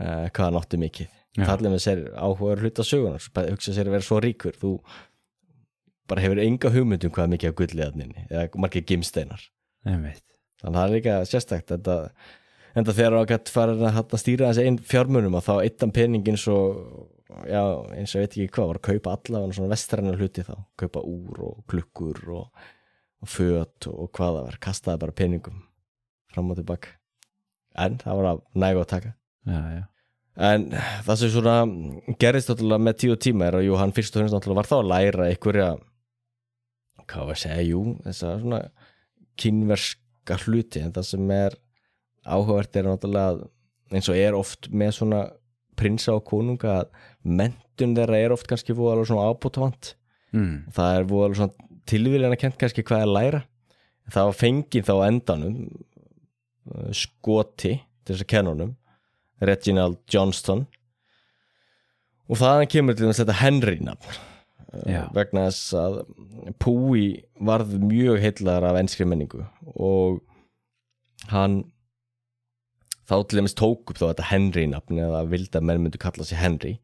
uh, 0.00 0.26
hvað 0.30 0.44
hann 0.46 0.58
átti 0.62 0.80
mikið 0.80 1.15
Allir 1.44 1.72
með 1.74 1.82
sér 1.84 1.98
áhugaður 2.16 2.64
hluta 2.64 2.84
sögunar 2.86 3.26
bara 3.36 3.52
hugsa 3.52 3.74
sér 3.76 3.90
að 3.90 3.98
vera 3.98 4.06
svo 4.06 4.20
ríkur. 4.24 4.56
Þú 4.56 4.70
bara 6.10 6.22
hefur 6.24 6.40
enga 6.42 6.72
hugmyndum 6.72 7.12
hvað 7.14 7.32
mikið 7.34 7.52
af 7.52 7.58
gulliðarninni 7.60 8.26
eða 8.30 8.62
margir 8.62 8.84
gimsteinar 8.86 9.42
þannig 9.86 10.22
að 10.62 10.76
það 10.76 10.82
er 10.84 10.94
líka 10.94 11.16
sérstækt 11.30 11.72
þetta, 11.74 11.96
enda 12.78 12.94
þegar 12.96 13.28
gætt 13.32 13.52
farin 13.52 13.84
að 13.88 14.16
stýra 14.22 14.50
þessi 14.50 14.66
einn 14.68 14.78
fjármunum 14.92 15.36
að 15.38 15.48
þá 15.48 15.52
eittan 15.56 15.94
peningin 15.96 16.38
svo 16.40 16.58
já, 17.50 17.62
eins 17.96 18.14
og 18.14 18.22
ég 18.22 18.26
veit 18.26 18.36
ekki 18.36 18.48
hvað, 18.54 18.70
var 18.70 18.80
að 18.80 18.86
kaupa 18.88 19.16
allavega 19.16 19.58
svona 19.58 19.72
vestræna 19.74 20.14
hluti 20.16 20.46
þá, 20.46 20.54
kaupa 20.78 21.02
úr 21.02 21.42
og 21.50 21.58
klukkur 21.70 22.22
og, 22.38 22.68
og 23.22 23.32
föt 23.32 23.90
og 23.90 24.12
hvað 24.14 24.38
það 24.38 24.48
var, 24.48 24.60
kastaði 24.68 25.04
bara 25.04 25.18
peningum 25.22 25.60
fram 26.32 26.54
og 26.54 26.60
tilbaka. 26.60 26.96
En 27.76 27.98
það 28.00 28.18
var 28.20 28.30
að 28.30 28.42
nægu 28.56 28.82
að 28.82 28.90
taka. 28.94 29.14
Já, 29.46 29.60
já 29.76 29.84
en 30.36 30.66
það 31.06 31.20
sem 31.20 31.32
svona 31.32 31.56
gerist 32.20 32.50
náttúrulega 32.50 32.84
með 32.86 32.98
tíu 33.02 33.18
tíma 33.20 33.48
er 33.48 33.58
að 33.60 33.68
jú, 33.68 33.76
hann 33.80 33.94
fyrst 33.96 34.16
og 34.16 34.22
finnst 34.22 34.36
náttúrulega 34.36 34.60
var 34.62 34.70
þá 34.70 34.76
að 34.78 34.90
læra 34.92 35.28
einhverja 35.30 35.68
hvað 37.06 37.28
var 37.30 37.36
að 37.36 37.42
segja, 37.42 37.66
jú 37.70 37.82
þess 38.04 38.26
að 38.26 38.40
svona 38.42 38.60
kynverska 39.40 40.38
hluti. 40.44 40.82
En 40.82 40.94
það 40.96 41.08
sem 41.10 41.32
er 41.36 41.58
áhugavert 42.26 42.78
er 42.78 42.88
náttúrulega 42.88 43.50
eins 43.94 44.10
og 44.10 44.18
er 44.18 44.36
oft 44.36 44.70
með 44.74 44.96
svona 44.98 45.20
prinsa 45.78 46.16
og 46.16 46.24
konunga 46.26 46.80
að 46.80 46.94
mentun 47.22 47.94
þeirra 47.96 48.22
er 48.24 48.34
oft 48.34 48.48
kannski 48.50 48.74
voðalega 48.74 49.10
svona 49.10 49.28
ábútavant 49.30 49.92
mm. 50.32 50.72
það 50.74 50.98
er 50.98 51.08
voðalega 51.10 51.40
svona 51.40 51.82
tilvíðlega 51.86 52.40
kent 52.40 52.58
kannski 52.60 52.84
hvað 52.86 53.04
er 53.04 53.06
að 53.06 53.16
læra. 53.16 53.42
Það 54.06 54.28
var 54.28 54.38
fengið 54.40 54.86
þá 54.86 54.94
endanum 55.06 55.54
uh, 55.66 56.90
skoti 56.94 57.76
til 57.76 58.14
þess 58.14 58.24
að 58.24 58.32
kenna 58.32 58.54
honum 58.54 58.74
Reginald 59.42 59.98
Johnston. 60.12 60.64
Og 62.26 62.40
þaðan 62.40 62.70
kemur 62.72 62.96
til 62.96 63.06
þess 63.06 63.20
að 63.20 63.26
þetta 63.26 63.42
Henry 63.42 63.76
nafn 63.84 64.16
Já. 64.90 65.06
vegna 65.14 65.46
þess 65.46 65.76
að 65.78 66.00
Púi 66.62 67.04
varð 67.38 67.76
mjög 67.80 68.18
heillar 68.22 68.66
af 68.66 68.80
enskri 68.80 69.06
menningu. 69.08 69.44
Og 69.76 70.20
hann 71.30 71.62
þá 73.06 73.20
til 73.22 73.40
dæmis 73.40 73.56
tók 73.56 73.92
upp 73.92 74.00
þá 74.00 74.08
þetta 74.08 74.28
Henry 74.32 74.66
nafn 74.70 75.00
eða 75.00 75.22
vildi 75.30 75.54
að 75.58 75.68
menn 75.68 75.84
myndu 75.84 76.00
kalla 76.02 76.26
sig 76.26 76.40
Henry. 76.40 76.74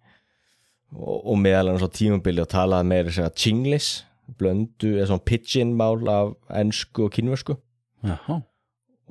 Og, 0.93 1.19
og 1.33 1.37
meðal 1.41 1.73
hann 1.73 1.83
svo 1.83 1.91
tímabili 1.91 2.45
og 2.45 2.51
talaði 2.53 2.91
meira 2.93 3.15
segja 3.15 3.35
Chinglish 3.35 4.07
blöndu 4.39 4.95
eða 4.97 5.11
svona 5.11 5.27
pidgin 5.27 5.75
mál 5.77 6.09
af 6.09 6.35
ennsku 6.61 7.07
og 7.07 7.15
kínversku. 7.17 7.57
Jaha. 8.07 8.41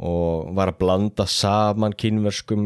Og 0.02 0.54
var 0.58 0.72
að 0.72 0.80
blanda 0.82 1.28
saman 1.30 1.94
kínverskum 1.94 2.64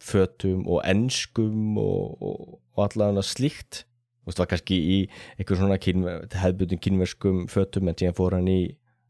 fötum 0.00 0.64
og 0.68 0.82
ennskum 0.88 1.78
og, 1.80 2.20
og, 2.22 2.58
og 2.76 2.84
allavega 2.86 3.24
slíkt. 3.26 3.84
Þú 4.20 4.30
veist, 4.30 4.42
var 4.42 4.50
kannski 4.50 4.76
í 4.76 4.98
einhver 5.38 5.58
svona 5.58 5.80
kínver, 5.80 6.24
hefðbundin 6.42 6.82
kínverskum 6.82 7.44
fötum 7.50 7.90
en 7.90 7.98
síðan 7.98 8.16
fór 8.18 8.36
hann 8.36 8.48
í 8.50 8.60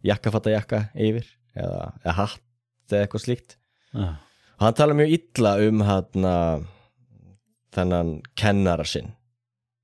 jakkafattajakka 0.06 0.86
yfir 0.94 1.26
eða, 1.54 1.90
eða 2.04 2.16
hatt 2.22 2.90
eða 2.90 3.04
eitthvað 3.04 3.24
slíkt. 3.26 3.56
Já, 3.94 4.16
og 4.58 4.66
hann 4.66 4.76
tala 4.78 4.96
mjög 4.98 5.14
illa 5.18 5.54
um 5.66 5.84
hann 5.86 6.28
þennan 7.74 8.16
kennara 8.38 8.86
sinn. 8.86 9.12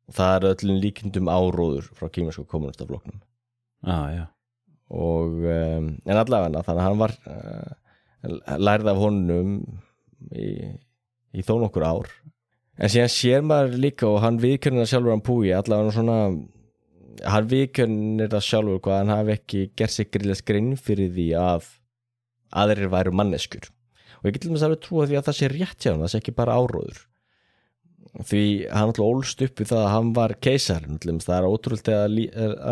Og 0.07 0.15
það 0.19 0.37
er 0.37 0.49
öllum 0.53 0.83
líkindum 0.83 1.31
áróður 1.31 1.89
frá 1.99 2.11
kínversku 2.15 2.47
kommunistafloknum 2.51 3.23
já, 3.87 3.99
já. 4.11 4.27
Og 4.89 5.43
um, 5.43 5.89
en 6.07 6.21
allavega 6.21 6.63
þannig 6.63 6.81
að 6.81 6.87
hann 6.87 7.01
var 7.01 7.15
uh, 7.27 8.59
lærið 8.63 8.91
af 8.93 9.01
honum 9.01 9.57
í, 10.31 10.51
í 11.37 11.45
þó 11.45 11.57
nokkur 11.63 11.87
ár. 11.87 12.11
En 12.77 12.93
síðan 12.93 13.13
sér 13.13 13.47
maður 13.47 13.79
líka 13.81 14.09
og 14.09 14.21
hann 14.25 14.41
viðkjörnir 14.43 14.85
það 14.85 14.93
sjálfur 14.93 15.15
hann 15.15 15.25
púi 15.25 15.53
allavega 15.57 15.95
svona 15.97 16.19
hann 17.25 17.49
viðkjörnir 17.53 18.31
það 18.35 18.47
sjálfur 18.51 18.83
hvað 18.85 19.01
hann 19.01 19.15
hafi 19.15 19.35
ekki 19.37 19.65
gert 19.79 19.95
sig 19.95 20.11
grillast 20.13 20.45
grinn 20.49 20.75
fyrir 20.77 21.13
því 21.17 21.27
að 21.41 21.71
aðrir 22.57 22.93
væru 22.93 23.13
manneskjur. 23.17 23.69
Og 24.21 24.29
ég 24.29 24.37
get 24.37 24.45
til 24.45 24.53
dæmis 24.53 24.65
alveg 24.67 24.83
trúa 24.85 25.09
því 25.09 25.19
að 25.19 25.29
það 25.29 25.39
sé 25.39 25.53
rétt 25.53 25.85
hjá 25.85 25.93
hann 25.93 26.03
það 26.05 26.13
sé 26.13 26.21
ekki 26.21 26.37
bara 26.37 26.57
áróður. 26.61 27.05
Því 28.17 28.45
hann 28.73 28.91
alltaf 28.91 29.05
ólst 29.05 29.43
upp 29.45 29.61
við 29.61 29.71
það 29.73 29.83
að 29.83 29.93
hann 29.93 30.11
var 30.17 30.35
keisar 30.41 30.85
það 30.87 31.35
er 31.37 31.49
ótrúlega 31.51 31.97
að, 32.07 32.15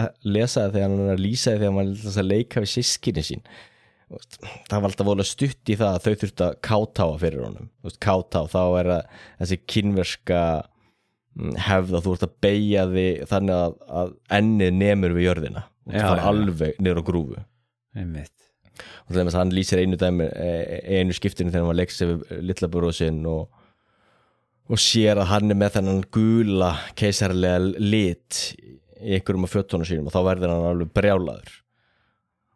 að 0.00 0.30
lesa 0.36 0.62
það 0.62 0.76
þegar 0.76 0.88
hann 0.88 1.04
er 1.04 1.14
að 1.14 1.24
lýsa 1.24 1.56
þegar 1.56 1.72
hann 1.72 1.82
alltaf 1.84 2.20
að 2.22 2.30
leika 2.30 2.64
við 2.64 2.72
sískinni 2.74 3.24
sín 3.24 3.44
það 4.12 4.76
var 4.76 4.88
alltaf 4.90 5.08
volið 5.08 5.28
stutt 5.28 5.72
í 5.72 5.76
það 5.80 5.96
að 5.96 6.04
þau 6.04 6.20
þurftu 6.22 6.46
að 6.46 6.60
kátáa 6.68 7.16
fyrir 7.22 7.44
honum. 7.46 7.70
Kátá, 8.02 8.44
þá 8.50 8.62
er 8.80 8.90
það 8.90 9.18
þessi 9.40 9.58
kynverska 9.74 10.42
mm, 11.38 11.56
hefð 11.66 11.98
að 11.98 12.06
þú 12.06 12.14
ert 12.16 12.26
að 12.28 12.36
beigja 12.46 12.86
þig 12.92 13.26
þannig 13.32 13.56
að, 13.62 13.76
að 14.02 14.14
ennið 14.38 14.78
nemur 14.82 15.16
við 15.16 15.28
jörðina. 15.30 15.66
Og 15.88 15.98
það 15.98 16.14
er 16.14 16.24
alveg 16.30 16.80
niður 16.80 17.02
á 17.02 17.08
grúfu. 17.08 17.42
Einmitt. 17.94 18.32
Og 19.04 19.12
til 19.12 19.20
dæmis 19.20 19.36
hann 19.38 19.52
lýsir 19.54 19.82
einu 19.84 19.98
dæmi 20.00 20.26
e- 20.26 20.80
einu 20.98 21.14
skiptinu 21.14 21.52
þegar 21.52 21.62
hann 21.62 21.70
var 21.70 21.78
leiks 21.78 22.00
yfir 22.02 22.88
sinn 22.96 23.20
og, 23.30 23.60
og 24.66 24.80
sér 24.80 25.20
að 25.22 25.30
hann 25.30 25.54
er 25.54 25.60
með 25.60 25.76
þennan 25.78 26.06
gula 26.14 26.72
keisarlega 26.98 27.60
lit 27.78 28.40
í 29.04 29.14
einhverjum 29.14 29.46
af 29.46 29.52
fötunum 29.54 29.86
sínum 29.86 30.08
og 30.08 30.14
þá 30.16 30.24
verður 30.26 30.54
hann 30.54 30.66
alveg 30.72 30.90
brjálaður 30.96 31.60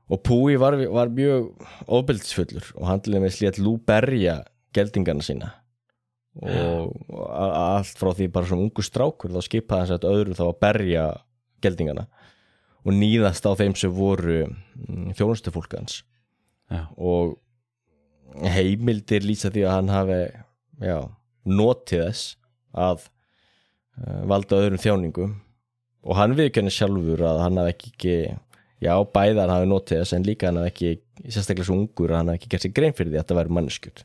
og 0.08 0.22
Púi 0.24 0.56
var, 0.60 0.76
var 0.92 1.12
mjög 1.12 1.50
ofbildisfullur 1.86 2.72
og 2.76 2.86
hann 2.88 3.02
til 3.04 3.16
dæmis 3.16 3.40
létt 3.42 3.60
Lú 3.60 3.76
berja 3.78 4.40
geldingarna 4.76 5.24
sína. 5.24 5.50
Og 6.38 6.94
allt 7.34 7.98
frá 7.98 8.12
því 8.14 8.28
bara 8.32 8.46
svona 8.48 8.68
ungu 8.68 8.84
strákur 8.84 9.32
þá 9.34 9.42
skipaði 9.44 9.84
hans 9.84 9.94
að 9.96 10.08
öðru 10.12 10.36
þá 10.38 10.44
að 10.46 10.60
berja 10.62 11.04
geldingarna 11.64 12.06
og 12.86 12.94
nýðast 12.94 13.44
á 13.44 13.52
þeim 13.58 13.74
sem 13.76 13.92
voru 13.92 14.46
þjónustufólk 15.18 15.74
hans. 15.76 16.02
Já. 16.68 16.84
og 17.00 17.38
heimildir 18.44 19.24
lýsa 19.24 19.48
því 19.52 19.62
að 19.64 19.72
hann 19.72 19.92
hafi 19.92 20.18
já, 20.84 20.98
notið 21.48 22.02
þess 22.04 22.34
að 22.76 23.06
uh, 23.06 24.18
valda 24.28 24.58
öðrum 24.60 24.82
þjáningum. 24.82 25.32
Og 26.08 26.16
hann 26.16 26.36
viðkennir 26.38 26.74
sjálfur 26.74 27.24
að 27.24 27.40
hann 27.42 27.60
hafi 27.60 27.74
ekki 27.74 28.18
já, 28.84 28.92
bæða 29.14 29.44
hann 29.44 29.54
hafi 29.56 29.68
notið 29.72 30.02
þess 30.02 30.16
en 30.18 30.26
líka 30.28 30.48
hann 30.50 30.60
hafi 30.62 30.72
ekki 30.72 30.90
sérstaklega 31.34 31.66
svo 31.68 31.78
ungur 31.80 32.12
að 32.12 32.20
hann 32.20 32.32
hafi 32.32 32.40
ekki 32.42 32.50
gert 32.54 32.66
sér 32.66 32.74
grein 32.78 32.94
fyrir 32.98 33.12
því 33.12 33.18
að 33.18 33.24
þetta 33.24 33.38
væri 33.40 33.54
manneskjut 33.58 34.04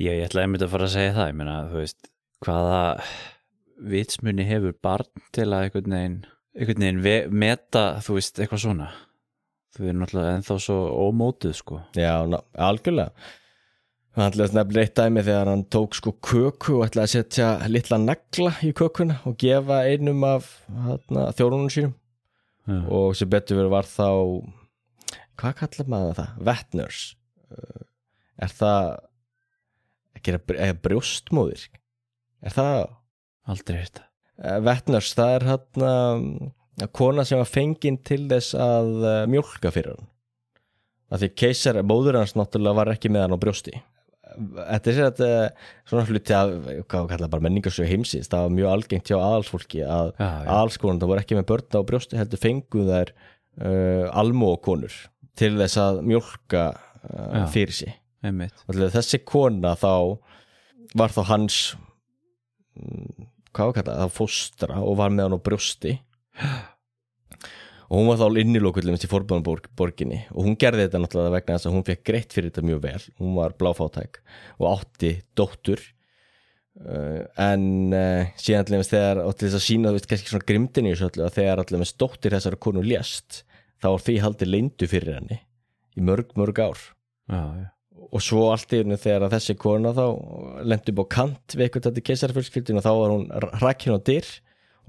Já, 0.00 0.10
ég 0.16 0.24
ætla 0.30 0.46
einmitt 0.46 0.62
að 0.64 0.70
fara 0.72 0.86
að 0.88 0.94
segja 0.94 1.12
það, 1.12 1.26
ég 1.28 1.34
meina, 1.36 1.54
þú 1.68 1.76
veist, 1.82 2.06
hvaða 2.40 2.78
vitsmunni 3.92 4.46
hefur 4.48 4.72
barn 4.84 5.24
til 5.36 5.44
að 5.52 5.66
einhvern 5.66 5.94
veginn, 5.96 6.14
einhvern 6.56 6.80
veginn 6.86 7.02
ve- 7.04 7.28
meta, 7.42 7.82
þú 8.06 8.16
veist, 8.16 8.40
eitthvað 8.40 8.62
svona. 8.64 8.86
Þú 9.76 9.90
er 9.90 9.98
náttúrulega 10.00 10.38
ennþá 10.38 10.56
svo 10.64 10.78
ómótuð, 11.04 11.52
sko. 11.60 11.82
Já, 12.00 12.14
ná, 12.32 12.40
algjörlega 12.56 13.12
hann 14.16 14.26
ætlaði 14.32 14.56
nefnilega 14.58 14.88
eitt 14.88 14.96
dæmi 14.98 15.22
þegar 15.22 15.48
hann 15.52 15.60
tók 15.70 15.94
sko 15.94 16.12
köku 16.18 16.80
og 16.80 16.88
ætlaði 16.88 17.04
að 17.06 17.12
setja 17.14 17.50
litla 17.70 17.98
nagla 18.02 18.50
í 18.66 18.72
kökuna 18.76 19.20
og 19.28 19.36
gefa 19.38 19.84
einum 19.86 20.24
af 20.26 20.48
þjórunum 21.38 21.68
sínum 21.70 21.92
Já. 22.70 22.80
og 22.94 23.18
sem 23.18 23.30
betur 23.30 23.58
verið 23.58 23.74
var 23.74 23.88
þá 23.90 24.08
hvað 25.40 25.56
kallar 25.62 25.90
maður 25.90 26.18
það? 26.20 26.32
Vettners 26.50 27.02
er 28.40 28.54
það 28.54 28.88
ekki 30.18 30.38
það 30.38 30.80
brjóstmóðir 30.84 31.66
er 32.40 32.54
það 32.54 32.80
Aldrei 33.50 33.80
hérta. 33.80 34.06
Vettners, 34.64 35.10
það 35.16 35.34
er 35.34 35.46
hérna 35.48 36.88
kona 36.96 37.26
sem 37.28 37.40
var 37.40 37.48
fengin 37.50 37.98
til 38.06 38.22
þess 38.30 38.54
að 38.56 38.90
uh, 39.02 39.14
mjólka 39.28 39.72
fyrir 39.74 39.96
hann 39.96 40.06
að 41.10 41.24
því 41.24 41.28
keisar, 41.42 41.80
móður 41.82 42.20
hans 42.20 42.36
náttúrulega 42.38 42.78
var 42.78 42.92
ekki 42.92 43.10
með 43.10 43.24
hann 43.26 43.34
á 43.34 43.42
brjósti 43.42 43.72
þetta 44.38 44.90
er 44.90 44.96
sér 44.96 45.08
að 45.08 45.20
svona 45.88 46.06
hluti 46.08 46.36
af, 46.36 46.52
hvað 46.90 47.08
kallar 47.12 47.32
bara 47.32 47.44
menningarsögu 47.46 47.88
heimsins, 47.90 48.30
það 48.30 48.46
var 48.46 48.54
mjög 48.56 48.72
algengt 48.74 49.10
hjá 49.10 49.16
aðalsfólki 49.18 49.82
að 49.86 50.12
aðalskonur, 50.20 51.00
það 51.02 51.12
voru 51.12 51.24
ekki 51.24 51.38
með 51.38 51.48
börn 51.50 51.78
á 51.78 51.88
brjósti 51.90 52.20
heldur 52.20 52.42
fengu 52.42 52.86
þær 52.88 53.14
uh, 53.14 54.06
almókonur 54.22 54.96
til 55.38 55.54
þess 55.58 55.80
að 55.80 56.02
mjólka 56.06 56.64
uh, 56.74 57.40
Já. 57.40 57.46
fyrir 57.54 57.76
til 58.20 58.90
þessi 58.92 59.22
kona 59.24 59.74
þá 59.80 59.92
var 60.98 61.14
þá 61.14 61.22
hans 61.30 61.60
mm, 62.76 63.28
hvað 63.54 63.70
var 63.70 63.78
kallað, 63.78 64.02
það 64.02 64.16
fóstra 64.18 64.82
og 64.82 64.98
var 65.00 65.14
með 65.14 65.28
hann 65.28 65.38
á 65.40 65.46
brjósti 65.46 65.96
og 67.90 67.98
hún 67.98 68.10
var 68.12 68.20
þá 68.20 68.38
innilokullum 68.38 68.94
í 68.94 69.10
forbjörnborginni 69.10 70.20
og 70.30 70.44
hún 70.46 70.58
gerði 70.60 70.86
þetta 70.86 71.00
náttúrulega 71.02 71.34
vegna 71.34 71.56
þess 71.56 71.68
að 71.68 71.74
hún 71.74 71.86
fekk 71.88 72.04
greitt 72.06 72.36
fyrir 72.36 72.52
þetta 72.52 72.66
mjög 72.68 72.82
vel. 72.84 73.00
Hún 73.18 73.32
var 73.34 73.56
bláfátæk 73.58 74.20
og 74.60 74.68
átti 74.70 75.16
dóttur. 75.38 75.82
Uh, 76.80 77.26
en 77.42 77.90
uh, 77.90 78.30
síðan 78.38 78.62
allir 78.62 78.86
þegar 78.86 79.24
og 79.24 79.34
til 79.34 79.48
þess 79.48 79.58
að 79.58 79.64
sína 79.66 79.90
þú 79.90 79.98
veist 79.98 80.06
kannski 80.12 80.30
svona 80.30 80.46
grimdin 80.46 80.86
í 80.86 80.92
þessu 80.94 81.24
að 81.26 81.34
þegar 81.34 81.62
allir 81.64 81.82
með 81.82 81.90
dóttir 82.00 82.36
þessara 82.36 82.60
konu 82.62 82.84
lést 82.86 83.40
þá 83.82 83.88
var 83.88 84.04
því 84.06 84.14
haldið 84.22 84.52
leindu 84.54 84.88
fyrir 84.88 85.18
henni 85.18 85.40
í 85.98 86.04
mörg 86.06 86.30
mörg 86.38 86.62
ár. 86.62 86.84
Já, 87.26 87.42
já. 87.58 87.66
og 88.06 88.22
svo 88.24 88.46
allt 88.52 88.72
í 88.72 88.80
henni 88.84 89.00
þegar 89.02 89.34
þessi 89.34 89.58
kona 89.60 89.92
þá 89.98 90.06
lendi 90.62 90.94
upp 90.94 91.02
á 91.02 91.06
kant 91.18 91.56
við 91.56 91.66
eitthvað 91.66 91.90
þetta 91.90 92.06
keisarfjölskyldin 92.06 92.80
og 92.80 92.86
þá 92.86 92.92
var 93.02 93.14
hún 93.16 93.26
rakkin 93.60 93.98
á 93.98 94.00
dyr 94.06 94.30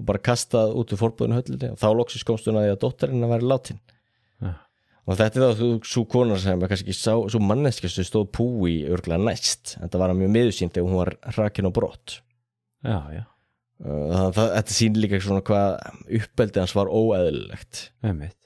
og 0.02 0.06
bara 0.10 0.20
kastað 0.26 0.74
út 0.82 0.92
úr 0.92 1.00
forbúðinu 1.00 1.38
höllinni 1.38 1.70
og 1.72 1.78
þá 1.80 1.88
loksist 2.02 2.26
komst 2.28 2.50
hún 2.50 2.58
að 2.60 2.66
því 2.68 2.74
að 2.74 2.80
dóttarinn 2.84 3.26
að 3.26 3.34
vera 3.36 3.50
látin 3.54 3.78
Já. 4.42 4.52
og 5.06 5.18
þetta 5.22 5.38
er 5.38 5.44
þá 5.46 5.56
svo, 5.62 5.70
svo 5.94 6.04
kona 6.16 6.38
sem 6.42 6.62
er 6.66 6.72
kannski 6.74 6.96
sá, 6.98 7.14
svo 7.30 7.40
manneskja 7.46 7.90
sem 7.94 8.08
stóð 8.10 8.28
púi 8.34 8.74
örglega 8.90 9.22
næst 9.22 9.76
þetta 9.78 10.02
var 10.02 10.14
mjög 10.18 10.34
miðusýnd 10.36 10.74
þegar 10.74 10.90
hún 10.90 11.00
var 11.04 11.14
rakkin 11.38 11.70
á 11.70 11.72
brott 11.78 12.18
Já, 12.82 12.98
já. 13.14 13.24
þannig 13.82 14.20
að 14.26 14.36
það- 14.36 14.54
þetta 14.58 14.74
sýn 14.76 14.98
líka 14.98 15.22
svona 15.22 15.42
hvað 15.46 15.68
uppbeldið 16.18 16.62
hans 16.64 16.74
var 16.78 16.90
Einmitt. 18.02 18.36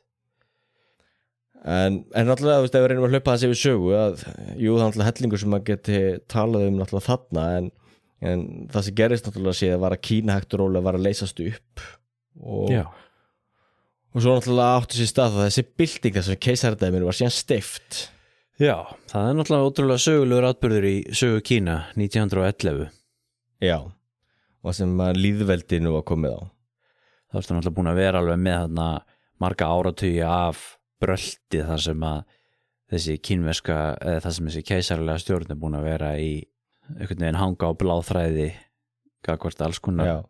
En, 1.66 1.96
en 2.14 2.28
náttúrulega, 2.28 2.60
þú 2.60 2.64
veist, 2.66 2.76
ef 2.78 2.82
við 2.84 2.90
reynum 2.92 3.06
að 3.08 3.14
hlaupa 3.16 3.32
hans 3.32 3.44
yfir 3.48 3.58
sögu 3.58 3.88
að, 3.98 4.20
jú, 4.60 4.76
það 4.76 4.82
er 4.82 4.84
náttúrulega 4.86 5.08
hellingur 5.10 5.40
sem 5.42 5.50
maður 5.50 5.64
geti 5.72 6.00
talað 6.30 6.66
um 6.68 6.76
náttúrulega 6.78 7.06
þarna 7.08 7.46
en, 7.58 7.70
en 8.24 8.46
það 8.72 8.86
sem 8.86 8.96
gerist 8.96 9.26
náttúrulega 9.26 9.60
séð 9.60 9.80
var 9.82 9.96
að 9.96 10.04
Kína 10.08 10.38
hægt 10.38 10.54
og 10.56 10.62
rólega 10.62 10.86
var 10.86 10.98
að 10.98 11.06
leysast 11.08 11.42
upp 11.44 11.86
og, 12.40 12.72
og 14.14 14.20
svo 14.24 14.36
náttúrulega 14.36 14.80
áttu 14.80 15.00
sér 15.00 15.10
stað 15.12 15.40
að 15.40 15.48
þessi 15.48 15.66
bylting 15.76 16.16
þessum 16.20 16.44
keisardæminu 16.46 17.08
var 17.08 17.18
síðan 17.18 17.34
stift 17.36 18.06
Já, 18.56 18.88
það 19.10 19.26
er 19.28 19.34
náttúrulega 19.36 19.68
ótrúlega 19.68 20.00
sögulegur 20.00 20.46
atbyrður 20.48 20.84
í 20.88 20.94
sögu 21.12 21.42
Kína 21.44 21.74
1911. 21.92 22.86
Já, 23.60 23.76
og 24.64 24.76
sem 24.78 24.94
líðveldinu 24.96 25.92
var 25.92 26.06
komið 26.08 26.38
á. 26.40 26.42
Það 27.28 27.40
ertu 27.42 27.56
náttúrulega 27.56 27.76
búin 27.76 27.90
að 27.90 28.00
vera 28.00 28.22
alveg 28.22 28.40
með 28.40 28.56
þarna 28.62 28.86
marga 29.44 29.68
áratugi 29.68 30.22
af 30.24 30.62
bröldi 31.04 31.60
þar 31.68 31.84
sem 31.84 32.06
að 32.08 32.22
þessi 32.94 33.18
kínverska, 33.28 33.78
eða 34.00 34.24
það 34.24 34.36
sem 34.38 34.48
þessi 34.48 34.64
keisarlega 34.70 35.24
stjórn 35.26 35.52
er 35.52 35.60
búin 35.60 35.76
að 35.76 35.88
vera 35.90 36.10
í 36.16 36.32
einhvern 36.94 37.24
veginn 37.24 37.40
hanga 37.40 37.70
á 37.70 37.72
bláþræði 37.80 38.48
gagvart 39.26 39.62
alls 39.64 39.80
konar 39.82 40.24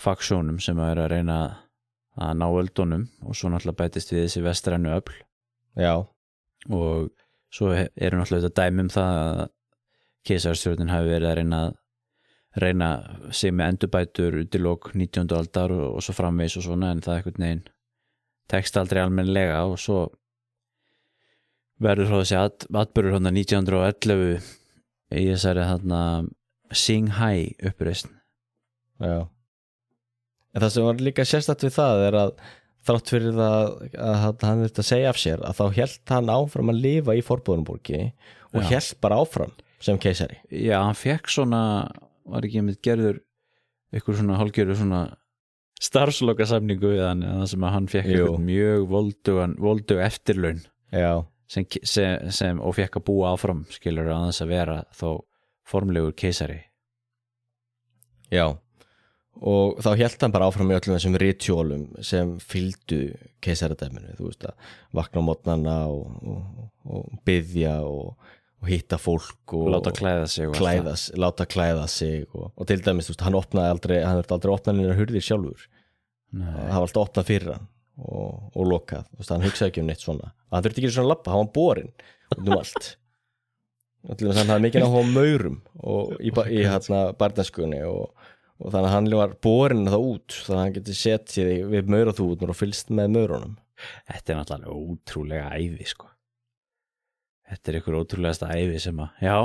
faksjónum 0.00 0.60
sem 0.62 0.78
að 0.80 0.94
er 0.94 1.02
að 1.04 1.12
reyna 1.12 1.38
að 2.20 2.38
ná 2.40 2.46
öldunum 2.48 3.04
og 3.26 3.36
svo 3.36 3.50
náttúrulega 3.52 3.80
bætist 3.84 4.12
við 4.12 4.26
þessi 4.26 4.44
vestrænu 4.44 4.92
öfl 4.96 5.18
já, 5.80 5.94
og 6.68 7.12
svo 7.52 7.72
eru 7.72 8.18
náttúrulega 8.20 8.48
þetta 8.48 8.64
dæmi 8.64 8.86
um 8.86 8.90
það 8.92 9.20
að 9.20 9.44
keisarstjórnin 10.28 10.92
hafi 10.92 11.12
verið 11.12 11.30
að 11.30 11.38
reyna 11.40 11.60
að 11.66 11.78
reyna 12.62 12.88
sig 13.32 13.52
með 13.56 13.70
endurbætur 13.72 14.34
út 14.42 14.56
í 14.56 14.60
lók 14.60 14.90
19. 14.92 15.30
aldar 15.36 15.72
og, 15.72 15.86
og 15.96 16.04
svo 16.04 16.14
framvegs 16.16 16.58
og 16.60 16.66
svona 16.66 16.90
en 16.92 17.00
það 17.04 17.14
er 17.14 17.22
einhvern 17.22 17.46
veginn 17.46 17.62
tekst 18.52 18.76
aldrei 18.76 19.00
almennilega 19.00 19.62
og 19.64 19.78
svo 19.80 20.02
verður 21.82 22.12
þessi 22.18 22.36
at, 22.38 22.66
atbyrður 22.68 23.16
hann 23.16 23.32
1911 23.32 24.61
í 25.18 25.24
þessari 25.32 25.66
þarna 25.68 26.00
Singhai 26.72 27.52
uppreist 27.68 28.08
já. 29.02 29.28
En 30.52 30.60
það 30.64 30.70
sem 30.74 30.84
var 30.86 31.00
líka 31.00 31.24
sérstætt 31.28 31.64
við 31.66 31.74
það 31.78 32.02
er 32.08 32.16
að 32.22 32.32
þrátt 32.86 33.10
fyrir 33.14 33.34
það 33.36 33.66
að 33.96 34.16
hann- 34.22 34.62
þurfti 34.62 34.82
að 34.82 34.88
segja 34.90 35.10
af 35.12 35.18
sér 35.22 35.42
að 35.48 35.58
þá 35.60 35.64
held 35.78 35.98
hann 36.12 36.32
áfram 36.34 36.72
að 36.72 36.80
lifa 36.86 37.14
í 37.16 37.22
forbúðunborgi 37.24 38.00
og 38.52 38.62
held 38.68 38.94
bara 39.00 39.20
áfram 39.22 39.52
sem 39.82 39.98
keisari. 39.98 40.36
Já, 40.50 40.78
hann 40.82 40.94
fekk 40.98 41.28
svona 41.32 41.62
var 42.28 42.42
ekki 42.46 42.62
með 42.62 42.80
gerður 42.86 43.20
ykkur 43.96 44.18
svona 44.18 44.36
hálfgerður 44.40 44.78
svona 44.78 45.00
starfsloka 45.82 46.46
samningu 46.46 46.92
við 46.94 47.02
hann 47.06 47.22
það 47.26 47.46
sem 47.52 47.64
að 47.66 47.72
hann 47.76 47.88
fekk 47.90 48.10
mjög 48.38 48.84
voldugan, 48.92 49.56
voldug 49.58 49.98
eftirlaun. 50.04 50.60
Já, 50.92 51.24
sem, 51.52 51.66
sem, 51.84 52.30
sem, 52.32 52.60
og 52.64 52.74
fekk 52.78 52.98
að 53.00 53.06
búa 53.10 53.32
áfram 53.36 53.64
skilur 53.74 54.08
að 54.12 54.28
þess 54.30 54.44
að 54.46 54.52
vera 54.56 54.76
þó 54.96 55.08
formlegur 55.72 56.14
keisari 56.18 56.60
já 58.32 58.46
og 59.42 59.78
þá 59.80 59.88
held 59.96 60.20
hann 60.22 60.32
bara 60.34 60.46
áfram 60.50 60.70
í 60.70 60.76
öllum 60.76 60.94
þessum 60.98 61.14
rituálum 61.20 61.84
sem 62.04 62.34
fylgdu 62.42 62.98
keisaradæminu, 63.44 64.12
þú 64.18 64.26
veist 64.28 64.44
að 64.44 64.70
vakna 64.98 65.22
á 65.24 65.28
mótnana 65.28 65.76
og, 65.88 66.18
og, 66.28 66.66
og 66.84 67.06
byðja 67.26 67.72
og, 67.88 68.10
og 68.62 68.68
hitta 68.68 68.98
fólk 69.00 69.54
og 69.56 69.70
láta 69.72 69.94
klæða 69.96 70.26
sig 70.28 70.46
og 70.50 70.52
allt 70.52 70.60
klæða, 70.60 70.92
s- 71.00 71.14
láta 71.16 71.46
klæða 71.48 71.86
sig 71.90 72.26
og, 72.36 72.50
og 72.52 72.68
til 72.68 72.84
dæmis, 72.84 73.08
þú 73.08 73.14
veist, 73.14 73.24
hann 73.24 73.38
opnaði 73.40 73.72
aldrei 73.76 73.96
hann 74.04 74.20
verði 74.20 74.36
aldrei 74.36 74.52
opnað 74.58 74.78
nýra 74.82 74.98
hurðir 75.00 75.24
sjálfur. 75.30 75.64
Nei. 76.32 76.52
það 76.52 76.76
var 76.76 76.84
alltaf 76.86 77.06
opnað 77.08 77.28
fyrir 77.32 77.54
hann 77.56 77.66
og, 78.00 78.50
og 78.56 78.66
lokað, 78.68 79.06
þú 79.10 79.20
veist, 79.20 79.32
hann 79.34 79.46
hugsaði 79.46 79.72
ekki 79.72 79.82
um 79.82 79.88
neitt 79.90 80.04
svona. 80.04 80.32
Hann 80.52 80.64
þurfti 80.64 80.82
ekki 80.82 80.92
svona 80.96 81.12
lappa, 81.12 81.32
hann 81.32 81.46
var 81.46 81.54
borin 81.56 81.90
um 82.38 82.52
allt. 82.56 82.92
Til 84.02 84.26
dæmis 84.26 84.40
hann 84.40 84.50
hafði 84.50 84.66
mikið 84.66 84.86
á 84.86 84.90
maurum 85.12 85.58
í, 86.18 86.32
í 86.32 86.62
hérna 86.66 87.02
barnaskunni 87.18 87.82
og, 87.86 88.08
og 88.58 88.72
þannig 88.72 88.88
að 88.88 88.94
hann 88.96 89.10
var 89.20 89.36
borin 89.46 89.84
það 89.86 90.06
út 90.08 90.38
þannig 90.38 90.56
að 90.56 90.62
hann 90.64 90.76
geti 90.78 90.96
sett 90.98 91.34
sér 91.34 91.52
við 91.70 91.92
mauraþúðnur 91.94 92.54
og 92.54 92.58
fylgst 92.58 92.90
með 92.90 93.14
maurunum. 93.18 93.54
Þetta 94.08 94.32
er 94.32 94.40
náttúrulega 94.40 94.74
ótrúlega 94.74 95.52
æði 95.54 95.86
sko. 95.90 96.10
Þetta 97.52 97.70
er 97.70 97.78
ykkur 97.78 97.98
ótrúlegasta 98.00 98.50
æfi 98.56 98.80
sem 98.82 99.00
að, 99.04 99.22
já, 99.22 99.36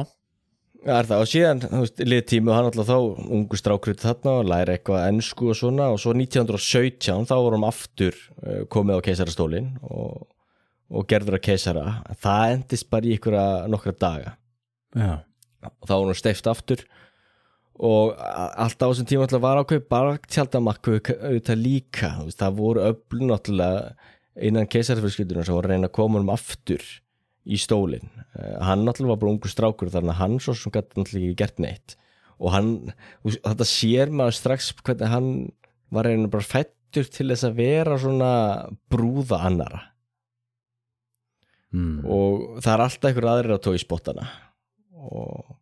Það 0.85 0.97
er 1.01 1.07
það 1.09 1.21
og 1.23 1.29
síðan, 1.31 1.61
þú 1.65 1.79
veist, 1.81 2.01
liðið 2.05 2.25
tími 2.31 2.51
og 2.51 2.55
hann 2.57 2.67
alltaf 2.69 2.87
þá, 2.87 2.97
ungu 3.37 3.57
strákrið 3.59 4.01
þarna 4.03 4.33
og 4.39 4.49
læra 4.51 4.75
eitthvað 4.77 5.05
ennsku 5.09 5.49
og 5.51 5.57
svona 5.57 5.87
og 5.93 5.99
svo 6.03 6.13
1917 6.15 7.25
þá 7.27 7.33
vorum 7.43 7.65
aftur 7.67 8.15
uh, 8.45 8.61
komið 8.71 8.99
á 9.01 9.05
keisarastólin 9.07 9.71
og, 9.83 10.27
og 10.93 11.07
gerður 11.09 11.39
að 11.39 11.43
keisara. 11.49 11.85
Það 12.23 12.53
endist 12.57 12.89
bara 12.93 13.09
í 13.09 13.15
ykkur 13.17 13.37
nokkra 13.73 13.95
daga. 13.99 14.35
Já, 14.95 15.11
og 15.67 15.89
þá 15.89 15.93
vorum 15.97 16.13
við 16.13 16.21
steift 16.21 16.47
aftur 16.53 16.85
og 17.77 18.13
a- 18.17 18.51
allt 18.63 18.79
á 18.81 18.87
þessum 18.89 19.05
tíma 19.09 19.25
alltaf 19.27 19.41
var 19.43 19.59
ákveð 19.61 19.83
bara 19.91 20.15
tjaldamakku 20.25 20.95
auðvitað 21.01 21.59
líka, 21.61 22.13
þú 22.21 22.29
veist, 22.29 22.39
það 22.41 22.55
voru 22.61 22.85
öflun 22.91 23.29
náttúrulega 23.33 23.91
innan 24.47 24.69
keisarfjölskyldunar 24.71 25.45
sem 25.45 25.53
voru 25.57 25.67
að 25.69 25.75
reyna 25.75 25.89
að 25.91 25.95
koma 25.97 26.21
um 26.23 26.31
aftur 26.33 26.81
í 27.47 27.59
stólinn. 27.61 28.09
Uh, 28.35 28.57
hann 28.67 28.83
náttúrulega 28.85 29.15
var 29.15 29.21
bara 29.23 29.33
ungu 29.35 29.51
strákur 29.51 29.93
þannig 29.93 30.15
að 30.15 30.21
hann 30.21 30.37
svo 30.43 30.55
sem 30.57 30.73
gæti 30.73 30.99
náttúrulega 30.99 31.31
ekki 31.31 31.41
gert 31.43 31.63
neitt 31.63 31.97
og 32.37 32.53
hann, 32.53 32.71
þetta 33.25 33.67
sér 33.67 34.11
maður 34.13 34.37
strax 34.37 34.71
hvernig 34.83 35.11
hann 35.11 35.29
var 35.93 36.07
reyna 36.07 36.29
bara 36.31 36.45
fættur 36.45 37.07
til 37.09 37.29
þess 37.31 37.47
að 37.47 37.59
vera 37.61 37.99
svona 38.01 38.31
brúða 38.91 39.41
annara 39.47 39.81
mm. 41.73 42.05
og 42.05 42.59
það 42.61 42.73
er 42.73 42.85
alltaf 42.85 43.09
einhver 43.09 43.29
aðrir 43.31 43.55
að 43.57 43.63
tói 43.67 43.77
spottana 43.81 44.27
og 45.07 45.55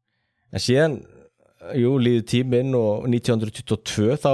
en 0.56 0.64
síðan 0.64 1.00
jú, 1.80 1.96
líður 2.02 2.28
tíminn 2.30 2.76
og 2.78 3.08
1922 3.10 4.20
þá 4.22 4.32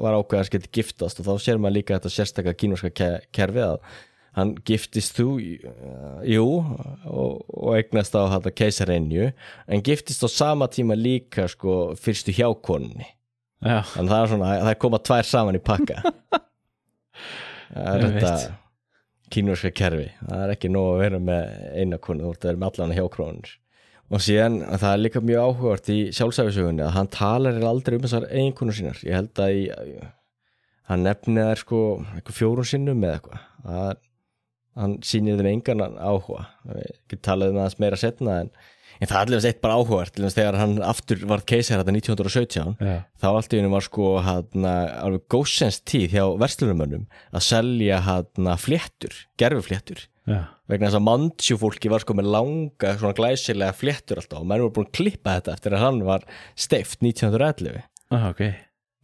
var 0.00 0.48
skemmt 0.48 0.72
giftast 0.74 1.20
og 1.20 1.28
þá 1.28 1.34
sér 1.44 1.60
maður 1.60 1.80
líka 1.80 1.98
þetta 1.98 2.14
sérstakka 2.16 2.56
kínverska 2.58 2.92
ke- 2.96 3.22
kerfi 3.34 3.64
að 3.66 3.78
hann 4.34 4.54
giftist 4.66 5.14
þú 5.18 5.28
uh, 5.38 6.22
jú 6.26 6.46
og, 6.58 7.44
og 7.48 7.76
eignast 7.78 8.16
á 8.18 8.26
þetta 8.36 8.54
keisarenju 8.60 9.28
en 9.30 9.84
giftist 9.86 10.24
á 10.26 10.28
sama 10.30 10.68
tíma 10.72 10.96
líka 10.98 11.46
sko 11.50 11.94
fyrstu 12.00 12.34
hjákonni 12.34 13.06
já, 13.64 13.78
þannig 13.94 14.12
það 14.12 14.20
er 14.20 14.32
svona, 14.32 14.52
það 14.60 14.72
er 14.72 14.80
koma 14.84 15.00
tvær 15.08 15.30
saman 15.30 15.58
í 15.58 15.64
pakka. 15.64 16.02
Það 17.74 17.96
er 17.96 18.12
þetta 18.14 18.32
kínverska 19.34 19.70
kerfi. 19.74 20.08
Það 20.20 20.42
er 20.44 20.52
ekki 20.54 20.70
nóg 20.70 20.88
að 20.92 21.00
vera 21.00 21.20
með 21.26 21.54
eina 21.80 21.98
konu 22.02 22.26
þú 22.26 22.32
ert 22.34 22.44
að 22.44 22.50
vera 22.50 22.60
með 22.60 22.68
allan 22.70 22.96
hjákrónur 22.98 23.54
og 24.14 24.20
síðan 24.20 24.58
það 24.68 24.90
er 24.90 25.00
líka 25.00 25.20
mjög 25.24 25.46
áhugavert 25.48 25.88
í 25.90 25.96
sjálfsæfisögunni 26.14 26.84
að 26.84 26.92
hann 26.98 27.08
talar 27.10 27.56
aldrei 27.66 27.96
um 27.96 28.04
þessar 28.04 28.26
eiginkonu 28.28 28.74
sínar. 28.76 29.00
Ég 29.02 29.16
held 29.16 29.40
að 29.42 29.54
í, 29.56 29.62
hann 30.90 31.06
nefnið 31.08 31.48
þær 31.48 31.62
sko 31.62 31.80
fjórun 32.36 32.68
sinnum 32.68 33.00
með 33.00 33.16
eitthvað. 33.16 33.46
Að 33.64 33.94
hann 34.78 35.00
sýnir 35.06 35.40
þeim 35.40 35.50
engan 35.56 35.82
áhuga. 35.98 36.46
Ég 36.78 37.02
get 37.10 37.24
talað 37.26 37.54
um 37.54 37.60
aðeins 37.62 37.80
meira 37.82 37.98
setna 38.00 38.38
en, 38.44 38.50
en 38.98 39.10
það 39.10 39.18
er 39.18 39.28
allir 39.28 39.48
eitt 39.50 39.60
bara 39.64 39.76
áhugavert. 39.80 40.22
Þegar 40.38 40.58
hann 40.60 40.78
aftur 40.86 41.26
var 41.30 41.44
keisar 41.48 41.82
þetta 41.82 41.96
1917 41.98 42.74
já, 42.78 42.96
þá 43.22 43.28
allt 43.32 43.54
í 43.54 43.60
henni 43.60 43.74
var 43.74 43.86
sko 43.86 44.16
hann 44.24 44.66
alveg 44.70 45.28
góðsens 45.32 45.82
tíð 45.86 46.18
hjá 46.18 46.24
verslunumönnum 46.42 47.06
að 47.34 47.46
selja 47.50 48.02
hann 48.08 48.50
fléttur, 48.60 49.14
gerfufléttur 49.40 50.06
já, 50.28 50.40
vegna 50.70 50.88
þess 50.88 50.98
að 50.98 51.06
mannsjú 51.08 51.58
fólki 51.60 51.90
var 51.92 52.04
sko 52.04 52.16
með 52.16 52.30
langa 52.34 52.94
svona 52.98 53.16
glæsilega 53.16 53.76
fléttur 53.76 54.20
alltaf 54.20 54.40
og 54.40 54.48
menn 54.48 54.64
voru 54.64 54.76
búin 54.78 54.88
að 54.88 54.96
klippa 54.98 55.38
þetta 55.38 55.56
eftir 55.56 55.76
að 55.76 55.84
hann 55.84 56.00
var 56.06 56.24
steift 56.56 57.04
1911 57.04 57.82
ah, 58.14 58.30
ok 58.30 58.42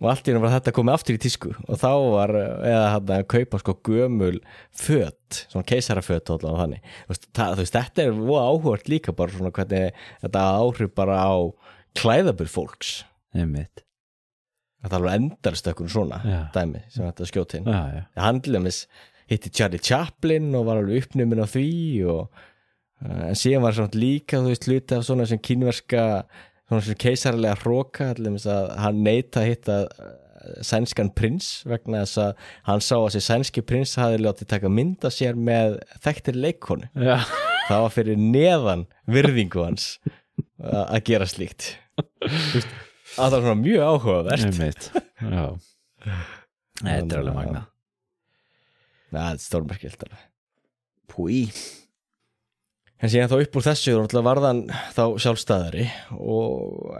og 0.00 0.08
allt 0.08 0.30
í 0.30 0.34
var 0.40 0.54
þetta 0.54 0.72
komið 0.76 0.94
aftur 0.96 1.16
í 1.18 1.20
tísku. 1.20 1.50
Og 1.68 1.76
þá 1.80 1.90
var, 2.14 2.32
eða 2.64 2.86
hann 2.94 3.12
að 3.18 3.26
kaupa 3.34 3.60
sko 3.60 3.74
gömul 3.84 4.38
föt, 4.72 5.42
svona 5.52 5.68
keisaraföt 5.68 6.32
allavega 6.32 6.64
þannig, 6.64 6.96
þú 7.10 7.60
veist, 7.60 7.76
þetta 7.76 8.06
er 8.06 8.16
voða 8.16 8.46
áhugart 8.48 8.88
líka 8.90 9.12
bara 9.16 9.34
svona 9.36 9.52
hvernig 9.54 10.00
þetta 10.24 10.46
áhrif 10.64 10.94
bara 10.96 11.20
á 11.20 11.32
klæðabur 12.00 12.48
fólks. 12.50 13.00
Einmitt, 13.36 13.84
Það 14.80 14.92
er 14.94 14.96
alveg 14.96 15.16
endarstökkun 15.20 15.90
svona 15.92 16.18
Já. 16.24 16.38
dæmi 16.54 16.80
sem 16.88 17.04
þetta 17.04 17.26
skjóti 17.28 17.58
inn. 17.60 17.66
dæmis 18.56 18.78
hitti 19.30 19.50
Charlie 19.52 19.78
Chaplin 19.84 20.54
og 20.56 20.64
var 20.70 20.80
alveg 20.80 21.04
uppnumin 21.04 21.42
á 21.44 21.46
því 21.46 21.66
og 22.08 22.22
uh, 23.04 23.26
en 23.28 23.36
síðan 23.38 23.66
var 23.66 23.76
svona 23.76 24.00
líka 24.00 24.40
þú 24.40 24.54
veist 24.54 24.66
hluti 24.70 24.96
af 24.96 25.04
svona 25.06 25.26
sem 25.28 25.38
kínverska 25.42 26.06
svona 26.70 26.84
sem 26.86 26.98
keisarlega 27.02 27.58
hróka 27.64 28.12
hann 28.14 29.02
neita 29.02 29.42
að 29.42 29.48
hitta 29.50 29.78
uh, 29.90 30.12
sænskan 30.64 31.10
prins 31.12 31.48
vegna 31.68 32.04
þess 32.06 32.20
að 32.22 32.46
hann 32.70 32.84
sá 32.86 32.94
að 32.96 33.06
þessi 33.10 33.24
sænski 33.26 33.64
prins 33.66 33.96
hafi 34.00 34.22
látið 34.22 34.48
taka 34.54 34.70
mynda 34.72 35.10
sér 35.12 35.34
með 35.36 35.80
þekktir 36.06 36.38
leikonu. 36.40 36.88
já, 36.94 37.18
Það 37.68 37.82
var 37.84 37.92
fyrir 37.94 38.22
neðan 38.22 38.86
virðingu 39.10 39.66
hans 39.66 39.90
að 40.62 41.02
gera 41.10 41.26
slíkt. 41.28 41.74
Það 43.14 43.34
var 43.34 43.44
svona 43.44 43.58
mjög 43.60 43.84
áhugavert. 43.90 44.56
þetta 46.80 47.14
er 47.14 47.20
alveg 47.20 47.36
magna 47.36 47.66
Það 49.10 49.26
er 49.34 49.40
stórmerkilt 49.42 50.04
púi, 51.10 51.48
En 53.00 53.08
síðan 53.08 53.30
þá 53.32 53.36
upp 53.38 53.54
úr 53.56 53.64
þessu 53.64 53.96
náttúrulega 53.96 54.28
varðan 54.28 54.58
þá 54.92 55.04
sjálfstæðari 55.24 55.86
og, 56.20 56.96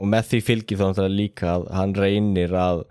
og 0.00 0.08
með 0.08 0.30
því 0.30 0.44
fylgir 0.46 0.84
þá 0.96 1.02
líka 1.12 1.50
að 1.52 1.66
hann 1.76 1.96
reynir 1.98 2.54
að 2.56 2.84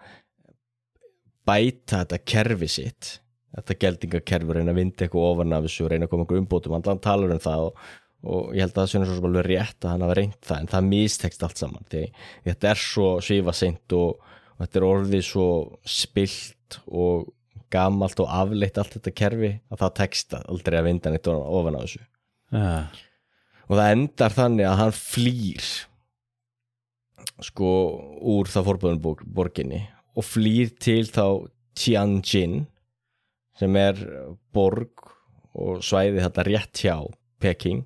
bæta 1.48 2.04
þetta 2.04 2.20
kerfi 2.28 2.70
sitt 2.70 3.16
þetta 3.58 3.78
geldingakerfi, 3.82 4.54
reyna 4.54 4.74
að 4.74 4.82
vinda 4.82 5.06
eitthvað 5.06 5.30
ofan 5.32 5.56
af 5.58 5.64
þessu 5.66 5.86
og 5.86 5.90
reyna 5.92 6.08
að 6.08 6.12
koma 6.12 6.26
eitthvað 6.26 6.42
umbótum. 6.44 6.76
Hann 6.78 7.02
talar 7.02 7.34
um 7.34 7.42
það 7.42 7.64
og, 7.64 7.88
og 8.28 8.52
ég 8.54 8.66
held 8.66 8.76
að 8.76 8.82
það 8.82 8.92
sé 8.92 9.02
svo 9.08 9.30
alveg 9.32 9.48
rétt 9.48 9.80
að 9.88 9.94
hann 9.94 10.06
hafa 10.06 10.18
reynt 10.20 10.38
það 10.50 10.62
en 10.62 10.70
það 10.74 10.92
mistekst 10.92 11.48
allt 11.48 11.62
saman 11.64 11.90
því 11.94 12.04
þetta 12.50 12.70
er 12.70 12.84
svo 12.84 13.08
svifa 13.24 13.56
seint 13.58 13.98
og, 13.98 14.36
og 14.54 14.62
þetta 14.66 14.80
er 14.82 14.88
orðið 14.92 15.26
svo 15.26 15.48
spilt 15.88 16.80
og 16.88 17.32
gamalt 17.74 18.22
og 18.24 18.30
afleitt 18.32 18.78
allt 18.78 18.98
þetta 19.00 19.16
kerfi 19.24 19.52
að 19.72 19.82
það 19.82 19.98
tekst 20.02 20.38
aldrei 20.38 20.80
að 20.80 20.88
vinda 20.92 21.14
neitt 21.14 21.30
ofan 21.34 21.80
af 21.80 21.88
þessu 21.88 22.06
já, 22.54 22.88
og 23.68 23.76
það 23.76 23.91
endar 23.91 24.36
þannig 24.38 24.70
að 24.70 24.80
hann 24.82 24.95
flýr 24.95 25.70
sko 27.43 27.72
úr 28.34 28.50
það 28.50 28.70
forbúðun 28.72 29.22
borginni 29.36 29.84
og 30.18 30.26
flýr 30.26 30.74
til 30.82 31.04
þá 31.10 31.48
Tianjin 31.78 32.64
sem 33.58 33.78
er 33.78 34.00
borg 34.54 35.08
og 35.58 35.82
svæði 35.86 36.22
þetta 36.22 36.45
rétt 36.48 36.84
hjá 36.86 36.98
Peking. 37.41 37.84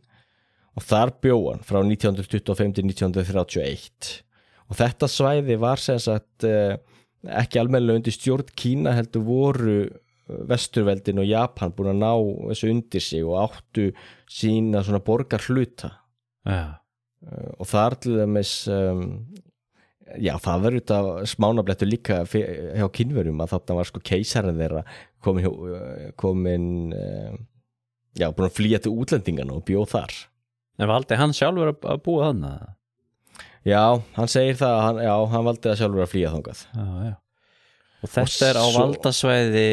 Og 0.79 0.83
þar 0.87 1.11
bjóðan 1.23 1.63
frá 1.67 1.81
1925 1.83 2.75
til 2.77 2.85
1931 2.87 4.11
og 4.71 4.77
þetta 4.79 5.09
svæði 5.11 5.57
var 5.59 5.81
sem 5.83 5.99
sagt 5.99 6.45
eh, 6.47 6.77
ekki 7.27 7.59
almennilega 7.59 7.99
undir 7.99 8.15
stjórn 8.15 8.53
Kína 8.55 8.93
heldur 8.95 9.25
voru 9.27 9.75
vesturveldin 10.49 11.19
og 11.23 11.27
Japan 11.29 11.73
búin 11.75 11.91
að 11.93 12.01
ná 12.01 12.11
þessu 12.51 12.69
undir 12.73 13.03
sig 13.03 13.23
og 13.27 13.37
áttu 13.45 13.89
sína 14.31 14.83
svona 14.85 15.01
borgar 15.05 15.43
hluta 15.49 15.91
já, 16.47 16.61
og 17.59 17.67
þar 17.69 17.95
til 18.01 18.15
dæmis 18.21 18.53
um, 18.71 19.03
já 20.17 20.33
það 20.43 20.63
verður 20.65 20.81
þetta 20.81 21.29
smánablettu 21.35 21.87
líka 21.87 22.21
hjá 22.27 22.87
kynverjum 22.97 23.43
að 23.45 23.53
þarna 23.53 23.77
var 23.79 23.87
sko 23.91 24.01
keisarinn 24.03 24.57
þeirra 24.59 24.81
komin, 25.23 25.45
hjó- 25.45 26.11
komin 26.19 26.65
já 28.19 28.27
búin 28.35 28.49
að 28.49 28.57
flýja 28.57 28.81
til 28.83 28.91
útlendingana 28.99 29.53
og 29.55 29.63
bjóð 29.69 29.87
þar. 29.93 30.15
En 30.81 30.89
valdi 30.89 31.15
hann 31.19 31.31
sjálfur 31.37 31.69
að, 31.71 31.83
að 31.93 32.01
búa 32.03 32.29
þannig 32.31 32.69
já 33.71 33.81
hann 34.17 34.31
segir 34.33 34.57
það 34.57 34.71
að 34.75 34.83
hann, 34.87 34.99
já 35.05 35.13
hann 35.35 35.45
valdi 35.47 35.69
að 35.71 35.77
sjálfur 35.83 36.03
að 36.07 36.11
flýja 36.15 36.31
þangað. 36.33 36.63
Já, 36.73 36.85
já. 37.05 37.13
Og 38.01 38.09
þetta 38.09 38.47
er 38.49 38.57
á 38.57 38.65
svo- 38.65 38.79
valdasvæði 38.81 39.65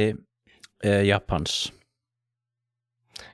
eh, 0.85 1.05
Japans. 1.09 1.72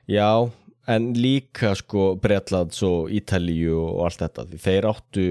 Já 0.09 0.51
en 0.87 1.13
líka 1.17 1.73
sko 1.77 2.13
Bretlands 2.21 2.81
og 2.85 3.09
Ítalíu 3.13 3.77
og 3.79 4.05
allt 4.05 4.21
þetta 4.21 4.45
því 4.49 4.61
þeir 4.61 4.87
áttu 4.91 5.25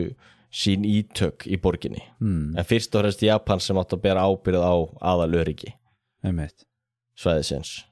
sín 0.55 0.85
ítök 0.87 1.47
í 1.51 1.59
borginni. 1.59 2.03
Hmm, 2.23 2.55
en 2.55 2.67
fyrst 2.67 2.95
og 2.95 3.03
fremst 3.05 3.25
Japan 3.27 3.63
sem 3.63 3.79
áttu 3.79 3.99
að 3.99 4.05
bera 4.07 4.27
ábyrð 4.27 4.63
á 4.63 4.75
aðal 5.15 5.41
öryggi 5.43 5.75
einmitt. 6.25 6.67
svæðisins. 7.19 7.85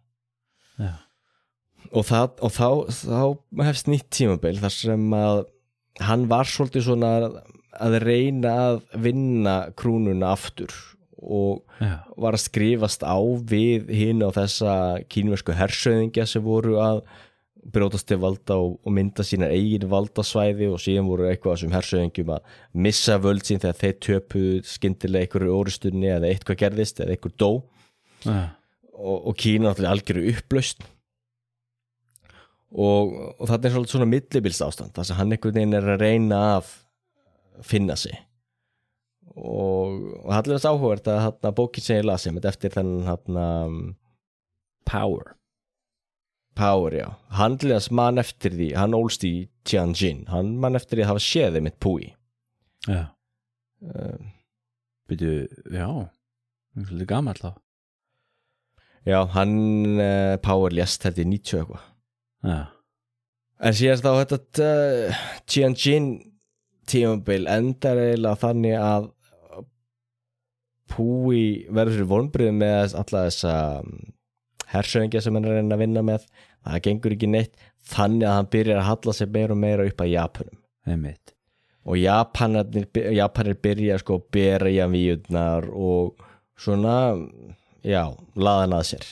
Já, 0.80 0.94
og, 1.92 2.06
það, 2.08 2.28
og 2.42 2.54
þá, 2.54 2.68
þá 2.90 3.66
hefst 3.68 3.90
nýtt 3.90 4.08
tímabil 4.14 4.56
þar 4.62 4.74
sem 4.74 5.16
að 5.18 5.42
hann 6.02 6.24
var 6.30 6.48
svolítið 6.48 6.86
svona 6.86 7.12
að 7.82 7.98
reyna 8.02 8.54
að 8.66 8.80
vinna 9.04 9.56
krúnuna 9.78 10.32
aftur 10.32 10.72
og 11.22 11.62
já, 11.80 11.98
var 12.18 12.36
að 12.36 12.44
skrifast 12.44 13.04
á 13.06 13.18
við 13.48 13.90
hinn 13.94 14.24
á 14.26 14.28
þessa 14.34 14.72
kínversku 15.12 15.54
hersöðingja 15.56 16.26
sem 16.28 16.44
voru 16.44 16.78
að 16.82 17.04
brjótast 17.62 18.08
til 18.10 18.18
valda 18.22 18.56
og, 18.58 18.80
og 18.82 18.94
mynda 18.94 19.22
sínar 19.26 19.52
eigin 19.54 19.86
valdasvæði 19.90 20.70
og 20.72 20.80
síðan 20.82 21.10
voru 21.10 21.28
eitthvað 21.30 21.60
sem 21.62 21.74
hersöðingjum 21.74 22.32
að 22.34 22.56
missa 22.86 23.18
völd 23.22 23.46
sín 23.46 23.62
þegar 23.62 23.78
þeir 23.78 24.00
töpuðu 24.06 24.56
skyndilega 24.66 25.28
einhverju 25.28 25.54
orustunni 25.60 26.10
eða 26.10 26.32
eitthvað 26.32 26.58
gerðist 26.64 27.02
eða 27.02 27.14
einhver 27.14 27.36
dó. 27.38 27.52
Og, 28.26 29.16
og 29.30 29.38
Kína 29.38 29.70
náttúrulega 29.70 29.94
algjöru 29.96 30.26
upplaust 30.30 30.82
og, 32.72 33.14
og 33.38 33.48
þetta 33.48 33.68
er 33.68 33.74
svolítið 33.74 33.94
svona 33.96 34.08
millibils 34.08 34.60
ástand 34.64 34.94
þar 34.96 35.08
sem 35.08 35.18
hann 35.18 35.34
einhvern 35.34 35.58
veginn 35.58 35.76
er 35.76 35.88
að 35.94 36.04
reyna 36.04 36.42
að 36.56 36.70
finna 37.66 37.96
sig 38.00 38.16
og, 39.36 40.00
og 40.22 40.28
það 40.28 40.38
er 40.38 40.50
alveg 40.52 40.66
áhugavert 40.68 41.10
að 41.12 41.20
hérna, 41.26 41.52
bókin 41.56 41.84
sem 41.84 42.00
ég 42.00 42.08
las 42.08 42.26
sem 42.26 42.40
eftir 42.42 42.74
þennan 42.74 43.06
hérna, 43.08 43.46
Power. 44.88 45.36
Power, 46.58 46.92
já, 46.92 47.06
þess 47.62 47.92
mann 47.94 48.20
eftir 48.20 48.52
því, 48.52 48.72
hann 48.76 48.96
ólst 48.98 49.22
í 49.24 49.48
Tianjin. 49.64 50.26
Hann 50.28 50.56
mann 50.60 50.76
eftir 50.76 50.98
því 50.98 51.06
að 51.06 51.12
hafa 51.14 51.24
séðið 51.24 51.64
mitt 51.64 51.78
púi 51.80 52.10
Já, 52.90 53.14
um, 53.86 54.32
byrju, 55.08 55.46
já 55.70 55.86
Svolítið 56.72 57.08
gammal 57.08 57.36
þá. 57.36 57.50
Já, 59.06 59.18
hann 59.34 59.56
uh, 60.00 60.36
Power 60.42 60.72
lést 60.74 61.04
þetta 61.04 61.22
í 61.22 61.26
90 61.30 61.58
eitthvað. 61.60 61.88
Já, 62.48 62.60
En 63.62 63.76
síðan 63.78 64.02
þá 64.02 64.12
þetta 64.18 64.68
uh, 64.68 65.24
Tianjin 65.46 66.06
tímabil 66.90 67.46
endar 67.50 68.00
eiginlega 68.00 68.40
þannig 68.40 68.78
að 68.80 69.10
Púi 70.92 71.42
verður 71.72 71.98
fyrir 71.98 72.10
vonbrið 72.10 72.56
með 72.56 72.96
alla 73.00 73.26
þessa 73.28 73.54
um, 73.82 73.92
hersöðingja 74.72 75.22
sem 75.24 75.36
hann 75.36 75.48
er 75.48 75.60
að 75.60 75.76
að 75.76 75.84
vinna 75.84 76.02
með 76.06 76.26
það 76.62 76.82
gengur 76.86 77.16
ekki 77.16 77.30
neitt 77.30 77.70
þannig 77.92 78.28
að 78.28 78.36
hann 78.38 78.50
byrjar 78.52 78.82
að 78.82 78.88
halla 78.90 79.14
sig 79.16 79.32
meira 79.32 79.56
og 79.56 79.62
meira 79.62 79.86
upp 79.88 80.04
að 80.04 80.12
Japunum 80.12 80.60
einmitt 80.92 81.34
og 81.82 81.98
Japanir, 81.98 82.86
Japanir 83.16 83.58
byrja 83.58 83.98
sko 83.98 84.20
að 84.20 84.28
berja 84.36 84.86
víurnar 84.90 85.66
og 85.72 86.22
svona 86.58 86.94
já, 87.82 88.04
laðan 88.38 88.78
að 88.78 88.88
sér 88.92 89.10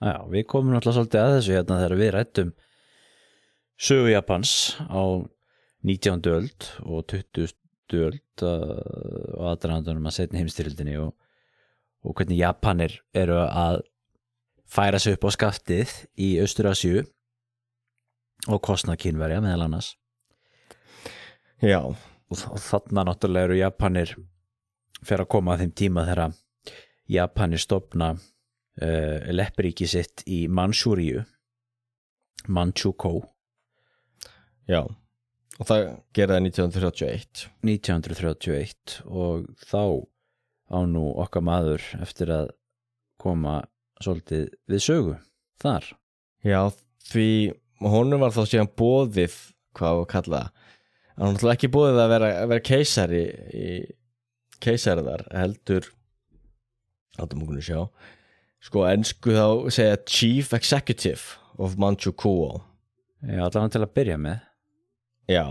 Já, 0.00 0.14
við 0.32 0.46
komum 0.48 0.72
náttúrulega 0.72 0.96
svolítið 0.96 1.20
að 1.20 1.34
þessu 1.34 1.52
hérna 1.52 1.78
þegar 1.82 1.98
við 2.00 2.10
rættum 2.14 2.52
sögu 3.76 4.12
Japans 4.14 4.52
á 4.88 5.02
19. 5.84 6.22
öld 6.32 6.68
og 6.86 7.04
20. 7.12 7.52
uh, 7.94 8.76
og 9.36 9.46
aðdraðandunum 9.52 10.08
að 10.08 10.16
setja 10.16 10.40
heimstyrildinni 10.40 10.96
og, 11.02 11.14
og 12.06 12.16
hvernig 12.16 12.40
Japanir 12.40 12.98
eru 13.16 13.38
að 13.44 13.82
færa 14.70 15.00
sig 15.02 15.16
upp 15.16 15.26
á 15.26 15.30
skaftið 15.34 15.94
í 16.20 16.34
Austur-Asju 16.42 17.02
og 18.48 18.60
kostnað 18.64 19.00
kynverja 19.04 19.42
meðal 19.44 19.66
annars. 19.66 19.94
Já, 21.60 21.82
og, 21.84 22.36
þarna 22.62 23.04
náttúrulega 23.10 23.50
eru 23.50 23.58
Japanir 23.58 24.14
fyrir 25.00 25.26
að 25.26 25.32
koma 25.34 25.54
að 25.54 25.64
þeim 25.64 25.74
tíma 25.82 26.06
þegar 26.08 26.38
Japanir 27.10 27.60
stopna 27.60 28.14
uh, 28.14 29.18
leppiríki 29.34 29.88
sitt 29.90 30.24
í 30.30 30.46
Manchúríu 30.48 31.26
Manchukuo 32.48 33.20
já 34.70 34.86
og 35.60 35.68
það 35.68 35.82
gerði 36.16 36.36
það 36.36 36.46
1931 36.46 37.44
1931 37.68 38.96
og 39.06 39.46
þá 39.60 39.82
á 40.70 40.78
nú 40.88 41.04
okkar 41.20 41.44
maður 41.44 41.84
eftir 42.00 42.32
að 42.32 42.52
koma 43.20 43.60
svolítið 44.00 44.46
við 44.70 44.84
sögu 44.84 45.16
þar. 45.60 45.84
Já, 46.46 46.70
því 47.10 47.28
honum 47.84 48.22
var 48.22 48.32
þá 48.32 48.42
síðan 48.48 48.72
bóðið 48.80 49.36
hvað 49.76 49.92
á 49.92 50.00
að 50.00 50.10
kalla 50.14 50.40
það 50.40 50.68
hann 51.20 51.26
var 51.26 51.34
náttúrulega 51.34 51.58
ekki 51.58 51.68
bóðið 51.74 51.98
að 52.00 52.12
vera, 52.14 52.28
að 52.40 52.50
vera 52.50 52.64
keisari 52.64 53.22
í 53.52 53.66
keisari 54.64 55.04
þar 55.04 55.26
heldur 55.36 55.90
okkur 57.20 57.58
að 57.58 57.66
sjá 57.66 57.80
sko 58.64 58.84
ennsku 58.88 59.34
þá 59.36 59.46
segja 59.72 59.98
Chief 60.08 60.52
Executive 60.56 61.36
of 61.60 61.76
Manchukuo. 61.80 62.62
Já, 63.20 63.44
allavega 63.44 63.72
til 63.74 63.84
að 63.84 63.94
byrja 63.98 64.16
með 64.20 64.46
Já. 65.30 65.44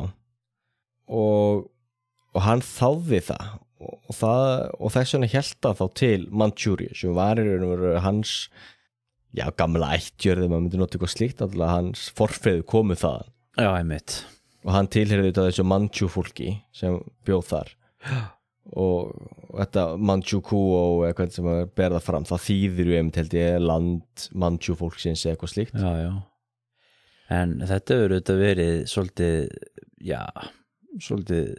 Og, 1.10 1.70
og 2.36 2.46
hann 2.46 2.64
þáði 2.66 3.22
það. 3.30 3.54
Og, 3.80 3.94
og, 3.96 4.16
það, 4.18 4.50
og 4.76 4.92
þess 4.92 5.16
vegna 5.16 5.30
held 5.32 5.68
hann 5.68 5.78
þá 5.80 5.86
til 6.02 6.26
Manchúri 6.36 6.90
sem 7.00 7.16
var 7.16 7.40
og 7.40 7.86
hans 8.04 8.34
já, 9.32 9.46
gamla 9.56 9.94
ættjörði 9.96 10.50
maður 10.50 10.66
myndi 10.66 10.82
nota 10.82 10.98
eitthvað 10.98 11.14
slíkt 11.14 11.44
alltaf 11.46 11.72
hans 11.72 12.10
forfeyðu 12.18 12.66
komu 12.68 12.98
þaðan. 13.00 13.32
Já, 13.60 13.70
einmitt. 13.78 14.18
Og 14.68 14.74
hann 14.76 14.92
tilherði 14.92 15.32
þetta 15.32 15.48
þessu 15.48 15.66
Manchu 15.68 16.10
fólki 16.12 16.58
sem 16.76 17.00
bjóð 17.28 17.46
þar. 17.54 17.72
Og, 18.70 19.14
og 19.48 19.56
þetta 19.56 19.86
Manchu 19.98 20.42
Kuo 20.46 20.82
eða 21.08 21.16
hvernig 21.18 21.38
sem 21.40 21.48
að 21.50 21.62
berða 21.80 22.02
fram 22.04 22.28
það 22.28 22.44
þýðir 22.50 22.92
ju 22.92 22.98
einmitt 23.00 23.22
held 23.22 23.38
ég 23.40 23.64
land 23.64 24.28
Manchu 24.44 24.76
fólksins 24.78 25.24
eitthvað 25.26 25.56
slíkt. 25.56 25.80
Já, 25.80 26.04
já 26.04 26.12
En 27.30 27.60
þetta 27.62 27.96
hefur 27.96 28.16
auðvitað 28.16 28.40
verið 28.42 28.76
svolítið, 28.90 29.50
já, 30.02 30.22
svolítið 30.98 31.52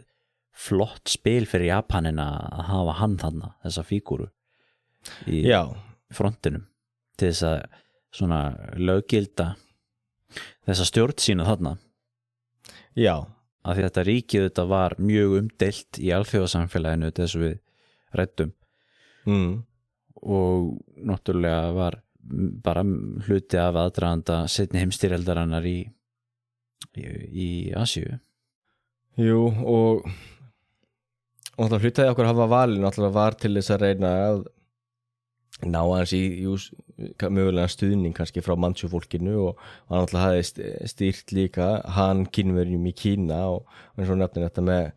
flott 0.61 1.09
spil 1.09 1.45
fyrir 1.47 1.71
Japanina 1.71 2.27
að 2.51 2.65
hafa 2.67 2.97
hann 2.99 3.17
þarna, 3.21 3.53
þessa 3.63 3.85
fígúru 3.87 4.27
í 5.31 5.45
já, 5.47 5.63
frontinum 6.13 6.67
til 7.17 7.31
þess 7.31 7.47
að 7.47 7.61
svona 8.11 8.41
löggilda 8.75 9.53
þessa 10.67 10.87
stjórn 10.87 11.23
sína 11.23 11.47
þarna. 11.47 11.77
Já, 12.99 13.15
að 13.63 13.77
því 13.77 13.85
þetta 13.87 14.05
ríkið 14.07 14.45
þetta 14.49 14.65
var 14.69 14.95
mjög 14.99 15.35
umdeilt 15.39 15.99
í 16.01 16.11
alþjóðasamfélaginu 16.15 17.11
þess 17.15 17.37
að 17.37 17.45
við 17.45 17.57
rættum 18.19 18.53
mm, 19.29 19.51
og 20.21 20.71
náttúrulega 21.07 21.71
var 21.77 22.01
bara 22.63 22.83
hluti 23.27 23.57
af 23.59 23.77
aðdraðanda 23.81 24.43
setni 24.51 24.81
heimstyreldarannar 24.83 25.65
í, 25.67 25.77
í, 26.95 27.05
í 27.45 27.49
Asju 27.77 28.19
jú 29.21 29.45
og 29.49 30.05
og 31.59 31.67
það 31.69 31.83
hlutaði 31.83 32.11
okkur 32.13 32.25
að 32.25 32.31
hafa 32.31 32.49
valin 32.51 32.81
náttúrulega 32.85 33.17
var 33.17 33.35
til 33.37 33.53
þess 33.57 33.73
að 33.75 33.81
reyna 33.85 34.11
að 34.29 34.43
ná 35.67 35.81
hans 35.83 36.13
í 36.15 36.21
jú, 36.41 36.55
mögulega 37.27 37.69
stuðning 37.69 38.15
kannski 38.17 38.41
frá 38.41 38.55
mannsjú 38.57 38.87
fólkinu 38.89 39.35
og 39.49 39.59
hann 39.91 39.99
náttúrulega 40.01 40.29
hafi 40.29 40.45
st- 40.47 40.69
stýrt 40.93 41.33
líka 41.35 41.67
hann 41.97 42.23
kynverjum 42.33 42.87
í 42.89 42.93
Kína 42.97 43.41
og 43.57 43.67
eins 43.97 44.09
og 44.09 44.21
nefnir 44.21 44.47
þetta 44.47 44.63
með 44.65 44.87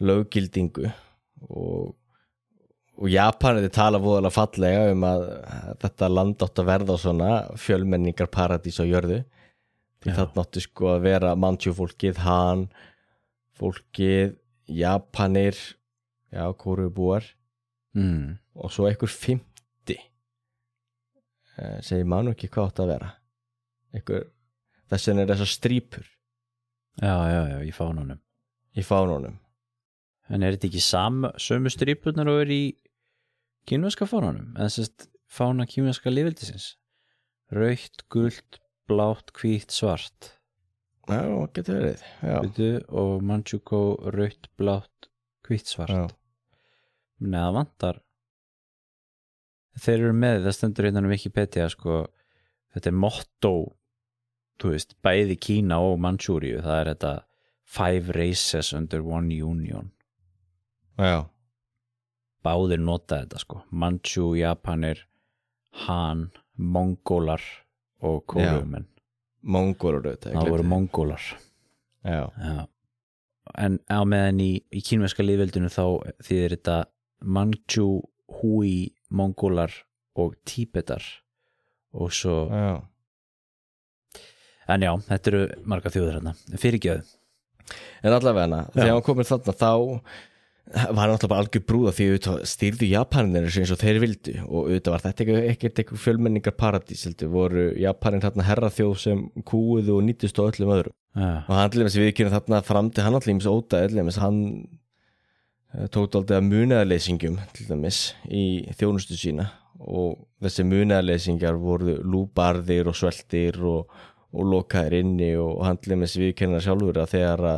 löggildingu 0.00 0.86
og 1.50 1.89
og 3.00 3.08
Japanið 3.08 3.70
tala 3.72 4.00
voðalega 4.00 4.34
fallega 4.34 4.88
um 4.92 5.04
að 5.08 5.22
þetta 5.80 6.08
land 6.12 6.42
átt 6.44 6.60
að 6.60 6.68
verða 6.68 6.96
svona 7.00 7.30
fjölmenningar 7.60 8.28
paradís 8.32 8.76
á 8.76 8.84
jörðu. 8.84 9.22
Því 10.00 10.16
það 10.16 10.40
átti 10.42 10.62
sko 10.64 10.90
að 10.94 11.04
vera 11.04 11.30
mannsjú 11.36 11.72
fólkið, 11.76 12.20
hann 12.24 12.66
fólkið, 13.60 14.36
Japanir 14.70 15.56
já, 16.30 16.44
kórubúar 16.56 17.24
mm. 17.96 18.36
og 18.60 18.72
svo 18.72 18.86
einhver 18.88 19.10
fymti 19.10 19.96
eh, 21.56 21.78
sem 21.84 22.00
ég 22.00 22.08
man 22.08 22.28
nú 22.28 22.36
ekki 22.36 22.48
hvað 22.52 22.70
átt 22.70 22.82
að 22.84 22.92
vera. 22.94 23.10
Einhver, 23.96 24.28
þess 24.92 25.10
vegna 25.10 25.24
er 25.24 25.32
þessar 25.34 25.52
strípur. 25.56 26.06
Já, 27.00 27.16
já, 27.32 27.40
já, 27.54 27.58
í 27.64 27.72
fánunum. 27.74 28.20
Í 28.76 28.84
fánunum. 28.86 29.40
En 30.30 30.44
er 30.46 30.54
þetta 30.54 30.68
ekki 30.70 30.84
sam, 30.84 31.24
sömu 31.40 31.72
strípunar 31.72 32.28
og 32.30 32.44
er 32.44 32.54
í 32.54 32.62
kínverska 33.68 34.08
fánunum? 34.08 34.52
Eða 34.56 34.74
sérst 34.76 35.08
fána 35.30 35.66
kínverska 35.68 36.12
lifildisins? 36.12 36.74
Raukt, 37.50 38.04
gult, 38.12 38.60
blátt, 38.90 39.32
hvítt, 39.36 39.74
svart. 39.74 40.36
Já, 41.10 41.24
getur 41.56 41.80
verið 41.80 42.04
já, 42.22 42.36
Veitu, 42.44 42.70
og 42.94 43.24
Manchukuo 43.26 44.12
raukt, 44.14 44.46
blátt, 44.60 45.10
hvítt, 45.48 45.66
svart. 45.66 46.14
Það 47.20 47.56
vantar. 47.56 48.00
Þeir 49.80 49.98
eru 49.98 50.14
með, 50.16 50.44
það 50.46 50.56
stendur 50.56 50.86
hérna 50.86 51.02
um 51.02 51.10
Wikipedia 51.10 51.66
sko, 51.72 52.04
þetta 52.74 52.90
er 52.90 52.98
motto 53.02 53.54
þú 54.60 54.74
veist, 54.74 54.96
bæði 55.04 55.36
Kína 55.40 55.80
og 55.82 55.98
Manchúriu, 56.02 56.60
það 56.64 56.78
er 56.82 56.94
þetta 56.94 57.16
Five 57.70 58.10
races 58.16 58.72
under 58.74 58.98
one 59.06 59.30
union. 59.30 59.92
Já, 60.98 61.30
báðir 62.44 62.80
nota 62.82 63.22
þetta 63.22 63.40
sko. 63.42 63.62
Manchu, 63.70 64.32
Japanir, 64.38 65.04
Han 65.86 66.28
Mongólar 66.60 67.42
og 68.04 68.34
auðvitað, 70.10 70.34
ég 70.34 70.40
það 70.40 70.52
voru. 70.54 70.66
Mongólar. 70.68 71.26
Já, 72.04 72.22
Já. 72.40 72.66
en 73.60 73.78
á 73.88 74.00
meðan 74.08 74.40
í, 74.40 74.50
í 74.72 74.80
kínverska 74.84 75.24
liðveldinu 75.24 75.68
þá 75.72 75.84
þýðir 76.24 76.56
þetta 76.56 76.76
Manchu, 77.20 77.88
Hui 78.40 78.92
Mongólar 79.10 79.72
og 80.16 80.36
Tíbetar. 80.48 81.04
Og 81.92 82.12
svo 82.14 82.44
já. 82.48 82.80
En 84.70 84.84
já, 84.86 84.92
þetta 85.08 85.30
eru 85.32 85.40
marga 85.66 85.90
þjóður 85.90 86.20
hérna 86.20 86.34
fyrirgjöð 86.62 87.16
En 88.02 88.14
allavega 88.14 88.46
hana, 88.46 88.60
þegar 88.74 88.92
hann 88.94 89.04
komir 89.06 89.28
þarna 89.28 89.54
þá 89.60 89.70
var 90.70 91.08
náttúrulega 91.10 91.30
bara 91.30 91.42
algjör 91.42 91.62
brúða 91.66 91.92
því 91.94 92.04
auðvitað 92.06 92.42
stýrðu 92.46 92.88
Japaninir 92.92 93.46
eins 93.48 93.72
og 93.74 93.78
þeir 93.80 93.98
vildu. 94.04 94.34
Og 94.46 94.68
auðvitað 94.68 94.94
var 94.94 95.04
þetta 95.06 95.38
ekkert 95.50 95.80
eitthvað 95.82 96.02
fjölmenningar 96.04 96.54
paradís 96.58 97.02
heldur, 97.08 97.32
voru 97.32 97.64
Japanin 97.80 98.22
þarna 98.22 98.46
herraþjóð 98.46 98.94
sem 99.02 99.24
kúuðu 99.50 99.96
og 99.96 100.04
nýttist 100.06 100.38
á 100.38 100.46
öllum 100.46 100.74
öðrum. 100.76 100.96
Já, 101.18 101.30
og 101.42 101.50
hann 101.50 101.64
allir 101.64 101.86
með 101.88 101.94
sem 101.96 102.04
við 102.04 102.14
kynum 102.20 102.36
þarna 102.36 102.62
fram 102.68 102.92
til 102.94 103.06
hann 103.06 103.18
allir 103.18 103.38
með 103.40 103.50
óta 103.50 103.82
allir 103.82 104.06
með 104.06 104.20
hann 104.22 104.40
eh, 105.74 105.86
tók 105.90 106.14
aldrei 106.20 106.38
að 106.38 106.48
munaðarleysingum 106.52 107.40
til 107.56 107.66
dæmis 107.66 108.00
í 108.30 108.46
þjónustu 108.78 109.18
sína. 109.18 109.50
Og 109.80 110.20
þessi 110.44 110.68
munaðarleysingar 110.70 111.58
voru 111.58 111.98
lúbarðir 112.04 112.92
og 112.92 112.98
sveltir 113.00 113.58
og, 113.66 113.90
og 114.30 114.52
lokaðir 114.54 115.00
inni. 115.02 115.32
Og 115.40 115.64
hann 115.66 115.80
allir 115.82 116.04
með 116.04 116.14
sem 116.14 116.28
við 116.28 116.36
kynum 116.38 116.60
það 116.60 116.68
sjálfur 116.68 117.00
að 117.02 117.16
þegar 117.16 117.48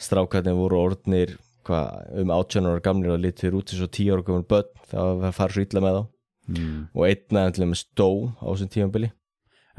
strákarnir 0.00 0.56
voru 0.56 0.80
orðnir 0.80 1.36
hva, 1.66 1.80
um 2.20 2.30
18 2.34 2.68
ára 2.70 2.82
gamlir 2.84 3.14
og 3.14 3.22
litur 3.24 3.56
út 3.58 3.72
eins 3.72 3.82
og 3.84 3.90
10 3.90 4.12
ára 4.14 4.26
gamur 4.26 4.46
börn 4.50 4.70
það 4.90 5.26
að 5.28 5.36
fara 5.38 5.54
svo 5.56 5.64
illa 5.64 5.82
með 5.84 5.98
þá 5.98 6.02
mm. 6.54 6.80
og 6.94 7.04
einna 7.08 7.44
allir 7.48 7.70
með 7.72 7.80
stó 7.82 8.08
á 8.40 8.44
þessum 8.52 8.72
tímanbili 8.76 9.12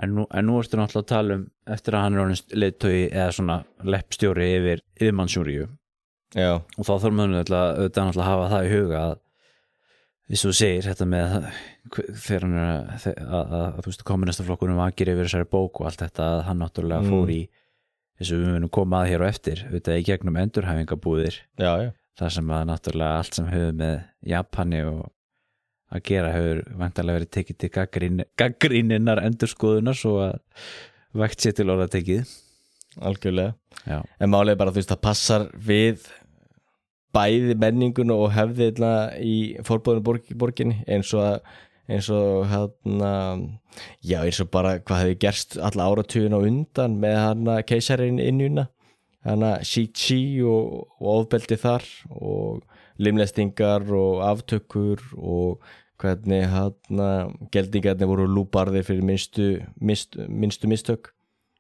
En 0.04 0.12
nú, 0.12 0.26
en 0.28 0.44
nú 0.44 0.58
ertu 0.60 0.76
náttúrulega 0.76 1.06
að 1.06 1.12
tala 1.14 1.36
um 1.38 1.44
eftir 1.72 1.96
að 1.96 2.02
hann 2.04 2.16
er 2.18 2.22
orðin 2.26 2.58
leiðtögi 2.60 3.04
eða 3.16 3.28
svona 3.38 3.56
leppstjóri 3.94 4.48
yfir 4.58 4.82
yfirmannsjúriu 5.00 5.68
og 6.76 6.82
þá 6.84 6.90
þarf 7.00 7.14
maður 7.16 7.38
auðvitað 7.38 8.02
náttúrulega 8.10 8.26
að 8.26 8.32
hafa 8.34 8.50
það 8.52 8.66
í 8.66 8.74
huga 8.74 9.04
að 9.06 9.14
eins 10.26 10.42
og 10.42 10.50
þú 10.52 10.58
segir 10.60 10.88
þetta 10.90 11.08
með 11.14 11.36
þegar 12.26 12.44
hann 12.48 12.58
er 12.60 12.66
að, 12.66 13.06
að, 13.06 13.56
að, 13.62 13.80
að 13.86 14.04
kommunistaflokkunum 14.10 14.82
vakir 14.82 15.14
yfir 15.14 15.30
þessari 15.30 15.48
bók 15.56 15.80
og 15.80 15.88
allt 15.88 16.02
þetta 16.04 16.28
að 16.34 16.44
hann 16.50 16.62
náttúrulega 16.66 17.06
Mm. 17.06 17.14
fór 17.14 17.32
í 17.32 17.40
eins 18.16 18.32
og 18.32 18.42
við 18.42 18.54
munum 18.54 18.72
koma 18.74 19.04
að 19.04 19.12
hér 19.12 19.26
og 19.26 19.32
eftir 19.34 19.66
auðvitað 19.66 20.00
í 20.00 20.06
gegnum 20.08 20.40
endurhæfingabúðir 20.44 21.42
þar 22.16 22.32
sem 22.32 22.56
að 22.56 22.66
náttúrulega 22.70 23.20
allt 23.20 23.38
sem 23.38 23.52
hefur 23.52 23.78
með 23.82 23.96
Japani 24.32 24.82
og 24.88 25.04
að 25.96 26.04
gera 26.10 26.32
hefur 26.34 26.62
vantarlega 26.80 27.20
verið 27.20 27.34
tekið 27.38 27.60
til 27.62 27.72
gaggrín, 27.76 28.24
gaggríninnar 28.40 29.22
endurskoðunar 29.26 29.98
svo 30.00 30.18
að 30.24 30.40
vægt 31.16 31.44
sér 31.44 31.56
til 31.56 31.70
orða 31.72 31.90
tekið 31.92 32.32
algjörlega. 33.04 33.56
Já, 33.86 34.00
en 34.20 34.34
er 34.34 34.56
bara 34.56 34.72
þú 34.72 34.80
veist 34.80 34.94
það 34.94 35.04
passar 35.04 35.48
við 35.54 36.08
bæði 37.16 37.56
menningun 37.60 38.12
og 38.16 38.32
hefðina 38.36 38.92
í 39.24 39.56
forbóðinu 39.64 40.04
borg, 40.04 40.32
borginni 40.36 40.82
eins 40.88 41.14
og 41.16 41.24
að 41.24 41.38
eins 41.88 42.10
og 42.10 42.48
hérna 42.50 43.12
já 44.04 44.22
eins 44.24 44.40
og 44.42 44.50
bara 44.54 44.78
hvað 44.80 45.02
hefði 45.04 45.20
gerst 45.22 45.58
alla 45.62 45.90
áratugin 45.90 46.34
á 46.34 46.40
undan 46.40 47.00
með 47.02 47.18
hana 47.22 47.58
keisarin 47.68 48.22
innjuna 48.24 48.68
hana 49.26 49.58
Shi-Chi 49.66 50.44
og, 50.46 50.86
og 51.02 51.10
ofbeldi 51.20 51.58
þar 51.62 51.86
og 52.10 52.62
limlestingar 53.02 53.86
og 53.94 54.24
aftökur 54.26 55.02
og 55.18 55.60
hvernig 56.02 56.46
hana 56.52 57.10
geldingarnir 57.54 58.10
voru 58.10 58.28
lúbarðir 58.30 58.86
fyrir 58.88 59.06
minnstu, 59.06 59.50
minnstu, 59.80 60.26
minnstu 60.30 60.70
mistök. 60.70 61.12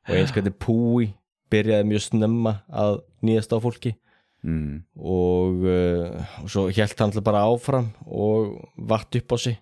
Og 0.06 0.18
eins 0.20 0.34
hvernig 0.36 0.58
Púi 0.62 1.10
byrjaði 1.50 1.88
mjög 1.90 2.04
snemma 2.10 2.60
að 2.70 3.00
nýjast 3.26 3.56
á 3.56 3.60
fólki. 3.64 3.96
Mm. 4.46 4.84
og, 5.02 5.64
uh, 5.66 6.22
og 6.44 6.50
svo 6.54 6.68
hjælt 6.70 7.00
hann 7.02 7.16
bara 7.26 7.48
áfram 7.50 7.88
og 8.06 8.60
vatt 8.78 9.16
upp 9.18 9.34
á 9.34 9.38
sig 9.42 9.56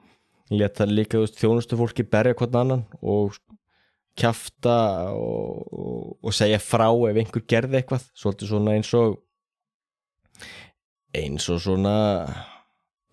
það 0.54 0.94
líka 0.94 1.18
þú 1.18 1.26
veist, 1.26 1.40
þjónustu 1.42 1.80
fólki 1.80 2.06
berja 2.06 2.38
hvern 2.38 2.60
annan 2.60 2.86
og 3.02 3.38
kjafta 4.20 4.78
og, 5.18 5.64
og, 5.74 6.10
og 6.22 6.36
segja 6.36 6.60
frá 6.62 6.88
ef 7.10 7.18
einhver 7.18 7.46
gerði 7.50 7.80
eitthvað. 7.80 8.10
Svolítið 8.14 8.52
svona 8.52 8.76
eins 8.78 8.92
og 8.98 9.18
eins 11.18 11.48
og 11.50 11.62
svona 11.64 11.96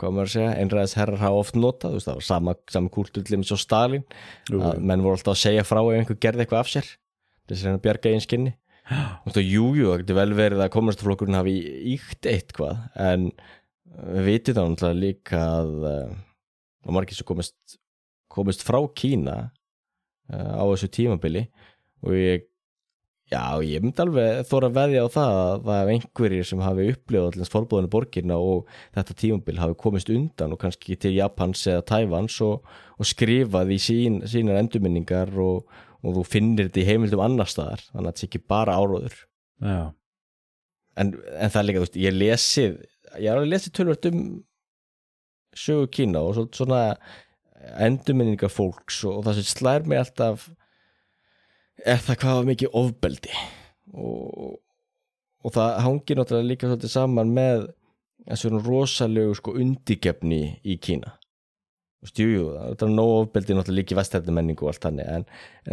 hvað 0.00 0.14
maður 0.16 0.28
að 0.28 0.34
segja, 0.34 0.52
einræðis 0.56 0.96
herrar 0.96 1.20
hafa 1.20 1.40
oft 1.42 1.56
notað, 1.60 1.92
þú 1.92 1.98
veist, 1.98 2.08
það 2.08 2.18
var 2.18 2.26
sama, 2.26 2.54
sama 2.72 2.92
kúltur 2.92 3.24
til 3.24 3.36
eins 3.36 3.52
og 3.52 3.60
Stalin, 3.60 4.04
að 4.48 4.80
menn 4.80 5.04
voru 5.04 5.18
alltaf 5.18 5.34
að 5.34 5.42
segja 5.42 5.66
frá 5.68 5.80
ef 5.82 5.98
einhver 5.98 6.20
gerði 6.24 6.46
eitthvað 6.46 6.62
af 6.62 6.72
sér 6.72 6.88
þess 7.50 7.66
að 7.66 7.76
að 7.76 7.82
bjarga 7.84 8.12
einn 8.14 8.24
skinni 8.24 8.54
Þú 8.90 9.28
veist, 9.28 9.38
og 9.38 9.46
jú, 9.46 9.66
jú, 9.78 9.88
það 9.92 10.02
getur 10.02 10.18
vel 10.18 10.34
verið 10.38 10.64
að 10.64 10.72
kommunistaflokkurinn 10.74 11.38
hafi 11.38 11.56
íkt 11.94 12.26
eitthvað 12.26 12.80
en 12.98 13.30
við 14.00 14.28
vitum 14.28 14.56
þá 14.56 14.62
náttúrulega 14.64 15.00
líka 15.04 15.40
að 15.60 15.72
uh, 15.90 16.12
margir 16.90 17.18
sem 17.18 17.28
komist, 17.28 17.56
komist 18.32 18.64
frá 18.66 18.80
Kína 18.96 19.36
uh, 20.32 20.52
á 20.58 20.64
þessu 20.72 20.90
tímabili. 20.94 21.46
Og 22.06 22.16
ég 22.16 22.46
já, 23.30 23.42
ég 23.62 23.82
myndi 23.82 24.02
alveg 24.02 24.40
þóra 24.48 24.70
veðja 24.74 25.04
á 25.06 25.08
það 25.14 25.36
að 25.40 25.66
það 25.66 25.80
er 25.80 25.90
einhverjir 25.94 26.48
sem 26.48 26.62
hafi 26.64 26.86
upplifað 26.94 27.28
allins 27.28 27.52
forbúðinu 27.52 27.92
borgirna 27.92 28.38
og 28.42 28.72
þetta 28.96 29.16
tímabil 29.22 29.60
hafi 29.60 29.76
komist 29.84 30.10
undan 30.10 30.56
og 30.56 30.62
kannski 30.64 30.96
til 30.98 31.14
Japans 31.14 31.62
eða 31.70 31.84
Tævans 31.92 32.40
og, 32.46 32.66
og 32.98 33.06
skrifað 33.06 33.70
í 33.76 33.78
sín, 33.82 34.18
sínar 34.30 34.58
endurminningar 34.64 35.30
og, 35.38 35.70
og 36.00 36.16
þú 36.16 36.26
finnir 36.28 36.68
þetta 36.68 36.82
í 36.82 36.86
heimildum 36.88 37.24
annar 37.24 37.50
staðar 37.50 37.82
þannig 37.88 38.04
að 38.04 38.10
þetta 38.10 38.22
sé 38.22 38.28
ekki 38.30 38.42
bara 38.52 38.76
áróður. 38.78 39.16
En, 41.00 41.12
en 41.14 41.52
það 41.52 41.60
er 41.60 41.66
líka, 41.68 41.80
þú 41.80 41.86
veist, 41.86 42.00
ég 42.00 42.16
lesið 42.16 42.78
ég 43.18 43.30
har 43.30 43.40
alveg 43.40 43.54
lesið 43.54 43.74
tölvöld 43.76 44.08
um 44.10 44.22
sögu 45.56 45.90
Kína 45.96 46.22
og 46.22 46.36
svo, 46.36 46.46
svona 46.54 46.80
endurminningar 47.82 48.52
fólks 48.52 49.02
og, 49.08 49.24
það 49.26 49.40
sem 49.40 49.48
slær 49.50 49.86
mig 49.88 50.00
alltaf 50.00 50.48
er 51.80 52.00
það 52.04 52.20
hvað 52.22 52.48
mikið 52.50 52.76
ofbeldi. 52.76 53.32
Og, 53.96 54.58
og 55.40 55.54
það 55.56 55.78
hangir 55.86 56.20
náttúrulega 56.20 56.50
líka 56.50 56.68
svolítið 56.68 56.94
saman 56.94 57.32
með 57.34 57.66
þessu 58.28 58.52
rosalegu 58.60 59.34
sko 59.38 59.56
undigefni 59.58 60.42
í 60.62 60.76
Kína 60.82 61.16
Þú 62.00 62.08
veist, 62.08 62.20
jú, 62.22 62.28
jú, 62.32 62.44
það 62.56 62.82
er 62.86 62.92
nóg 62.94 63.10
ofbeldi 63.12 63.54
náttúrulega 63.56 63.76
líka 63.76 63.92
í 63.92 63.96
vestættu 63.98 64.32
menningu 64.32 64.64
og 64.64 64.70
allt 64.70 64.84
þannig 64.86 65.08
en, 65.12 65.24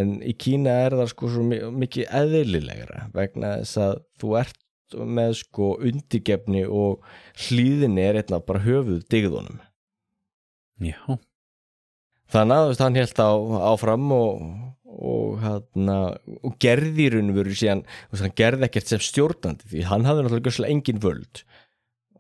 en 0.01 0.09
í 0.27 0.33
Kína 0.35 0.73
er 0.83 0.95
það 0.99 1.11
sko 1.13 1.29
mikið 1.71 2.09
eðlilegra 2.19 3.05
vegna 3.13 3.51
þess 3.61 3.79
að 3.85 3.93
þú 4.19 4.33
ert 4.41 4.97
með 5.17 5.37
sko 5.39 5.69
undigefni 5.87 6.65
og 6.67 7.07
hlýðinni 7.45 8.03
er 8.03 8.19
einna 8.19 8.41
bara 8.43 8.63
höfuð 8.63 9.05
digðunum 9.11 9.61
já, 10.83 10.99
þannig 12.31 12.57
að 12.57 12.83
hann 12.83 12.99
held 12.99 13.23
á, 13.23 13.31
áfram 13.71 14.11
og, 14.15 14.43
og, 14.83 15.39
hana, 15.43 15.97
og 16.43 16.57
gerði 16.63 17.07
í 17.07 17.13
raun 17.15 17.31
og 17.31 17.39
veru 17.39 17.55
síðan 17.55 17.85
hann 18.11 18.35
gerði 18.37 18.67
ekkert 18.67 18.91
sem 18.91 19.03
stjórnandi 19.03 19.71
því 19.71 19.87
hann 19.89 20.07
hafði 20.07 20.27
náttúrulega 20.27 20.75
engin 20.75 21.01
völd. 21.03 21.43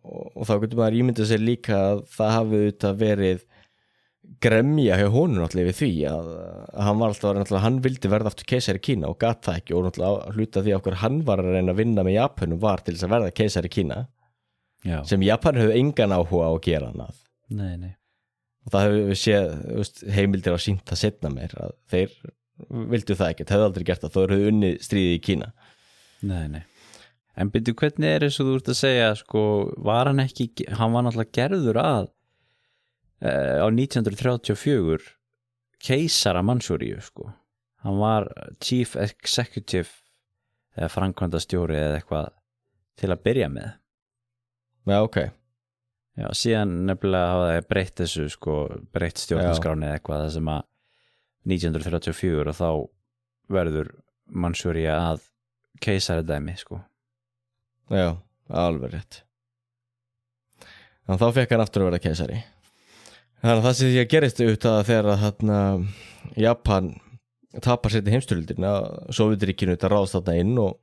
Og, 0.07 0.31
og 0.31 0.47
þá 0.47 0.53
getur 0.63 0.79
maður 0.79 0.99
ímyndað 1.01 1.31
sér 1.31 1.43
líka 1.43 1.77
að 1.91 2.03
það 2.15 2.35
hafi 2.37 2.59
auðvitað 2.61 2.99
verið 3.03 3.45
gremja 4.43 4.97
hjá 4.99 5.07
honum 5.13 5.41
náttúrulega 5.41 5.71
við 5.71 5.77
því 5.79 5.91
að, 6.11 6.31
að 6.73 6.87
hann 6.87 6.99
var 7.01 7.13
alltaf 7.13 7.37
náttúrulega, 7.37 7.63
hann 7.63 7.79
vildi 7.85 8.11
verða 8.11 8.31
aftur 8.31 8.49
keisari 8.49 8.81
Kína 8.83 9.11
og 9.11 9.19
gat 9.21 9.41
það 9.47 9.61
ekki 9.61 9.77
og 9.77 9.85
náttúrulega 9.87 10.35
hluta 10.35 10.63
því 10.65 10.75
okkur 10.77 10.99
hann 11.03 11.21
var 11.27 11.41
að 11.41 11.55
reyna 11.55 11.73
að 11.73 11.81
vinna 11.81 12.05
með 12.05 12.17
Japanum 12.19 12.61
var 12.61 12.83
til 12.83 12.95
þess 12.95 13.07
að 13.07 13.13
verða 13.15 13.35
keisari 13.39 13.71
Kína 13.73 14.01
já. 14.85 14.99
sem 15.09 15.25
Japan 15.25 15.61
höfðu 15.61 15.79
engan 15.81 16.15
áhuga 16.17 16.49
á 16.49 16.51
að 16.51 16.61
gera 16.67 16.91
hann 16.91 17.07
að 17.07 17.23
Nei, 17.47 17.77
nei. 17.79 17.93
Og 18.67 18.73
það 18.73 18.85
hefur 18.85 19.05
við 19.07 19.19
séð 19.21 20.09
heimildir 20.17 20.57
á 20.57 20.59
sínt 20.59 20.91
að 20.91 20.99
setna 20.99 21.29
meir 21.31 21.53
að 21.55 21.75
þeir 21.87 22.15
vildu 22.91 23.15
það 23.15 23.29
ekkert, 23.31 23.53
hefðu 23.53 23.67
aldrei 23.69 23.85
gert 23.87 24.03
það 24.03 24.15
þó 24.15 24.19
eru 24.25 24.39
unni 24.49 24.71
stríði 24.83 25.13
í 25.15 25.21
Kína. 25.23 25.53
Nei, 26.27 26.47
nei. 26.51 26.63
En 27.37 27.51
byrju, 27.53 27.75
hvernig 27.77 28.09
er 28.09 28.25
þess 28.25 28.41
að 28.41 28.49
þú 28.49 28.57
ert 28.57 28.71
að 28.73 28.79
segja 28.79 29.09
sko, 29.19 29.41
var 29.85 30.09
hann 30.09 30.23
ekki, 30.23 30.49
hann 30.73 30.95
var 30.95 31.05
náttúrulega 31.05 31.35
gerður 31.37 31.79
að 31.83 32.09
á 33.23 33.67
1934 33.69 35.13
keisara 35.81 36.43
Mansúríu 36.45 37.01
sko. 37.01 37.31
Hann 37.85 37.97
var 38.01 38.27
chief 38.61 38.95
executive 38.99 39.89
eða 40.77 40.91
framkvæmda 40.93 41.41
stjóri 41.41 41.77
eða 41.79 41.99
eitthvað 41.99 42.31
til 42.97 43.11
að 43.13 43.23
byrja 43.25 43.49
með. 43.53 43.75
Já, 44.87 44.97
ok, 45.03 45.17
Já, 46.17 46.31
síðan 46.33 46.71
nefnilega 46.89 47.29
hafa 47.29 47.49
það 47.51 47.65
breytt 47.69 47.99
þessu 48.01 48.23
sko, 48.33 48.53
breytt 48.93 49.19
stjórnarskráni 49.21 49.85
eða 49.85 49.97
eitthvað 49.99 50.23
sem 50.33 50.47
að 50.49 50.63
1934 51.53 52.53
og 52.53 52.57
þá 52.57 52.69
verður 53.53 53.91
Mansúríu 54.27 54.89
að 54.91 55.21
keisari 55.83 56.25
dæmi 56.25 56.55
sko. 56.57 56.79
Já, 57.93 58.17
alveg 58.49 58.95
rétt. 58.95 59.19
Að 61.07 61.21
þá 61.21 61.27
fekk 61.37 61.53
hann 61.53 61.63
aftur 61.63 61.85
að 61.85 61.91
verða 61.91 62.03
keisari 62.07 62.41
Þannig 63.37 63.59
að 63.59 63.65
það 63.67 63.75
sem 63.77 63.91
að 63.93 64.09
gerist 64.11 64.39
auðvitað 64.41 64.79
þegar 64.87 65.07
að 65.11 65.23
þarna 65.23 65.57
Japan 66.41 66.89
tapar 67.63 67.93
sér 67.93 68.03
til 68.05 68.13
heimstöldina 68.15 68.71
Sovjetiríkinu 69.13 69.75
þetta 69.75 69.91
ráðst 69.93 70.17
þarna 70.17 70.35
inn 70.41 70.55
og, 70.61 70.79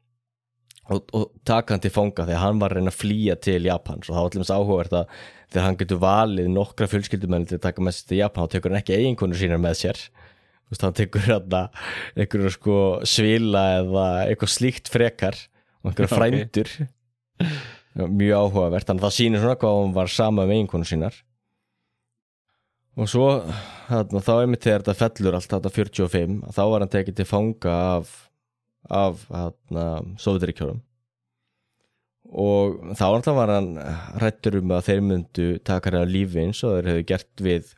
og, 0.86 1.11
og 1.16 1.24
taka 1.46 1.74
hann 1.74 1.82
til 1.82 1.92
fanga 1.94 2.26
þegar 2.28 2.42
hann 2.44 2.61
var 2.62 2.74
að 2.74 2.80
reyna 2.80 2.92
að 2.94 3.00
flýja 3.00 3.36
til 3.42 3.59
Japans 3.66 4.09
og 4.09 4.14
það 4.14 4.20
var 4.20 4.36
allir 4.38 4.55
áhugavert 4.55 4.96
að 5.00 5.18
þegar 5.48 5.66
hann 5.66 5.80
getur 5.82 6.00
valið 6.05 6.52
nokkra 6.55 6.90
fjölskyldumenn 6.94 7.48
til 7.50 7.59
að 7.59 7.66
taka 7.66 7.84
með 7.84 7.98
sér 7.98 8.09
til 8.12 8.20
Japan 8.22 8.46
þá 8.46 8.55
tekur 8.55 8.74
hann 8.74 8.82
ekki 8.84 8.96
eiginkonu 9.00 9.38
sínar 9.38 9.62
með 9.62 9.76
sér. 9.82 10.00
Þú 10.64 10.72
veist, 10.72 10.86
hann 10.86 10.96
tekur 10.96 11.26
hérna 11.26 11.66
einhverju 12.14 12.55
sko 12.55 12.78
svila 13.07 13.66
eða 13.82 14.09
eitthvað 14.30 14.55
slíkt 14.55 14.90
frekar 14.94 15.36
og 15.82 15.90
einhverju 15.90 16.11
frændur. 16.14 16.72
Já, 17.94 18.07
mjög 18.09 18.40
áhugavert, 18.40 18.86
þannig 18.88 19.02
að 19.02 19.07
það 19.07 19.16
sýnir 19.18 19.42
svona 19.42 19.59
hvað 19.61 19.76
hún 19.82 19.92
var 19.94 20.11
sama 20.11 20.46
með 20.46 20.57
eiginkonu 20.57 20.88
sínar 20.88 21.18
og 22.95 23.11
svo 23.11 23.28
þarna, 23.88 24.22
þá 24.22 24.34
einmitt 24.36 24.64
þegar 24.66 24.84
þetta 24.84 24.99
fellur 25.01 25.38
allt 25.38 25.53
þetta 25.53 25.74
45, 25.76 26.40
þá 26.55 26.62
var 26.70 26.84
hann 26.84 26.95
tekið 26.95 27.20
til 27.20 27.28
fanga 27.28 27.78
af 27.99 28.20
af 28.84 29.22
Sovjetiríkjórum 30.20 30.82
og 32.34 32.80
þá 32.99 33.05
alltaf 33.07 33.36
var 33.36 33.53
hann 33.53 33.74
rættur 34.20 34.59
um 34.61 34.72
að 34.74 34.88
þeir 34.88 35.05
myndu 35.07 35.47
taka 35.66 35.90
hérna 35.90 36.09
lífi 36.09 36.40
eins 36.42 36.62
og 36.66 36.78
þeir 36.78 36.90
hefðu 36.90 37.05
gert 37.11 37.45
við 37.45 37.70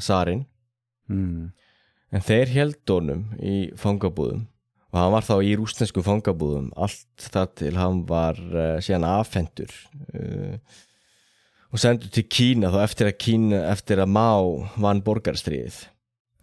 Sarin. 0.00 0.46
Mm. 1.10 1.50
en 2.12 2.22
þeir 2.24 2.48
held 2.54 2.88
honum 2.88 3.24
í 3.42 3.56
fangabúðum. 3.76 4.46
Og 4.92 4.96
hann 4.96 5.12
var 5.12 5.26
þá 5.26 5.34
í 5.44 5.52
rústensku 5.58 6.04
fangabúðum 6.04 6.70
allt 6.76 7.26
þar 7.32 7.50
til 7.58 7.74
hann 7.76 8.02
var 8.08 8.38
uh, 8.38 8.78
síðan 8.84 9.08
afhendur 9.08 9.72
uh, 10.14 10.56
og 11.72 11.80
sendur 11.80 12.12
til 12.12 12.26
Kína 12.28 12.70
þá 12.72 12.82
eftir 12.84 13.08
að 13.08 13.18
Kína, 13.24 13.62
eftir 13.72 14.02
að 14.02 14.12
Má 14.12 14.28
vann 14.82 15.02
borgarstríðið. 15.04 15.80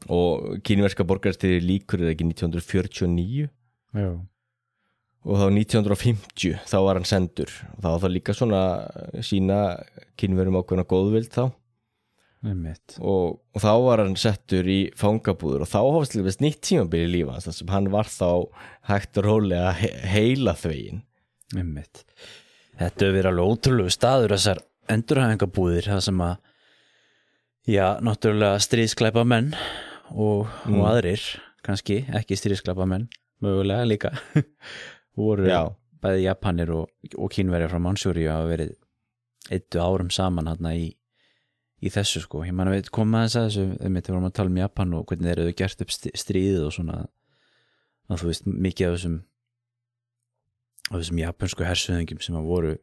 Og 0.09 0.59
kínverska 0.65 1.05
borgarstríðið 1.05 1.67
líkur 1.67 2.01
er 2.01 2.13
ekki 2.13 2.25
1949 2.29 3.49
Já. 3.99 4.09
og 5.27 5.41
þá 5.41 5.45
1950 5.51 6.59
þá 6.71 6.77
var 6.85 6.99
hann 6.99 7.07
sendur. 7.09 7.51
Og 7.75 7.83
þá 7.83 7.89
var 7.91 8.03
það 8.05 8.15
líka 8.15 8.35
svona 8.37 8.61
sína 9.25 9.59
kínverum 10.19 10.57
ákveðna 10.61 10.87
góðvild 10.89 11.33
þá. 11.35 11.43
Og, 13.03 13.41
og 13.51 13.59
þá 13.61 13.71
var 13.83 13.99
hann 14.05 14.15
settur 14.17 14.67
í 14.71 14.79
fangabúður 14.97 15.65
og 15.65 15.69
þá 15.69 15.79
hófst 15.83 16.15
líka 16.15 16.31
nýtt 16.39 16.61
tímabili 16.69 17.09
í 17.09 17.13
lífa 17.17 17.41
þar 17.43 17.57
sem 17.57 17.73
hann 17.75 17.89
var 17.91 18.07
þá 18.07 18.29
hægt 18.87 19.19
og 19.19 19.27
rólega 19.27 19.73
he 19.75 19.89
heila 20.13 20.55
þvegin. 20.57 21.03
Þetta 22.79 23.03
hefur 23.03 23.17
verið 23.17 23.29
alveg 23.33 23.51
ótrúlegu 23.51 23.91
staður 23.91 24.33
þessar 24.37 24.61
endurhæfingabúðir 24.89 25.87
það 25.91 26.01
sem 26.07 26.21
að 26.25 26.35
já, 27.69 27.85
náttúrulega 28.01 28.59
stríðsklæpa 28.65 29.23
menn 29.27 29.51
og, 30.09 30.47
Mm. 30.65 30.79
og 30.79 30.85
aðrir 30.89 31.23
kannski, 31.65 32.01
ekki 32.17 32.37
stríðsklæpa 32.39 32.87
menn 32.89 33.07
mögulega 33.43 33.85
líka 33.87 34.11
voru 35.19 35.45
Já. 35.47 35.61
bæði 36.01 36.23
Japanir 36.25 36.71
og, 36.73 36.89
og 37.17 37.29
kínverjar 37.31 37.69
frá 37.71 37.79
Mansjúri 37.83 38.25
hafa 38.29 38.47
verið 38.49 38.73
eittu 39.51 39.79
árum 39.81 40.09
saman 40.13 40.47
hann 40.49 40.67
í, 40.73 40.89
í 41.81 41.89
þessu 41.93 42.21
sko, 42.25 42.43
ég 42.45 42.53
man 42.55 42.67
að 42.71 42.89
koma 42.91 43.23
þess 43.25 43.37
að 43.39 43.47
þessu, 43.49 43.65
við 43.85 44.09
vorum 44.11 44.27
að 44.29 44.35
tala 44.39 44.49
um 44.53 44.59
Japan 44.59 44.93
og 44.97 45.05
hvernig 45.09 45.29
þeir 45.29 45.43
eru 45.45 45.55
gert 45.61 45.81
upp 45.85 45.93
stríðið 45.93 46.65
og 46.67 46.73
svona 46.75 46.99
að 48.09 48.23
þú 48.23 48.29
veist 48.31 48.47
mikið 48.49 48.87
af 48.89 48.95
þessum 48.97 49.17
af 50.89 50.95
þessum 50.97 51.19
japansku 51.21 51.65
hersuðingum 51.67 52.21
sem 52.25 52.37
að 52.39 52.47
voru 52.49 52.75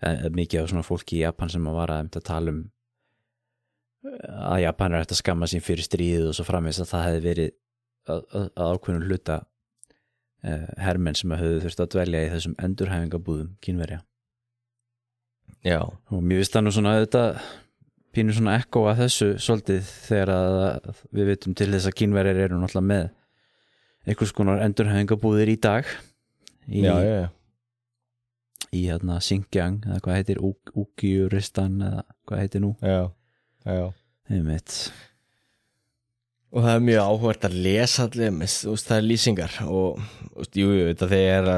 mikið 0.00 0.62
af 0.62 0.70
svona 0.70 0.86
fólki 0.86 1.18
í 1.18 1.24
Japan 1.24 1.52
sem 1.52 1.66
var 1.68 1.92
að, 1.92 2.10
að 2.16 2.26
tala 2.26 2.54
um 2.54 2.60
eh, 4.06 4.42
að 4.48 4.62
Japan 4.64 4.94
er 4.94 5.04
eftir 5.04 5.18
að 5.18 5.22
skamma 5.22 5.48
sín 5.50 5.64
fyrir 5.64 5.86
stríðið 5.86 6.30
og 6.30 6.36
svo 6.38 6.46
framvegis 6.48 6.82
að 6.84 6.92
það 6.92 7.06
hefði 7.06 7.24
verið 7.26 7.50
að, 8.08 8.20
að, 8.32 8.46
að 8.56 8.74
ákveðnum 8.74 9.08
hluta 9.08 9.38
uh, 9.40 10.68
hermenn 10.80 11.18
sem 11.18 11.34
höfðu 11.36 11.64
þurft 11.64 11.82
að 11.84 11.90
dvelja 11.96 12.22
í 12.24 12.30
þessum 12.34 12.54
endurhæfingabúðum 12.66 13.50
kínverja 13.64 14.00
já, 15.66 15.80
og 15.84 16.22
mér 16.22 16.40
finnst 16.40 16.56
það 16.56 16.64
nú 16.64 16.74
svona 16.76 16.96
þetta 17.02 17.24
pínu 18.16 18.34
svona 18.34 18.56
ekko 18.58 18.86
að 18.90 19.02
þessu 19.04 19.28
svolítið 19.42 19.90
þegar 20.08 20.32
að 20.34 21.02
við 21.14 21.34
vitum 21.34 21.56
til 21.58 21.68
þess 21.74 21.90
að 21.90 21.98
kínverjar 22.00 22.40
eru 22.46 22.58
náttúrulega 22.58 22.88
með 22.88 23.10
einhvers 24.08 24.32
konar 24.34 24.64
endurhæfingabúðir 24.64 25.52
í 25.52 25.58
dag 25.60 25.84
í, 26.66 26.82
já, 26.86 26.94
já, 26.96 27.14
já. 27.20 27.28
Í 28.76 28.86
hérna 28.86 29.18
Xinjiang 29.24 29.84
eða 29.86 30.00
hvað 30.04 30.18
heitir 30.20 30.42
Úkjuristan 30.42 31.78
eða 31.82 32.04
hvað 32.28 32.42
heitir 32.44 32.64
nú. 32.64 32.74
Já, 32.82 33.10
já. 33.66 33.86
og 36.50 36.64
það 36.64 36.72
er 36.72 36.84
mjög 36.86 37.08
áhvert 37.12 37.46
að 37.46 37.56
lesa 37.64 38.06
allir 38.08 38.32
það 38.42 38.96
er 38.96 39.06
lýsingar 39.06 39.56
og 39.66 40.00
þú 40.00 40.40
veist, 40.40 40.56
jú, 40.58 40.70
jú, 40.74 40.86
þetta 40.90 41.08
þegar, 41.12 41.50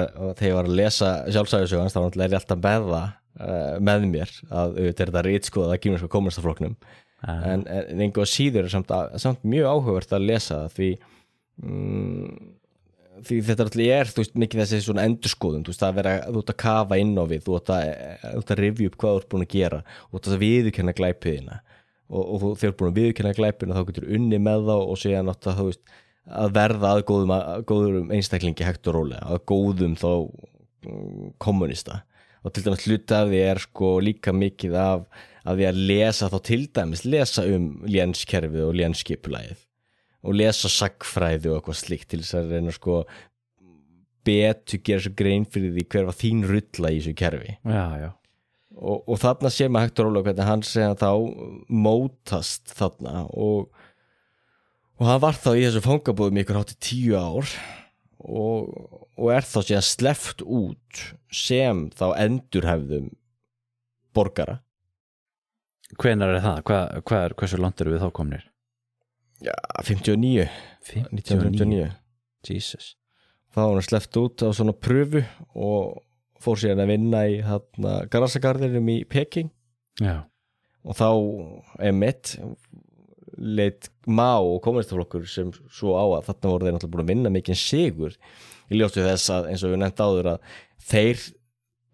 ég 0.45 0.57
var 0.59 0.69
að 0.69 0.79
lesa 0.81 1.13
sjálfsæðisögans 1.33 1.97
þá 1.97 2.01
er 2.03 2.19
ég 2.27 2.37
alltaf 2.39 2.61
með 2.67 2.89
það 2.91 3.07
uh, 3.07 3.79
með 3.89 4.09
mér 4.11 4.35
að 4.51 4.77
auðvitað 4.77 5.05
er 5.07 5.13
þetta 5.13 5.25
rítskoða 5.29 5.77
að 5.77 5.83
kýmurska 5.87 6.11
komunistafloknum 6.13 6.77
en, 7.23 7.65
en, 7.65 8.03
einhver 8.03 8.29
síður 8.29 8.67
er 8.67 8.75
samt, 8.75 8.93
samt 9.23 9.45
mjög 9.47 9.71
áhugavert 9.71 10.13
að 10.17 10.29
lesa 10.29 10.61
það 10.65 10.77
því 10.77 10.91
mm, 11.63 12.53
því 13.21 13.39
þetta 13.47 13.67
alltaf 13.67 13.83
er 13.85 14.11
þú 14.11 14.23
veist, 14.23 14.37
mikið 14.43 14.63
þessi 14.63 14.81
svona 14.87 15.05
endurskoðun 15.09 15.67
þú 15.67 15.73
veist, 15.73 15.85
að 15.87 15.99
vera, 15.99 16.15
þú 16.27 16.43
ert 16.43 16.53
að 16.53 16.61
kafa 16.63 16.99
inn 17.03 17.13
á 17.19 17.25
við 17.29 17.45
þú 17.47 17.57
ert 17.59 17.73
að, 17.75 17.91
að 18.33 18.55
rifja 18.61 18.91
upp 18.91 18.99
hvað 19.03 19.17
þú 19.17 19.23
ert 19.23 19.31
búin 19.35 19.47
að 19.47 19.53
gera 19.57 19.81
þú 19.99 20.21
ert 20.21 20.31
að 20.31 20.43
viðurkenna 20.43 20.95
glæpiðina 21.01 21.59
og, 22.13 22.23
og 22.23 22.45
þegar 22.45 22.63
þú 22.63 22.71
ert 22.71 22.79
búin 22.81 22.93
að 22.93 23.01
viðurkenna 23.01 23.35
glæpina 23.39 23.77
þá 23.77 23.85
getur 23.91 24.09
unni 24.19 24.41
með 24.43 24.71
þá 24.71 24.75
og 24.77 25.05
átt 25.35 25.51
að, 25.51 25.59
þú 25.61 25.67
veist, 25.69 25.83
að 26.43 26.55
verða 26.57 26.95
að 26.95 27.05
góðum, 27.11 27.35
að 27.37 27.67
góðum 27.69 28.15
einstaklingi 28.17 28.67
hægt 28.67 28.89
og 28.89 28.99
rólega 28.99 29.27
að 29.27 29.45
góðum 29.53 29.99
þá 29.99 30.11
mm, 30.87 31.35
kommunista 31.43 32.03
og 32.43 32.55
til 32.55 32.65
dæmis 32.67 32.87
hluti 32.89 33.17
af 33.17 33.29
því 33.31 33.43
er 33.51 33.61
sko 33.63 33.93
líka 34.03 34.35
mikið 34.35 34.79
af 34.79 35.05
að 35.43 35.59
því 35.59 35.69
að 35.69 35.83
lesa 35.91 36.31
þá 36.31 36.39
til 36.47 36.63
dæmis 36.71 37.05
lesa 37.07 37.45
um 37.51 37.69
lénskerfið 37.87 38.67
og 38.69 38.77
lénskipulæðið 38.79 39.63
og 40.23 40.39
lesa 40.39 40.71
sagfræði 40.71 41.51
og 41.51 41.59
eitthvað 41.59 41.79
slíkt 41.81 42.11
til 42.13 42.23
þess 42.23 42.39
að 42.39 42.57
reyna 42.57 42.75
sko 42.75 43.03
betur 44.27 44.83
gera 44.87 45.03
svo 45.03 45.15
grein 45.19 45.47
fyrir 45.51 45.75
því 45.75 45.87
hver 45.91 46.09
var 46.09 46.19
þín 46.19 46.43
rulla 46.47 46.93
í 46.93 47.01
þessu 47.01 47.15
kerfi 47.19 47.57
já, 47.59 47.87
já, 47.99 48.11
og, 48.79 49.03
og 49.03 49.23
þarna 49.23 49.53
sé 49.53 49.69
maður 49.69 49.89
hægt 49.89 50.03
og 50.03 50.09
rólega 50.09 50.29
hvernig 50.31 50.51
hann 50.51 50.67
segja 50.67 50.99
þá 51.01 51.11
mótast 51.87 52.75
þarna 52.79 53.25
og, 53.33 53.71
og 55.01 55.09
hann 55.11 55.23
var 55.27 55.39
þá 55.39 55.51
í 55.57 55.65
þessu 55.67 55.85
fangabúðum 55.89 56.39
í 56.39 56.45
ykkur 56.45 56.61
hátti 56.61 56.79
tíu 56.87 57.19
ár 57.19 57.57
og, 58.23 58.71
og 59.19 59.33
er 59.35 59.49
þá 59.49 59.59
síðan 59.65 59.89
sleft 59.91 60.47
út 60.47 61.07
sem 61.35 61.89
þá 61.99 62.07
endurhefðum 62.23 63.11
borgara 64.15 64.61
hvenar 65.99 66.37
er 66.37 66.45
það? 66.45 66.63
Hvað, 66.69 66.97
hvað 67.09 67.27
er, 67.27 67.35
hversu 67.41 67.61
langt 67.61 67.83
eru 67.83 67.93
við 67.95 68.05
þá 68.05 68.11
komnir? 68.17 68.49
Já, 69.43 69.55
59, 69.83 70.49
1959 71.11 71.91
Jesus. 72.47 72.95
Þá 73.53 73.61
var 73.61 73.75
hann 73.77 73.87
sleft 73.87 74.17
út 74.21 74.43
á 74.47 74.49
svona 74.55 74.75
pröfu 74.75 75.23
og 75.55 76.01
fór 76.43 76.59
síðan 76.59 76.85
að 76.85 76.93
vinna 76.95 77.25
í 77.31 77.41
garasagarðinum 78.13 78.89
í 78.95 79.03
Peking. 79.09 79.51
Já, 80.01 80.25
og 80.83 80.97
þá 80.99 81.09
er 81.87 81.95
mitt 81.95 82.37
leitt 83.43 83.91
má 84.07 84.39
og 84.39 84.61
kommunistaflokkur 84.65 85.27
sem 85.31 85.53
svo 85.73 85.95
á 85.97 86.05
að 86.19 86.27
þarna 86.31 86.51
voru 86.53 86.67
þeir 86.67 86.75
náttúrulega 86.77 86.95
búin 86.97 87.05
að 87.05 87.13
vinna 87.13 87.33
mikinn 87.33 87.59
sigur 87.59 88.17
í 88.73 88.79
ljóstu 88.79 89.05
þess 89.05 89.31
að 89.33 89.49
eins 89.53 89.65
og 89.65 89.73
við 89.73 89.81
nefnt 89.83 90.03
áður 90.03 90.29
að 90.35 90.51
þeir 90.93 91.23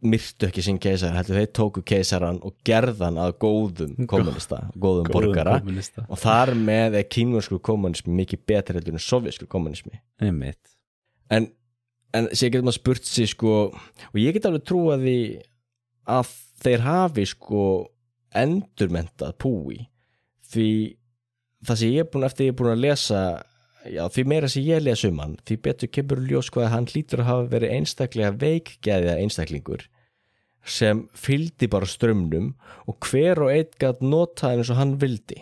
myrtu 0.04 0.46
ekki 0.46 0.62
sinn 0.62 0.78
keisar, 0.82 1.14
heldur 1.16 1.40
þeir 1.40 1.50
tóku 1.58 1.82
keisaran 1.86 2.38
og 2.46 2.54
gerðan 2.66 3.18
að 3.18 3.32
góðum 3.42 3.94
kommunista, 4.10 4.60
góðum, 4.78 5.10
borgara. 5.10 5.58
kommunista. 5.58 6.04
og 6.06 6.20
þar 6.22 6.54
með 6.54 6.98
er 7.00 7.08
kínversku 7.10 7.58
kommunismi 7.64 8.14
mikið 8.20 8.44
betur 8.46 8.78
heldur 8.78 8.94
en 8.94 9.02
sovjesku 9.02 9.48
kommunismi 9.50 9.98
einmitt. 10.22 10.60
En, 11.34 11.50
en 12.14 12.30
sér 12.30 12.52
getur 12.54 12.68
maður 12.68 12.78
spurt 12.78 13.10
sig 13.10 13.30
sko, 13.32 13.56
og 13.74 14.20
ég 14.22 14.36
get 14.36 14.46
alveg 14.46 14.66
trúa 14.70 14.98
því 15.02 15.18
að 16.08 16.32
þeir 16.62 16.86
hafi 16.86 17.26
sko 17.28 17.64
endurmentað 18.38 19.36
púi 19.42 19.82
því 20.52 20.70
það 21.66 21.80
sem 21.80 21.94
ég 21.94 22.04
er 22.04 22.10
búin 22.12 22.26
eftir 22.28 22.48
ég 22.48 22.54
er 22.54 22.58
búin 22.58 22.74
að 22.74 22.84
lesa 22.86 23.22
já, 23.86 24.02
því 24.14 24.24
meira 24.30 24.48
sem 24.50 24.64
ég 24.66 24.82
les 24.82 25.04
um 25.08 25.20
hann 25.22 25.36
því 25.46 25.58
betur 25.68 25.92
kemur 25.94 26.24
ljós 26.26 26.50
hvað 26.54 26.66
að 26.66 26.74
hann 26.74 26.88
hlýtur 26.92 27.22
að 27.22 27.30
hafa 27.30 27.46
verið 27.54 27.74
einstaklega 27.76 28.32
veikgeðja 28.42 29.18
einstaklingur 29.22 29.86
sem 30.68 31.04
fylgdi 31.16 31.68
bara 31.70 31.88
strömmnum 31.88 32.50
og 32.90 32.98
hver 33.08 33.40
og 33.46 33.52
einn 33.54 33.70
gætt 33.80 34.02
notaði 34.04 34.60
eins 34.60 34.72
og 34.74 34.80
hann 34.80 34.96
vildi. 35.00 35.38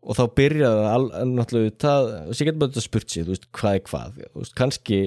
Og 0.00 0.16
þá 0.16 0.22
byrjaði 0.36 0.80
það 0.80 0.94
al- 0.96 1.30
náttúrulega 1.36 1.76
það, 1.84 2.06
að 2.32 2.38
getur 2.40 2.60
bara 2.62 2.84
spurt 2.84 3.10
sig 3.10 3.24
þú 3.24 3.34
veist, 3.34 3.48
hvað 3.56 3.74
er 3.78 3.82
hvað, 3.88 4.20
þú 4.20 4.42
veist, 4.42 4.54
kannski 4.56 5.00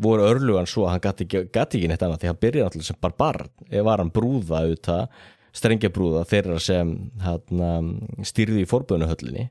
voru 0.00 0.26
örlugan 0.26 0.66
svo 0.70 0.86
að 0.86 0.94
hann 0.94 1.04
gæti 1.04 1.26
ekki, 1.26 1.42
ekki 1.60 1.90
neitt 1.90 2.02
annað 2.02 2.22
því 2.22 2.30
hann 2.30 2.40
byrjaði 2.44 2.66
náttúrulega 2.66 2.90
sem 2.90 3.00
barbar. 3.04 3.40
Eða 3.70 3.86
var 3.86 4.02
hann 4.02 4.12
brúða 4.14 4.62
auðvitað 4.64 5.20
strengja 5.60 5.90
brúða 5.94 6.24
þeirra 6.30 6.58
sem 6.62 6.92
hérna, 7.24 7.70
stýrði 8.26 8.64
í 8.64 8.70
forböðunuhöllinni. 8.70 9.48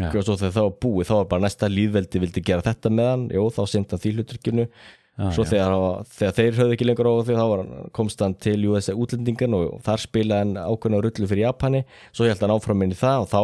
Og 0.00 0.24
svo 0.24 0.38
þegar 0.40 0.56
það 0.56 0.66
var 0.66 0.74
búið 0.86 1.08
þá 1.08 1.14
var 1.18 1.30
bara 1.30 1.44
næsta 1.44 1.68
líðveldi 1.68 2.22
vildi 2.22 2.42
gera 2.48 2.64
þetta 2.64 2.92
með 2.92 3.08
hann. 3.10 3.24
Jú, 3.36 3.46
þá 3.52 3.62
semt 3.68 3.92
hann 3.92 4.02
því 4.02 4.12
hluturkinu 4.16 4.66
Já, 5.12 5.26
svo 5.36 5.44
já. 5.44 5.50
þegar, 5.50 6.04
þegar 6.08 6.36
þeir 6.38 6.58
höfðu 6.62 6.76
ekki 6.76 6.86
lengur 6.88 7.08
á 7.12 7.14
því 7.20 7.34
þá 7.36 7.44
hann, 7.52 7.72
komst 7.92 8.22
hann 8.24 8.34
til 8.40 8.58
USA 8.72 8.94
útlendingan 8.96 9.56
og 9.58 9.80
þar 9.84 10.04
spilaði 10.06 10.46
hann 10.46 10.54
ákveðna 10.62 11.02
rullu 11.04 11.28
fyrir 11.28 11.44
Japani. 11.44 11.82
Svo 12.16 12.28
held 12.28 12.40
hann 12.40 12.54
áfram 12.54 12.84
inn 12.86 12.94
í 12.94 13.00
það 13.00 13.26
og 13.26 13.32
þá 13.34 13.42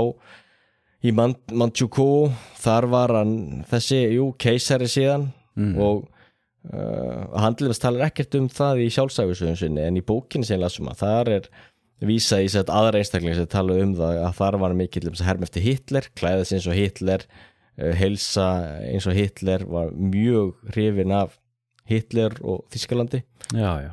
í 1.04 1.12
Man 1.14 1.36
Manchukuo 1.52 2.30
þar 2.58 2.88
var 2.90 3.12
hann 3.20 3.34
þessi, 3.68 4.00
jú, 4.16 4.30
keisari 4.40 4.88
síðan. 4.90 5.28
Mm. 5.58 5.72
og 5.82 6.04
uh, 6.70 7.22
handlifast 7.42 7.82
talar 7.82 8.04
ekkert 8.06 8.36
um 8.38 8.44
það 8.52 8.84
í 8.84 8.90
sjálfsæfisöðun 8.94 9.58
sinni 9.58 9.82
en 9.82 9.96
í 9.98 10.04
bókinni 10.06 10.46
sem 10.46 10.54
ég 10.54 10.62
lasum 10.62 10.86
að 10.92 11.00
þar 11.02 11.30
er 11.34 11.48
vísa 12.06 12.38
í 12.44 12.48
sett 12.52 12.68
aðra 12.70 13.00
einstakling 13.00 13.34
sem 13.34 13.46
tala 13.50 13.74
um 13.82 13.94
það 13.98 14.20
að 14.28 14.34
þar 14.38 14.58
var 14.62 14.74
mikill 14.78 15.08
um 15.10 15.16
að 15.18 15.24
herm 15.26 15.42
eftir 15.48 15.64
Hitler, 15.64 16.06
klæðast 16.18 16.54
eins 16.54 16.68
og 16.70 16.76
Hitler 16.78 17.24
uh, 17.26 17.92
heilsa 17.98 18.46
eins 18.86 19.08
og 19.10 19.16
Hitler 19.18 19.64
var 19.66 19.90
mjög 19.96 20.52
hrifin 20.74 21.14
af 21.16 21.34
Hitler 21.88 22.36
og 22.44 22.66
Þískalandi 22.70 23.22
já, 23.56 23.72
já. 23.88 23.92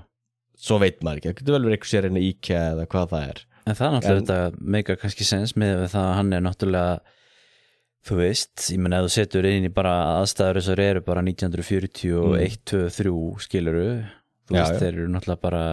Svo 0.65 0.77
veit 0.81 1.01
maður 1.03 1.17
ekki, 1.19 1.27
það 1.31 1.37
getur 1.39 1.55
vel 1.55 1.63
verið 1.65 1.75
eitthvað 1.77 1.91
sér 1.95 2.05
enn 2.09 2.17
íkja 2.21 2.59
eða 2.73 2.85
hvað 2.91 3.09
það 3.11 3.23
er. 3.31 3.39
En 3.65 3.75
það 3.75 3.85
er 3.87 3.93
náttúrulega 3.95 4.15
En- 4.15 4.25
þetta 4.29 4.69
meika 4.75 4.95
kannski 5.01 5.25
sens 5.27 5.55
með 5.59 5.81
það 5.91 6.05
að 6.05 6.15
hann 6.19 6.33
er 6.37 6.43
náttúrulega 6.45 6.93
þú 8.05 8.17
veist, 8.21 8.53
ég 8.71 8.79
menn 8.85 8.93
að 8.93 9.07
þú 9.07 9.11
setur 9.15 9.47
inn 9.49 9.65
í 9.65 9.71
bara 9.73 9.93
aðstæður 10.21 10.59
þessar 10.61 10.81
eru 10.85 11.01
bara 11.07 11.23
1941, 11.25 12.59
2, 12.69 12.81
3 12.93 13.13
skiluru, 13.47 13.87
þú 14.45 14.53
Já, 14.55 14.59
veist 14.61 14.75
já. 14.75 14.79
þeir 14.83 14.93
eru 14.99 15.07
náttúrulega 15.15 15.41
bara 15.47 15.63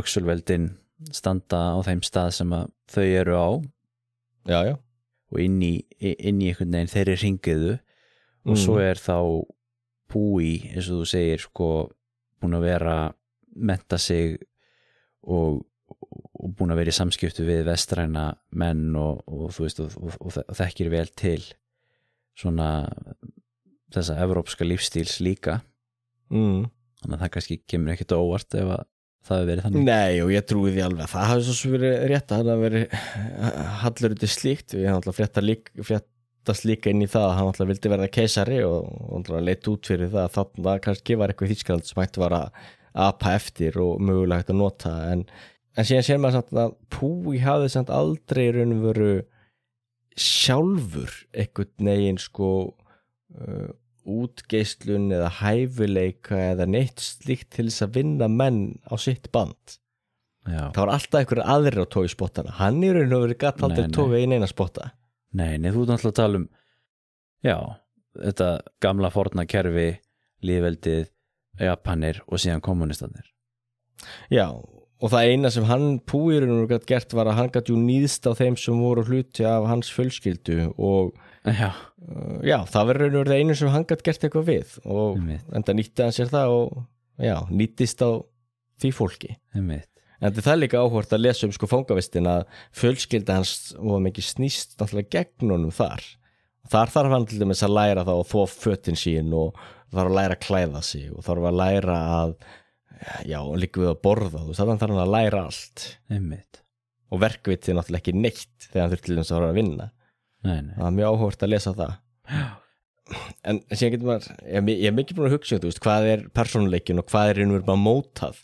öxulveldin 0.00 0.68
standa 1.12 1.60
á 1.76 1.78
þeim 1.84 2.02
stað 2.06 2.30
sem 2.38 2.52
að 2.56 2.70
þau 2.92 3.04
eru 3.04 3.36
á 3.36 3.48
já, 4.46 4.58
já, 4.70 4.74
og 5.32 5.42
inn 5.42 5.58
í, 5.62 5.74
inn 6.00 6.40
í 6.40 6.50
einhvern 6.52 6.72
veginn 6.76 6.92
þeirri 6.94 7.16
ringiðu 7.22 7.74
og 8.46 8.54
Mm. 8.54 8.60
svo 8.62 8.76
er 8.78 8.94
þá 8.94 9.16
búi, 10.06 10.70
eins 10.70 10.86
og 10.86 11.00
þú 11.00 11.06
segir 11.10 11.40
sko, 11.42 11.70
búin 12.38 12.54
að 12.54 12.66
vera 12.68 12.96
menta 13.58 13.98
sig 13.98 14.36
og, 15.26 15.64
og 15.90 16.52
búin 16.54 16.70
að 16.70 16.78
vera 16.78 16.92
í 16.92 16.94
samskiptu 16.94 17.42
við 17.42 17.64
vestræna 17.66 18.36
menn 18.54 18.94
og, 18.94 19.24
og 19.26 19.50
veist 19.58 19.80
og, 19.82 19.96
og, 19.98 20.14
og, 20.20 20.38
og 20.46 20.58
þekkir 20.60 20.92
vel 20.92 21.10
til 21.18 21.42
svona 22.38 22.86
þessa 23.90 24.18
evrópska 24.22 24.66
lífstíls 24.66 25.18
líka 25.24 25.60
mm. 26.30 26.66
þannig 27.02 27.16
að 27.16 27.22
það 27.24 27.32
kannski 27.34 27.58
kemur 27.66 27.94
ekkert 27.96 28.14
óvart 28.14 28.58
ef 28.60 28.72
að 28.76 28.86
það 29.26 29.40
hefur 29.40 29.48
verið 29.50 29.66
þannig. 29.66 29.86
Nei 29.86 30.20
og 30.24 30.32
ég 30.34 30.46
trúi 30.46 30.72
því 30.74 30.84
alveg. 30.86 31.06
Að 31.06 31.12
það 31.14 31.30
hafi 31.30 31.56
svo 31.56 31.72
verið 31.72 31.96
rétt 32.12 32.34
að 32.34 32.50
hafi 32.50 32.62
verið 32.66 32.94
hallur 33.82 34.14
út 34.16 34.26
í 34.26 34.30
slíkt. 34.30 34.76
Við 34.76 34.86
hann 34.88 35.00
alltaf 35.00 35.18
fréttast 35.86 36.66
líka 36.68 36.92
inn 36.92 37.04
í 37.04 37.10
það 37.10 37.26
að 37.26 37.36
hann 37.40 37.50
alltaf 37.50 37.70
vildi 37.72 37.92
verða 37.92 38.10
keisari 38.16 38.62
og, 38.66 39.30
leitt 39.42 39.70
út 39.72 39.90
fyrir 39.90 40.12
það 40.12 40.24
að 40.24 40.34
þarna 40.38 40.76
kannski 40.86 41.18
var 41.18 41.32
eitthvað 41.32 41.54
Þýskaland 41.54 41.88
sem 41.88 42.02
hætti 42.02 42.22
var 42.22 42.36
að 42.38 42.64
apa 43.06 43.36
eftir 43.36 43.76
og 43.82 44.00
mögulega 44.00 44.40
hægt 44.40 44.52
að 44.54 44.60
nota. 44.62 44.92
En, 45.12 45.24
en 45.76 45.88
síðan 45.88 46.06
sér 46.06 46.20
maður 46.22 46.40
samt 46.40 46.60
að 46.62 46.76
Púi 46.96 47.40
hafði 47.44 47.72
samt 47.74 47.92
aldrei 47.92 48.46
í 48.46 48.52
raun 48.56 48.76
og 48.78 48.86
veru 48.90 49.10
sjálfur 50.16 51.12
einhvern 51.36 51.90
negin 51.90 52.20
sko 52.20 52.52
uh, 52.72 53.68
útgeislun 54.06 55.10
eða 55.14 55.32
hæfileika 55.40 56.38
eða 56.52 56.68
neitt 56.70 57.02
slíkt 57.02 57.50
til 57.56 57.68
þess 57.68 57.86
að 57.86 57.98
vinna 58.00 58.30
menn 58.30 58.62
á 58.86 58.94
sitt 59.00 59.30
band. 59.34 59.78
Já, 60.46 60.70
það 60.70 60.82
var 60.84 60.92
alltaf 60.94 61.20
einhverju 61.20 61.48
aðrir 61.56 61.82
á 61.82 61.86
tói 61.90 62.06
spottana. 62.10 62.54
Hann 62.60 62.78
í 62.86 62.92
raun 62.94 63.16
og 63.16 63.24
verið 63.26 63.42
Nei, 63.42 63.64
aldrei 63.66 63.88
tói 63.96 64.20
einn 64.20 64.36
eina 64.36 64.46
spotta. 64.50 64.92
Nei, 65.36 65.56
nei, 65.58 65.72
þú 65.74 65.82
ert 65.82 65.90
náttúrulega 65.90 66.12
að 66.12 66.20
tala 66.20 66.40
um 66.40 66.46
já, 67.44 67.58
þetta 68.16 68.48
gamla 68.82 69.10
forna 69.14 69.46
kerfi, 69.48 69.90
lífveldið 70.46 71.10
Japanir 71.66 72.20
og 72.28 72.40
síðan 72.40 72.64
kommunistanir 72.64 73.24
já, 74.32 74.48
og 74.52 75.12
það 75.12 75.30
eina 75.32 75.52
sem 75.52 75.66
hann 75.68 75.98
Púi 76.04 76.36
í 76.36 76.42
raun 76.42 76.52
og 76.54 76.66
verið 76.66 76.72
gatt 76.74 76.90
gert 76.90 77.16
var 77.16 77.30
að 77.30 77.38
hann 77.40 77.52
gatt 77.54 77.70
jú 77.72 77.78
nýðst 77.80 78.28
á 78.28 78.32
þeim 78.36 78.58
sem 78.60 78.80
voru 78.80 79.04
hluti 79.06 79.46
af 79.48 79.68
hans 79.70 79.90
fjölskyldu 79.92 80.72
og 80.76 81.16
Já, 81.46 81.68
uh, 81.70 82.38
já, 82.42 82.56
það 82.72 82.88
verður 82.90 83.18
og 83.20 83.34
einu 83.36 83.54
sem 83.54 83.70
hann 83.70 83.84
gatt 83.86 84.02
gert 84.06 84.24
eitthvað 84.26 84.48
við 84.48 84.78
og 84.84 85.18
einmitt, 85.20 85.44
enda 85.54 85.74
nýtti 85.76 86.02
hann 86.02 86.16
sér 86.16 86.32
það 86.32 86.54
og 86.56 86.80
já, 87.22 87.36
nýttist 87.50 88.02
á 88.02 88.10
því 88.82 88.90
fólki 88.96 89.36
einmitt 89.54 89.90
En 90.20 90.32
þetta 90.32 90.52
er 90.54 90.60
líka 90.62 90.80
áhvert 90.80 91.12
að 91.12 91.24
lesa 91.26 91.46
um 91.46 91.52
sko 91.54 91.68
fóngavistin 91.68 92.28
að 92.30 92.46
fjölskylda 92.76 93.36
hans 93.36 93.74
var 93.76 94.00
mikið 94.04 94.28
snýst 94.30 94.76
náttúrulega 94.80 95.12
gegn 95.12 95.52
honum 95.52 95.74
þar. 95.74 96.04
Þar 96.72 96.92
þarf 96.94 97.14
hann 97.14 97.26
til 97.28 97.40
dæmis 97.42 97.62
að 97.62 97.74
læra 97.76 98.04
þá 98.06 98.12
að 98.14 98.30
þó 98.32 98.38
fötin 98.50 98.98
sín 98.98 99.34
og 99.36 99.58
þarf 99.92 100.08
að 100.08 100.16
læra 100.18 100.38
að 100.38 100.46
klæða 100.46 100.82
sig 100.88 101.10
og 101.12 101.26
þarf 101.26 101.48
að 101.50 101.58
læra 101.60 101.98
að, 102.16 102.32
já, 103.28 103.38
líka 103.60 103.82
við 103.82 103.92
að 103.92 104.00
borða, 104.08 104.40
þú 104.40 104.48
veist, 104.48 104.62
þannig 104.62 104.80
þarf 104.82 104.96
hann 104.96 105.04
að 105.04 105.14
læra 105.14 105.44
allt. 105.50 105.84
einmitt, 106.16 106.62
Og 107.12 107.22
verkvitið 107.22 107.70
er 107.70 107.78
náttúrulega 107.78 108.02
ekki 108.02 108.16
neitt 108.16 108.70
þegar 108.70 108.82
hann 108.82 108.94
þurft 108.94 109.06
til 109.06 109.18
dæmis 109.18 109.30
að 109.30 109.38
fara 109.38 109.52
að 109.52 109.60
vinna. 109.60 109.90
Nei, 110.46 110.60
nei 110.66 110.74
Það 110.78 110.86
er 110.90 110.96
mjög 111.00 111.16
áhvert 111.16 111.44
að 111.46 111.52
lesa 111.52 111.72
það. 111.76 111.96
En 113.46 113.58
síðan 113.70 113.92
getur 113.94 114.08
maður, 114.08 114.24
ég, 114.50 114.70
ég 114.72 114.88
er 114.90 114.94
mikið 114.96 115.18
búin 115.20 115.28
að 115.28 115.34
hugsa, 115.36 115.56
um, 115.56 115.60
þú 115.62 115.68
veist, 115.70 115.82
hvað 115.84 116.06
er 116.10 116.22
persónuleikin 116.34 116.98
og 117.02 117.06
hvað 117.12 117.32
er 117.32 117.42
einhver 117.44 117.66
bara 117.68 117.78
mótað. 117.78 118.40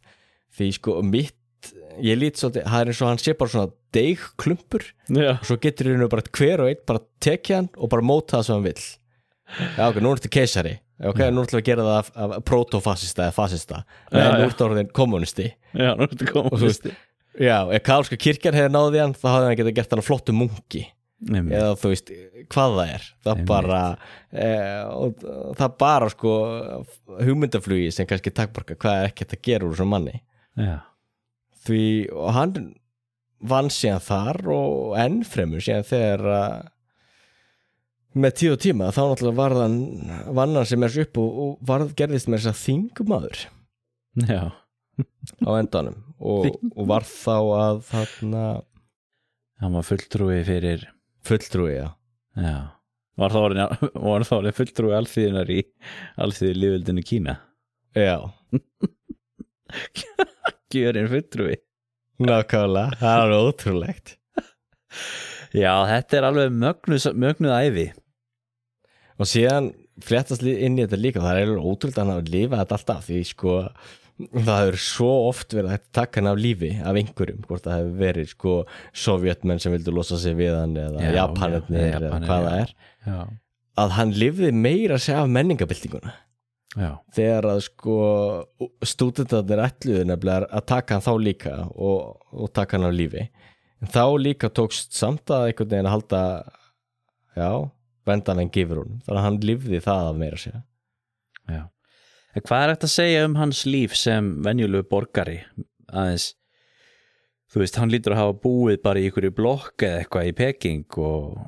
Því 0.55 0.69
sko, 0.77 0.95
mitt, 1.03 1.71
ég 2.05 2.21
lít 2.21 2.39
svolítið, 2.39 2.69
það 2.71 2.85
er 2.85 2.93
eins 2.93 3.01
og 3.03 3.11
hann 3.11 3.23
sé 3.23 3.35
bara 3.41 3.53
svona 3.55 3.73
deigklumpur 3.97 4.85
Já, 5.13 5.33
og 5.35 5.49
svo 5.49 5.57
getur 5.63 5.91
einhver 5.91 6.13
bara 6.15 6.25
hver 6.39 6.63
og 6.63 6.71
einn 6.71 6.85
bara 6.89 7.03
tekið 7.27 7.59
hann 7.59 7.69
og 7.75 7.91
bara 7.93 8.07
móta 8.07 8.39
það 8.39 8.47
sem 8.47 8.57
hann 8.59 8.67
vill. 8.69 8.87
Já, 9.77 9.83
ok, 9.89 9.99
nú 10.05 10.13
er 10.15 10.23
þetta 10.23 10.33
keisari. 10.39 10.77
Ok, 11.03 11.19
nú 11.35 11.43
ætlum 11.43 11.59
við 11.59 11.65
að 11.65 11.69
gera 11.73 11.89
það 11.89 11.99
af, 11.99 12.11
af 12.39 12.43
protofasista 12.47 13.25
eða 13.27 13.35
fasista. 13.35 13.83
Nei, 14.13 14.21
Já, 14.23 14.29
nú 14.31 14.39
já. 14.39 14.45
er 14.47 14.53
þetta 14.55 14.67
orðin 14.69 14.93
kommunisti. 14.95 15.49
já, 15.75 15.91
nú 15.99 16.07
ertu 16.07 16.43
veist, 16.63 16.87
já, 17.43 17.57
ef 17.75 17.83
Kálska 17.89 18.19
kirkjan 18.21 18.55
hefði 18.55 18.73
náðið 18.77 19.03
hann, 19.03 19.15
þá 19.19 19.27
hafði 19.33 19.49
hann 19.49 19.59
getað 19.59 19.77
gert 19.81 19.95
hann 19.97 20.03
að 20.05 20.07
flottu 20.13 20.35
munki 20.37 20.85
Einmitt, 21.31 21.55
eða 21.55 21.75
þú 21.79 21.93
veist 21.93 22.12
hvað 22.51 22.77
það 22.77 22.93
er. 22.97 23.09
Það 23.23 23.33
Einmitt. 23.33 23.51
bara 23.53 23.81
e, 24.33 24.49
og, 24.91 25.27
það 25.59 25.77
bara 25.85 26.11
sko 26.11 26.37
hugmyndaflugi 27.23 27.91
sem 27.95 28.09
kannski 28.11 28.35
takkborka 28.35 28.79
hvað 28.83 29.01
er 29.01 29.11
ekkert 29.12 29.37
að 29.37 29.45
gera 29.47 29.68
úr 29.68 29.77
þessum 29.77 29.93
manni. 29.95 30.23
Já, 30.59 30.77
því 31.66 31.85
og 32.11 32.35
hann 32.37 32.57
vann 33.53 33.70
síðan 33.75 34.05
þar 34.07 34.41
og 34.55 34.97
enn 35.03 35.23
fremur 35.27 35.62
síðan 35.62 35.87
þegar 35.89 36.29
að 36.37 36.57
með 38.12 38.35
tíu 38.37 38.53
og 38.53 38.61
tíma 38.61 38.91
þá 38.93 39.03
náttúrulega 39.07 39.39
varðan 39.39 39.77
vann 40.37 40.59
hann 40.59 40.68
sem 40.68 40.85
er 40.85 40.99
upp 41.05 41.20
og, 41.23 41.39
og 41.45 41.53
varð 41.70 41.95
gerðist 41.97 42.29
með 42.29 42.43
þess 42.43 42.51
að 42.51 42.61
þingumadur 42.66 43.45
já, 44.29 44.43
á 45.49 45.51
endanum. 45.57 46.03
Og, 46.20 46.51
og 46.79 46.91
var 46.91 47.07
þá 47.09 47.37
að 47.39 47.81
þarna 47.89 48.43
hann 49.62 49.79
var 49.79 49.87
fulltrúi 49.87 50.43
fyrir 50.47 50.85
fulltrúi 51.27 51.75
já. 51.75 51.89
Já, 52.39 52.57
var 53.20 53.35
það 53.35 53.47
orðin, 53.49 54.57
fulltrúi 54.59 54.95
alþýðinar 54.97 55.53
í 55.53 55.61
alþýði 56.25 56.55
lífveldinu 56.59 57.05
Kína? 57.07 57.37
Já, 57.97 58.16
Gjörin 60.73 61.11
fulltrúi. 61.12 61.59
Nákvæmlega, 62.23 62.97
það 63.01 63.27
er 63.27 63.35
ótrúlegt. 63.37 64.14
Já, 65.53 65.73
þetta 65.89 66.18
er 66.18 66.27
alveg 66.29 66.55
mögnuð, 66.57 67.07
mögnuð 67.18 67.55
æfi 67.59 67.87
og 69.20 69.29
síðan 69.29 69.70
fléttast 70.03 70.45
inn 70.49 70.79
í 70.79 70.85
þetta 70.85 70.99
líka 70.99 71.23
það 71.23 71.39
er 71.39 71.51
alveg 71.51 71.66
ótrúlega 71.68 72.01
að 72.01 72.03
hann 72.03 72.15
hafa 72.15 72.32
lifað 72.32 72.62
þetta 72.62 72.78
alltaf 72.78 73.05
því 73.07 73.19
sko 73.28 73.57
það 74.32 74.59
hefur 74.61 74.78
svo 74.85 75.11
oft 75.28 75.55
verið 75.57 75.74
að 75.74 75.85
taka 75.97 76.20
hann 76.20 76.31
af 76.31 76.40
lífi 76.40 76.70
af 76.81 76.99
einhverjum, 76.99 77.44
hvort 77.49 77.65
það 77.66 77.78
hefur 77.78 77.94
verið 78.03 78.28
sko 78.32 78.55
sovjetmenn 79.05 79.62
sem 79.62 79.74
vildu 79.74 79.94
losa 79.94 80.19
sig 80.20 80.36
við 80.39 80.57
hann 80.57 80.77
eða 80.81 81.03
já, 81.07 81.09
eða 81.12 82.11
hvað 82.23 82.28
það 82.28 82.59
er. 82.59 82.74
Já, 83.07 83.19
að 83.82 83.97
hann 83.99 84.15
lifði 84.23 84.53
meira 84.55 84.99
að 84.99 85.05
segja 85.07 85.24
af 85.24 85.32
menningabildinguna 85.36 86.15
já, 86.77 86.90
þegar 87.19 87.51
að 87.53 87.62
sko 87.66 87.99
stúdentarnir 88.93 89.65
ætluðu 89.66 90.07
nefnilega 90.09 90.51
að 90.51 90.66
taka 90.74 90.99
hann 90.99 91.07
þá 91.09 91.12
líka 91.27 91.55
og, 91.73 92.16
og 92.32 92.55
taka 92.57 92.78
hann 92.78 92.89
af 92.89 92.97
lífi. 92.97 93.28
En 93.82 93.90
þá 93.90 94.05
líka 94.23 94.53
tókst 94.55 94.94
samt 94.94 95.31
að 95.35 95.49
einhvern 95.51 95.73
veginn 95.74 95.90
að 95.90 95.97
halda 95.97 96.24
já, 97.35 97.51
vendan 98.07 98.43
en 98.44 98.53
gefur 98.55 98.85
hún 98.85 98.99
þannig 99.03 99.20
að 99.20 99.27
hann 99.27 99.44
lifði 99.51 99.82
það 99.82 100.11
af 100.11 100.19
meira 100.23 100.39
að 100.39 100.44
segja. 100.47 100.66
Já 101.51 101.62
hvað 102.41 102.63
er 102.63 102.73
hægt 102.73 102.87
að 102.87 102.95
segja 102.95 103.25
um 103.27 103.35
hans 103.37 103.67
líf 103.69 103.97
sem 103.99 104.31
venjulegu 104.45 104.89
borgari? 104.89 105.43
Aðeins 105.93 106.33
þú 107.53 107.61
veist, 107.61 107.77
hann 107.77 107.93
lítur 107.93 108.15
að 108.15 108.23
hafa 108.23 108.37
búið 108.47 108.79
bara 108.85 109.01
í 109.01 109.09
ykkur 109.11 109.29
blokk 109.37 109.85
eða 109.85 110.01
eitthvað 110.01 110.31
í 110.31 110.37
Peking 110.39 110.99
og 111.03 111.43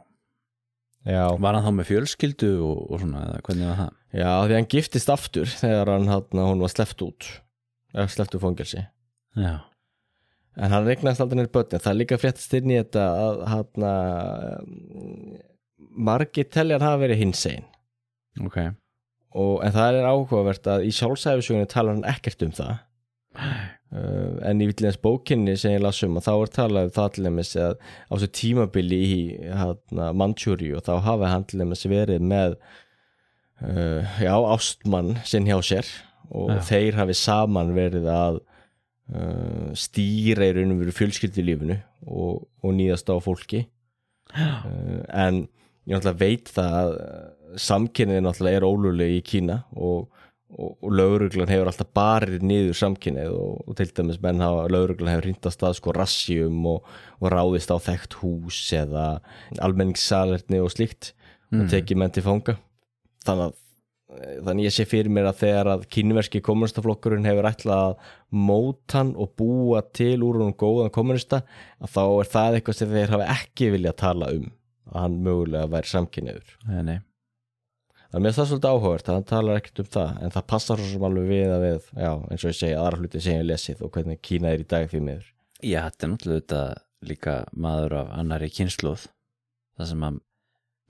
já, 1.08 1.22
var 1.40 1.56
hann 1.56 1.64
þá 1.64 1.72
með 1.78 1.90
fjölskyldu 1.92 2.50
og, 2.58 2.82
og 2.90 3.00
svona, 3.00 3.24
eða 3.30 3.44
hvernig 3.48 3.70
var 3.70 3.80
það? 3.80 3.94
já 4.20 4.30
því 4.34 4.58
hann 4.58 4.72
giftist 4.76 5.14
aftur 5.14 5.54
þegar 5.62 5.94
hann, 5.94 6.10
hann, 6.12 6.64
var 6.66 6.74
sleppt 6.74 7.06
út 7.08 7.30
eða 7.94 8.10
sleppt 8.10 8.36
úr 8.36 8.42
fangelsi. 8.42 8.84
Já, 9.38 9.54
en 10.60 10.76
hann 10.76 10.86
regnast 10.86 11.24
aldrei 11.24 11.40
nýr 11.40 11.52
börnin 11.54 11.80
það 11.80 11.92
er 11.94 12.00
líka 12.02 12.20
fréttast 12.20 12.56
inn 12.58 12.72
í 12.74 12.78
þetta 12.82 13.08
að 13.24 13.44
hann 13.54 13.90
margir 15.94 16.50
teljar 16.52 16.84
hafa 16.84 17.00
verið 17.06 17.22
hinsegin. 17.24 17.70
Ok 18.44 18.58
og, 19.34 19.54
en 19.66 19.74
það 19.74 19.98
er 19.98 20.08
áhugavert 20.08 20.68
að 20.70 20.86
í 20.88 20.92
sjálfsæfisugunni 20.94 21.70
talar 21.70 21.96
hann 21.96 22.06
ekkert 22.14 22.44
um 22.46 22.54
það. 22.54 22.76
Uh, 23.94 24.38
en 24.46 24.62
í 24.62 24.68
vitleins 24.70 24.98
bókinni 25.02 25.56
sem 25.58 25.74
ég 25.76 25.82
las 25.82 26.00
um 26.06 26.16
að 26.18 26.26
þá 26.28 26.32
er 26.34 26.52
talað 26.54 26.88
um 26.88 26.94
það 26.94 27.12
til 27.14 27.26
dæmis 27.28 27.52
að 27.58 27.76
á 27.78 28.12
þessu 28.14 28.30
tímabili 28.38 28.98
í 29.02 29.18
hérna, 29.46 30.08
Manchúri 30.14 30.70
og 30.74 30.82
þá 30.86 30.94
hafi 31.04 31.30
hann 31.30 31.46
til 31.50 31.60
dæmis 31.62 31.84
verið 31.90 32.26
með 32.26 32.56
uh, 33.62 34.16
já, 34.22 34.34
ástmann 34.34 35.14
sinn 35.26 35.46
hjá 35.50 35.58
sér. 35.66 35.90
Og 36.34 36.54
Já. 36.54 36.60
þeir 36.70 36.98
hafi 37.02 37.14
saman 37.18 37.74
verið 37.76 38.06
að 38.10 38.38
uh, 38.40 39.70
stýra 39.76 40.48
í 40.48 40.54
raunum 40.56 40.80
verið 40.80 40.98
fjölskyldilífinu 40.98 41.76
og, 42.06 42.46
og 42.64 42.74
nýðast 42.78 43.10
á 43.12 43.16
fólki. 43.22 43.66
Uh, 44.34 45.02
en 45.12 45.44
ég 45.90 46.06
veit 46.18 46.48
það 46.50 46.78
að 46.80 46.94
samkynnið 47.60 48.22
náttúrulega 48.24 48.60
er 48.60 48.66
ólulegu 48.68 49.18
í 49.18 49.24
Kína 49.26 49.60
og, 49.74 50.10
og, 50.54 50.76
og 50.78 50.94
lauruglan 50.94 51.50
hefur 51.50 51.70
alltaf 51.70 51.90
barið 51.96 52.44
niður 52.46 52.78
samkynnið 52.80 53.34
og, 53.38 53.64
og 53.68 53.78
til 53.80 53.90
dæmis 53.96 54.20
menn 54.22 54.44
hafa 54.44 54.68
lauruglan 54.72 55.14
hefur 55.14 55.28
hrinda 55.28 55.52
stað 55.54 55.78
sko 55.80 55.96
rassjum 55.96 56.62
og, 56.70 56.94
ráðist 57.24 57.72
á 57.72 57.78
þekkt 57.80 58.18
hús 58.20 58.60
eða 58.76 59.08
almenningssalerni 59.64 60.62
og 60.62 60.72
slíkt 60.74 61.14
og 61.54 61.68
tekið 61.70 62.00
menn 62.00 62.12
til 62.12 62.24
fanga. 62.26 62.56
Þannig 63.24 63.52
að 63.52 63.60
þannig 64.14 64.68
ég 64.68 64.74
sé 64.74 64.84
fyrir 64.88 65.12
mér 65.12 65.28
að 65.30 65.40
þegar 65.42 65.70
að 65.72 65.86
kínverski 65.92 66.42
kommunistaflokkurinn 66.44 67.26
hefur 67.28 67.48
ætlað 67.48 67.84
að 67.88 68.12
móta 68.50 69.00
hann 69.00 69.14
og 69.20 69.32
búa 69.38 69.82
til 69.96 70.18
úr 70.26 70.40
hún 70.42 70.54
góðan 70.60 70.92
kommunista 70.94 71.42
að 71.80 71.94
þá 71.94 72.02
er 72.04 72.30
það 72.34 72.58
eitthvað 72.58 72.78
sem 72.80 72.94
þeir 72.94 73.14
hafa 73.14 73.30
ekki 73.34 73.70
viljað 73.74 73.98
tala 74.04 74.30
um 74.36 74.46
að 74.92 75.00
hann 75.00 75.18
mögulega 75.24 75.72
væri 75.72 75.90
samkynniður 75.90 76.54
nei, 76.68 76.82
nei. 76.90 76.98
Það 78.14 78.20
er 78.20 78.22
mér 78.28 78.34
það 78.36 78.46
svolítið 78.46 78.70
áhugavert 78.70 79.08
að 79.08 79.16
hann 79.16 79.24
talar 79.26 79.56
ekkert 79.58 79.80
um 79.82 79.86
það 79.90 80.18
en 80.22 80.32
það 80.34 80.44
passar 80.52 80.78
svo 80.78 80.84
sem 80.86 81.06
alveg 81.08 81.24
við 81.26 81.48
að 81.50 81.64
við 81.64 81.88
já, 81.98 82.10
eins 82.30 82.44
og 82.44 82.52
ég 82.52 82.58
segi 82.60 82.76
aðra 82.78 82.98
hluti 83.00 83.22
sem 83.24 83.38
ég 83.40 83.48
lesið 83.48 83.80
og 83.82 83.90
hvernig 83.96 84.20
Kína 84.22 84.52
er 84.54 84.62
í 84.62 84.66
dag 84.70 84.86
því 84.92 85.00
miður. 85.08 85.24
Já, 85.58 85.80
þetta 85.88 86.06
er 86.06 86.12
náttúrulega 86.12 86.44
þetta 86.44 86.60
líka 87.10 87.34
maður 87.66 87.96
af 87.98 88.12
annari 88.20 88.52
kynsluð 88.54 89.08
það 89.74 89.90
sem 89.90 90.06
að 90.06 90.22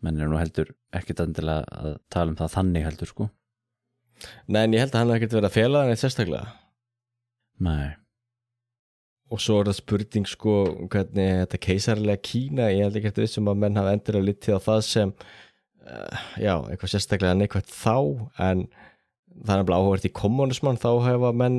menn 0.05 0.21
er 0.21 0.33
nú 0.35 0.43
heldur 0.43 0.75
ekkert 1.01 1.25
endilega 1.25 1.81
að 1.81 1.97
tala 2.13 2.35
um 2.35 2.39
það 2.43 2.55
þannig 2.59 2.89
heldur 2.91 3.13
sko. 3.15 3.31
Nei, 4.45 4.61
en 4.67 4.77
ég 4.77 4.85
held 4.85 4.93
að 4.93 5.01
hann 5.01 5.15
hef 5.15 5.23
ekkert 5.23 5.39
verið 5.39 5.49
að 5.49 5.57
fela 5.57 5.81
það 5.81 5.95
neitt 5.95 6.05
sérstaklega. 6.05 6.55
Nei, 7.65 7.87
og 9.33 9.41
svo 9.41 9.63
er 9.63 9.71
það 9.71 9.79
spurning 9.79 10.29
sko 10.29 10.59
hvernig 10.93 11.41
þetta 11.41 11.61
keisarlega 11.71 12.25
Kína 12.29 12.69
ég 12.75 12.85
held 12.85 13.01
ekki 13.01 13.11
eftir 13.11 13.25
vissum 13.25 13.49
að 13.49 13.65
menn 13.65 13.81
hafa 13.81 13.97
endilega 13.97 14.29
litið 14.29 14.61
á 14.61 14.67
það 14.69 14.85
sem 14.91 15.17
já, 16.41 16.55
eitthvað 16.59 16.93
sérstaklega 16.95 17.39
neikvægt 17.39 17.73
þá 17.73 17.97
en 18.41 18.67
það 19.35 19.55
er 19.55 19.61
nefnilega 19.61 19.81
áhugavert 19.81 20.09
í 20.09 20.15
kommunismann 20.15 20.81
þá 20.81 20.91
hefa 21.09 21.33
menn 21.37 21.59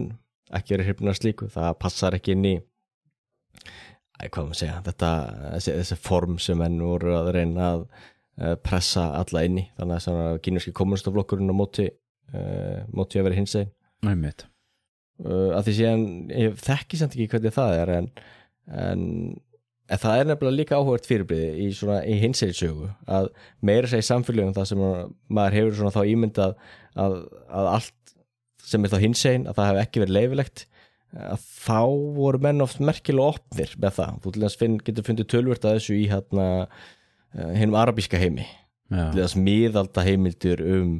ekki 0.55 0.75
verið 0.75 0.91
hrifnir 0.91 1.17
slíku, 1.17 1.49
það 1.51 1.77
passar 1.81 2.17
ekki 2.17 2.35
inn 2.35 2.49
í 2.53 2.55
Æ, 4.15 4.29
hvað 4.31 4.45
maður 4.47 4.59
segja 4.61 4.81
þetta, 4.85 5.11
þessi, 5.57 5.71
þessi 5.81 5.95
form 5.99 6.37
sem 6.39 6.59
menn 6.61 6.77
voru 6.79 7.15
að 7.17 7.31
reyna 7.35 7.65
að 7.73 7.81
uh, 7.83 8.53
pressa 8.63 9.09
alla 9.19 9.43
inn 9.47 9.59
í. 9.59 9.65
Þannig 9.75 10.07
að 10.11 10.37
kínurski 10.45 10.71
kommunistaflokkurinn 10.75 11.51
á 11.51 11.55
móti 11.55 11.89
uh, 11.89 12.85
móti 12.95 13.19
að 13.19 13.27
vera 13.27 13.39
hins 13.41 13.57
einn 13.59 13.73
uh, 15.25 15.51
að 15.57 15.67
því 15.67 15.75
síðan 15.79 16.05
ég 16.31 16.55
þekki 16.63 17.01
samt 17.01 17.17
ekki 17.17 17.27
hvernig 17.33 17.55
það 17.57 17.79
er 17.81 17.93
en, 17.97 18.09
en, 18.85 19.03
en 19.85 20.01
það 20.01 20.19
er 20.19 20.29
nefnilega 20.29 20.59
líka 20.59 20.79
áhugert 20.79 21.09
fyrirbriði 21.09 21.65
í, 21.65 21.67
í 22.09 22.15
hinsegir 22.23 22.57
sögu 22.57 22.89
að 23.05 23.29
meira 23.65 23.89
segja 23.91 24.05
í 24.05 24.09
samfélögum 24.09 24.55
það 24.55 24.69
sem 24.71 24.85
maður 25.29 25.57
hefur 25.59 25.77
svona 25.79 25.95
þá 25.95 26.13
ímyndað 26.13 26.55
að, 26.95 27.19
að 27.49 27.69
allt 27.75 28.15
sem 28.65 28.85
er 28.85 28.93
þá 28.95 28.99
hinsegin 29.03 29.45
að 29.49 29.59
það 29.59 29.69
hef 29.71 29.81
ekki 29.83 30.03
verið 30.03 30.17
leifilegt 30.19 30.65
að 31.15 31.43
þá 31.47 31.81
voru 32.17 32.41
menn 32.43 32.63
oft 32.65 32.81
merkilega 32.83 33.35
opnir 33.35 33.73
með 33.79 33.97
það, 33.99 34.15
þú 34.23 34.33
til 34.33 34.43
þess 34.45 34.59
finn, 34.59 34.77
getur 34.83 35.07
fundið 35.07 35.29
tölvört 35.31 35.67
að 35.67 35.77
þessu 35.77 35.95
í 35.95 36.07
hérna 36.11 36.47
hennum 37.35 37.77
arabíska 37.79 38.19
heimi. 38.19 38.47
Til 38.91 38.99
Já, 38.99 39.23
þess 39.23 39.37
miðalda 39.39 40.03
heimildir 40.05 40.61
um 40.61 40.97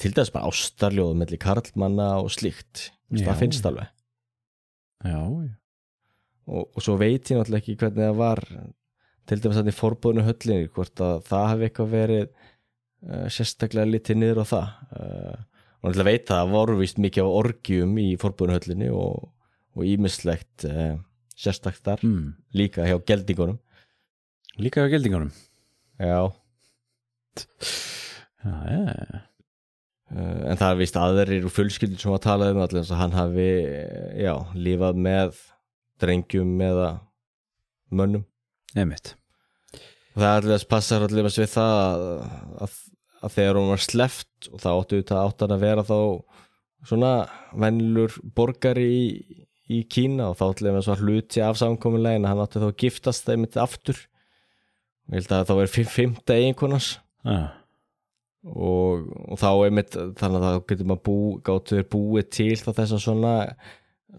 til 0.00 0.10
þess 0.14 0.32
bara 0.34 0.50
ástarljóðum 0.50 1.22
melli 1.22 1.38
karlmanna 1.40 2.10
og 2.20 2.32
slíkt. 2.34 2.90
Já. 3.14 3.28
það 3.28 3.40
finnst 3.44 3.68
alveg. 3.68 3.92
Já, 5.04 5.20
og, 6.48 6.68
og 6.68 6.84
svo 6.84 6.96
veit 7.00 7.30
ég 7.30 7.40
náttúrulega 7.40 7.62
ekki 7.62 7.76
hvernig 7.80 8.04
það 8.04 8.18
var. 8.20 8.42
Til 9.24 9.40
dæmis 9.40 9.58
þannig 9.60 9.78
forbúðinu 9.78 10.26
höllinni 10.26 10.70
hvort 10.74 11.00
að 11.04 11.22
það 11.30 11.46
hafi 11.48 11.66
eitthvað 11.68 11.92
verið 11.94 12.24
uh, 12.28 13.26
sérstaklega 13.32 13.90
litið 13.90 14.20
niður 14.20 14.42
á 14.42 14.46
það. 14.52 14.70
Uh, 14.92 15.34
og 15.80 15.88
náttúrulega 15.88 16.10
veit 16.10 16.28
það 16.30 16.42
að 16.42 16.54
voru 16.54 16.78
vist 16.80 17.00
mikið 17.00 17.28
á 17.28 17.36
orgjum 17.40 17.98
í 18.02 18.08
forbúðinu 18.20 18.58
höllinni 18.58 18.92
og, 18.92 19.28
og 19.74 19.88
ímislegt 19.88 20.68
uh, 20.68 20.94
sérstakt 21.34 21.82
þar 21.86 22.04
mm. 22.04 22.26
líka 22.60 22.86
hjá 22.88 22.98
geldingunum. 23.08 23.60
Líka 24.60 24.84
á 24.84 24.92
gildingunum 24.92 25.32
já. 25.98 26.32
Já, 28.44 28.52
já, 28.68 28.82
já. 28.84 29.22
En 30.14 30.58
það 30.60 30.68
er 30.68 30.78
vist 30.78 30.96
aðrir 31.00 31.46
úr 31.48 31.52
fjölskyldur 31.52 31.98
sem 31.98 32.12
að 32.14 32.22
tala 32.26 32.52
um 32.52 32.60
allir 32.62 32.84
og 32.84 32.98
hann 33.00 33.16
hafi 33.16 33.48
eh, 33.64 34.20
já, 34.22 34.34
lífað 34.54 35.00
með 35.06 35.40
drengjum 36.04 36.54
eða 36.64 36.88
mönnum. 37.94 38.24
Einmitt. 38.74 39.14
Það 40.14 40.28
er 40.28 40.36
allir 40.38 40.56
að 40.56 40.68
passa 40.70 41.00
allir 41.02 41.26
við 41.26 41.50
það 41.50 41.80
að, 41.80 42.04
að, 42.64 42.76
að 43.26 43.34
þegar 43.34 43.58
hún 43.58 43.72
var 43.72 43.82
sleft 43.82 44.48
og 44.50 44.62
það 44.62 44.78
áttu 44.80 45.00
þetta 45.00 45.24
áttan 45.24 45.54
að 45.56 45.64
vera 45.64 45.86
þá 45.88 45.98
svona 46.84 47.12
vennlur 47.64 48.14
borgari 48.36 48.86
í, 48.86 49.04
í 49.74 49.82
Kína 49.90 50.30
og 50.30 50.38
þá 50.38 50.44
allir 50.46 50.76
með 50.76 50.86
svo 50.86 50.96
hluti 51.00 51.42
af 51.42 51.58
samkominlegin 51.58 52.26
að 52.26 52.34
hann 52.34 52.44
átti 52.44 52.62
þá 52.62 52.68
að 52.68 52.78
giftast 52.84 53.26
þeim 53.26 53.44
mitt 53.46 53.58
aftur. 53.60 54.00
Ég 55.10 55.18
held 55.18 55.34
að 55.36 55.46
það 55.50 55.60
var 55.60 55.72
fymta 55.92 56.36
eiginkonans 56.38 56.94
Já, 57.24 57.38
og, 58.44 59.08
og 59.32 59.40
þá 59.40 59.48
einmitt 59.66 59.96
þannig 60.20 60.38
að 60.38 60.46
þá 60.46 60.68
getur 60.70 60.88
maður 60.88 61.02
bú, 61.08 61.16
gáttu 61.44 61.78
þér 61.78 61.88
búið 61.92 62.30
til 62.36 62.54
þá 62.60 62.70
þess 62.70 62.96
að 62.96 63.02
svona 63.04 63.34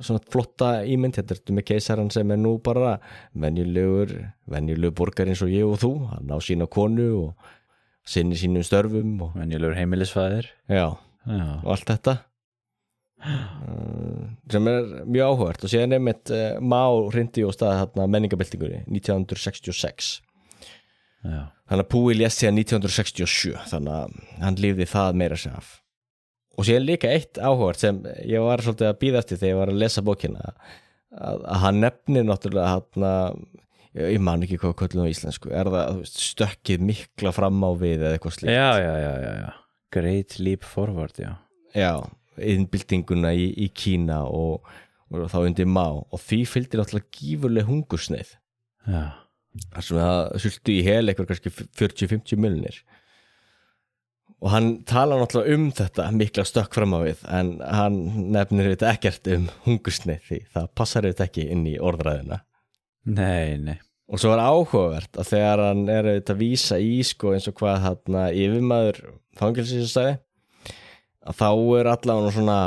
svona 0.03 0.21
flotta 0.31 0.69
ímynd, 0.89 1.17
þetta 1.17 1.35
er 1.35 1.55
með 1.57 1.67
keisaran 1.71 2.11
sem 2.13 2.31
er 2.33 2.39
nú 2.41 2.55
bara 2.63 2.97
venjulegur 3.33 4.13
venjulegur 4.51 4.95
borgar 4.99 5.31
eins 5.31 5.43
og 5.45 5.53
ég 5.53 5.67
og 5.67 5.79
þú. 5.81 5.93
Hann 6.11 6.33
á 6.33 6.37
sína 6.43 6.67
konu 6.71 7.09
og 7.23 7.51
sinni 8.05 8.37
sínum 8.39 8.65
störfum 8.65 9.17
og, 9.25 9.35
venjulegur 9.39 9.77
heimilisfæðir 9.79 10.51
já, 10.69 10.87
Já, 11.25 11.45
og 11.63 11.71
allt 11.73 11.89
þetta. 11.89 12.19
Uh, 13.25 14.27
sem 14.51 14.67
er 14.69 14.89
mjög 15.09 15.31
áhugart 15.31 15.63
og 15.65 15.71
síðan 15.71 15.95
einmitt 15.95 16.29
uh, 16.35 16.59
Má 16.61 16.83
hrindi 17.09 17.45
og 17.47 17.55
staði 17.55 17.79
þarna 17.79 18.05
menningabildingunni 18.13 18.83
1966 18.91 20.09
já, 21.23 21.39
Þannig 21.65 21.81
að 21.81 21.89
Púi 21.95 22.17
lést 22.19 22.43
síðan 22.43 22.59
1967 22.61 23.55
þannig 23.71 23.95
að 23.95 24.19
hann 24.43 24.59
lífði 24.61 24.87
það 24.91 25.17
meira 25.23 25.39
sér 25.41 25.57
af 25.57 25.71
og 26.55 26.67
síðan 26.67 26.87
líka 26.87 27.11
eitt 27.11 27.39
áhugart 27.39 27.81
sem 27.81 27.99
ég 28.23 28.43
var 28.43 28.63
svolítið 28.63 28.89
að 28.89 28.99
býða 29.01 29.21
eftir 29.21 29.41
þegar 29.41 29.53
ég 29.53 29.59
var 29.61 29.73
að 29.73 29.81
lesa 29.83 30.03
bókina 30.05 30.47
að, 30.49 30.57
að 31.15 31.61
hann 31.63 31.81
nefnir 31.83 32.27
náttúrulega 32.27 32.73
hann 32.73 33.07
að 33.09 33.39
ég 33.95 34.23
man 34.23 34.43
ekki 34.43 34.59
hvað 34.59 34.75
kvöldum 34.81 35.07
á 35.07 35.11
íslensku 35.11 35.51
er 35.55 35.69
það 35.71 36.01
veist, 36.01 36.21
stökkið 36.33 36.85
mikla 36.89 37.31
fram 37.35 37.61
á 37.63 37.71
við 37.79 38.01
eða 38.03 38.17
eitthvað 38.17 38.37
slíkt? 38.37 38.51
Já, 38.51 38.69
já, 38.83 38.93
já, 38.99 39.11
já, 39.23 39.31
já. 39.39 39.51
Great 39.95 40.39
leap 40.41 40.65
forward, 40.67 41.19
já. 41.21 41.31
Já, 41.75 41.91
innbyltinguna 42.35 43.31
í, 43.35 43.45
í 43.63 43.69
Kína 43.75 44.23
og, 44.27 44.67
og 45.11 45.29
þá 45.31 45.37
undir 45.45 45.69
má 45.69 45.85
og 45.87 46.19
því 46.23 46.41
fylgdi 46.51 46.79
náttúrulega 46.79 47.11
gífurleg 47.15 47.69
hungursneið 47.69 48.35
Já, 48.85 49.03
þar 49.71 49.87
sem 49.87 50.01
það 50.01 50.19
sultu 50.43 50.75
í 50.75 50.83
hel 50.85 51.03
eitthvað 51.07 51.31
kannski 51.31 51.53
40-50 51.55 52.41
miljonir 52.41 52.81
og 54.43 54.51
hann 54.51 54.69
tala 54.87 55.17
náttúrulega 55.19 55.55
um 55.55 55.69
þetta 55.75 56.09
mikla 56.15 56.45
stökk 56.47 56.75
fram 56.77 56.95
á 56.97 56.99
við 57.05 57.23
en 57.31 57.55
hann 57.63 57.99
nefnir 58.35 58.73
þetta 58.73 58.91
ekkert 58.91 59.31
um 59.35 59.47
hungursneið 59.65 60.27
því 60.29 60.41
það 60.57 60.69
passar 60.75 61.07
þetta 61.07 61.29
ekki 61.29 61.47
inn 61.55 61.65
í 61.69 61.77
orðræðina 61.79 62.41
nei, 63.05 63.57
nei. 63.61 63.77
Og 64.05 64.21
svo 64.21 64.35
er 64.35 64.43
áhugavert 64.43 65.17
að 65.17 65.31
þegar 65.31 65.63
hann 65.65 65.87
er 65.89 66.11
að 66.19 66.35
vísa 66.37 66.77
í 66.77 66.99
sko 67.07 67.33
eins 67.33 67.47
og 67.49 67.55
hvað 67.57 67.79
hann 67.87 68.19
yfirmaður 68.29 69.01
fangilsins 69.39 69.95
sagði 69.95 70.19
að 71.25 71.39
þá 71.39 71.49
er 71.79 71.89
allavega 71.89 72.35
svona 72.35 72.59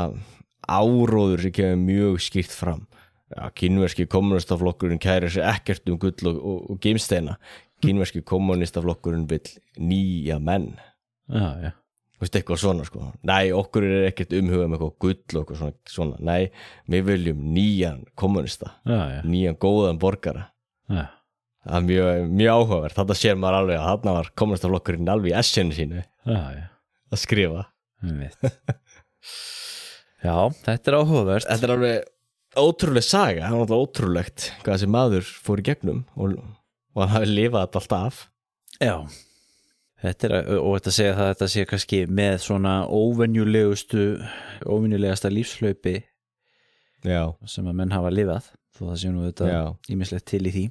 áróður 0.69 1.45
sem 1.45 1.55
kemur 1.55 1.79
mjög 1.85 2.19
skýrt 2.25 2.53
fram. 2.53 2.83
Ja, 3.29 3.49
kínverski 3.53 4.07
kommunistaflokkurinn 4.09 5.01
kærir 5.01 5.31
sér 5.31 5.47
ekkert 5.51 5.89
um 5.89 5.99
gull 6.01 6.31
og, 6.31 6.37
og, 6.37 6.61
og 6.73 6.79
geimsteina. 6.81 7.37
Kínverski 7.83 8.23
kommunistaflokkurinn 8.25 9.27
vil 9.29 9.45
nýja 9.79 10.39
menn 10.43 10.73
Já, 11.29 11.47
já, 11.61 11.71
Þú 12.19 12.25
veist 12.25 12.35
eitthvað 12.35 12.57
svona 12.59 12.83
sko. 12.83 13.01
Nei, 13.29 13.51
okkur 13.55 13.85
er 13.87 14.05
ekkert 14.09 14.33
umhugað 14.35 14.65
með 14.67 14.73
eitthvað 14.75 14.95
gull 15.05 15.13
og 15.13 15.37
eitthvað 15.39 15.59
svona, 15.61 15.75
svona. 15.87 16.17
Nei, 16.27 16.49
við 16.91 17.05
viljum 17.07 17.45
nýjan 17.55 18.01
kommunista 18.19 18.73
já, 18.83 19.21
nýjan 19.23 19.55
góðan 19.61 20.01
borgara. 20.01 20.49
Það 21.63 21.77
er 21.77 21.85
mjög, 21.87 22.25
mjög 22.41 22.57
áhugavert, 22.57 22.97
þetta 22.97 23.15
sér 23.19 23.39
maður 23.39 23.57
alveg 23.61 23.79
að 23.79 23.87
þarna 23.91 24.15
var 24.17 24.31
kommunistaflokkurinn 24.41 25.13
alveg 25.13 25.31
í 25.31 25.37
essinu 25.39 25.75
sínu 25.77 26.03
að 27.13 27.21
skrifa. 27.23 27.63
Já, 30.23 30.35
þetta 30.65 30.91
er 30.91 30.99
áhugavert. 30.99 31.47
Þetta 31.47 31.67
er 31.69 31.75
alveg 31.77 32.59
ótrúleg 32.59 33.05
saga, 33.07 33.47
það 33.47 33.55
var 33.55 33.63
náttúrulega 33.63 33.87
ótrúlegt 33.87 34.49
hvað 34.65 34.75
þessi 34.75 34.91
maður 34.91 35.31
fór 35.47 35.63
í 35.63 35.67
gegnum 35.69 36.03
og, 36.19 36.35
og 36.97 37.03
hann 37.05 37.15
hafi 37.15 37.31
lifað 37.31 37.67
þetta 37.69 37.83
allt 37.83 37.97
af. 38.01 38.21
Já 38.83 38.95
Þetta 39.99 40.29
er, 40.29 40.35
og 40.55 40.77
þetta 40.77 40.93
segja 40.95 41.15
það 41.17 41.25
að 41.25 41.33
þetta 41.33 41.49
sé 41.53 41.65
kannski 41.67 41.99
með 42.21 42.37
svona 42.45 42.73
óvenjulegustu 42.87 44.05
óvenjulegasta 44.63 45.31
lífslaupi 45.33 45.97
Já, 47.07 47.23
sem 47.47 47.67
að 47.67 47.77
menn 47.79 47.95
hafa 47.95 48.11
lifað 48.11 48.49
þó 48.75 48.81
það 48.85 48.97
sé 49.01 49.11
nú 49.11 49.25
þetta 49.27 49.61
ímislegt 49.91 50.27
til 50.29 50.41
í 50.47 50.53
því. 50.55 50.65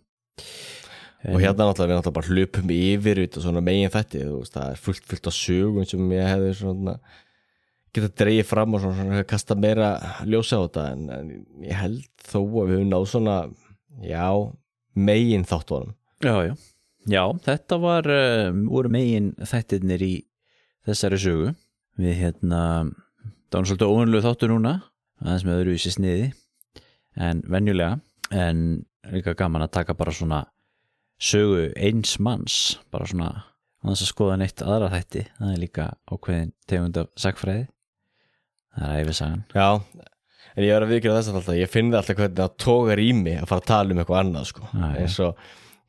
Og 1.28 1.42
hérna 1.42 1.66
náttúrulega 1.66 1.90
við 1.90 1.98
náttúrulega 1.98 2.16
bara 2.18 2.32
hlupum 2.32 2.72
yfir 2.72 3.20
út 3.24 3.38
og 3.38 3.44
svona 3.44 3.62
megin 3.64 3.90
veist, 3.92 4.54
það 4.54 4.68
er 4.70 4.82
fullt, 4.84 5.06
fullt 5.10 5.28
af 5.30 5.34
sögum 5.34 5.88
sem 5.88 6.12
ég 6.14 6.30
hefði 6.30 6.52
svona 6.60 6.94
geta 7.94 8.10
dreigið 8.22 8.46
fram 8.46 8.76
og 8.76 8.84
svona, 8.84 8.98
svona 9.00 9.26
kasta 9.28 9.56
meira 9.58 9.90
ljósa 10.28 10.60
á 10.60 10.64
þetta 10.64 10.84
en, 10.92 11.04
en 11.16 11.30
ég 11.66 11.80
held 11.80 12.04
þó 12.22 12.38
að 12.40 12.70
við 12.70 12.74
höfum 12.76 12.92
náð 12.92 13.06
svona 13.12 13.36
já, 14.04 14.28
megin 14.94 15.46
þáttunum 15.48 15.94
Já, 16.22 16.34
já, 16.48 16.54
já 17.08 17.22
þetta 17.44 17.78
var 17.82 18.08
uh, 18.12 18.50
voru 18.68 18.92
megin 18.92 19.32
þættirnir 19.40 20.04
í 20.04 20.12
þessari 20.88 21.20
sögu. 21.22 21.54
Við 21.98 22.20
hérna 22.20 22.60
það 23.48 23.56
var 23.58 23.70
svolítið 23.70 23.94
óvönlu 23.94 24.22
þáttur 24.24 24.52
núna 24.52 24.74
aðeins 25.24 25.46
með 25.48 25.62
öðruvísi 25.62 25.94
sniði 25.96 26.28
en 27.18 27.40
venjulega 27.50 27.98
en 28.30 28.60
líka 29.10 29.34
gaman 29.38 29.64
að 29.64 29.74
taka 29.80 29.96
bara 29.98 30.14
svona 30.14 30.44
sögu 31.18 31.72
eins 31.74 32.18
manns 32.22 32.78
bara 32.92 33.08
svona 33.10 33.32
á 33.82 33.84
þess 33.88 34.04
að 34.04 34.12
skoða 34.12 34.38
neitt 34.38 34.62
aðra 34.62 34.92
þætti. 34.92 35.24
Það 35.40 35.54
er 35.54 35.60
líka 35.64 35.88
ákveðin 36.12 36.54
tegund 36.70 37.00
af 37.02 37.10
sagfræði 37.18 37.66
það 38.78 38.94
er 38.94 39.06
æfisagan 39.06 39.44
Já, 39.54 39.68
en 40.54 40.66
ég 40.66 40.74
er 40.74 40.84
að 40.84 40.92
viðkjöra 40.92 41.20
þess 41.20 41.32
að 41.32 41.40
alltaf 41.40 41.58
ég 41.58 41.72
finn 41.72 41.90
það 41.92 42.00
alltaf 42.02 42.20
hvernig 42.20 42.40
það 42.42 42.56
tógar 42.64 43.02
í 43.02 43.08
mig 43.16 43.40
að 43.40 43.48
fara 43.50 43.64
að 43.64 43.70
tala 43.72 43.94
um 43.94 44.02
eitthvað 44.02 44.20
annað 44.22 44.48
sko. 44.52 44.68
Eins 44.88 45.18
og 45.24 45.42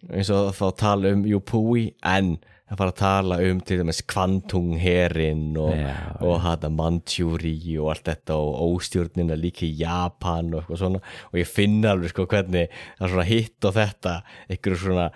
eins 0.08 0.32
og 0.34 0.54
þá 0.56 0.66
tala 0.80 1.14
um 1.16 1.26
Júpúi 1.28 1.90
en 2.08 2.38
að 2.70 2.78
fara 2.78 2.92
að 2.94 3.00
tala 3.00 3.38
um 3.50 3.60
til 3.66 3.80
dæmis 3.80 4.02
kvantungherin 4.06 5.58
og, 5.58 5.72
Já, 5.74 5.94
og 6.22 6.36
hana 6.44 6.70
Manchúri 6.74 7.56
og 7.82 7.90
allt 7.96 8.12
þetta 8.12 8.38
og 8.38 8.60
óstjórnina 8.68 9.38
líka 9.40 9.66
í 9.66 9.72
Japan 9.80 10.52
og 10.54 10.62
eitthvað 10.62 10.82
svona. 10.84 11.02
Og 11.32 11.40
ég 11.42 11.50
finn 11.50 11.80
alveg 11.90 12.14
sko 12.14 12.28
hvernig 12.30 12.68
það 12.70 13.06
er 13.08 13.14
svona 13.16 13.28
hitt 13.30 13.70
og 13.70 13.76
þetta 13.80 14.16
einhverju 14.46 14.82
svona 14.84 15.08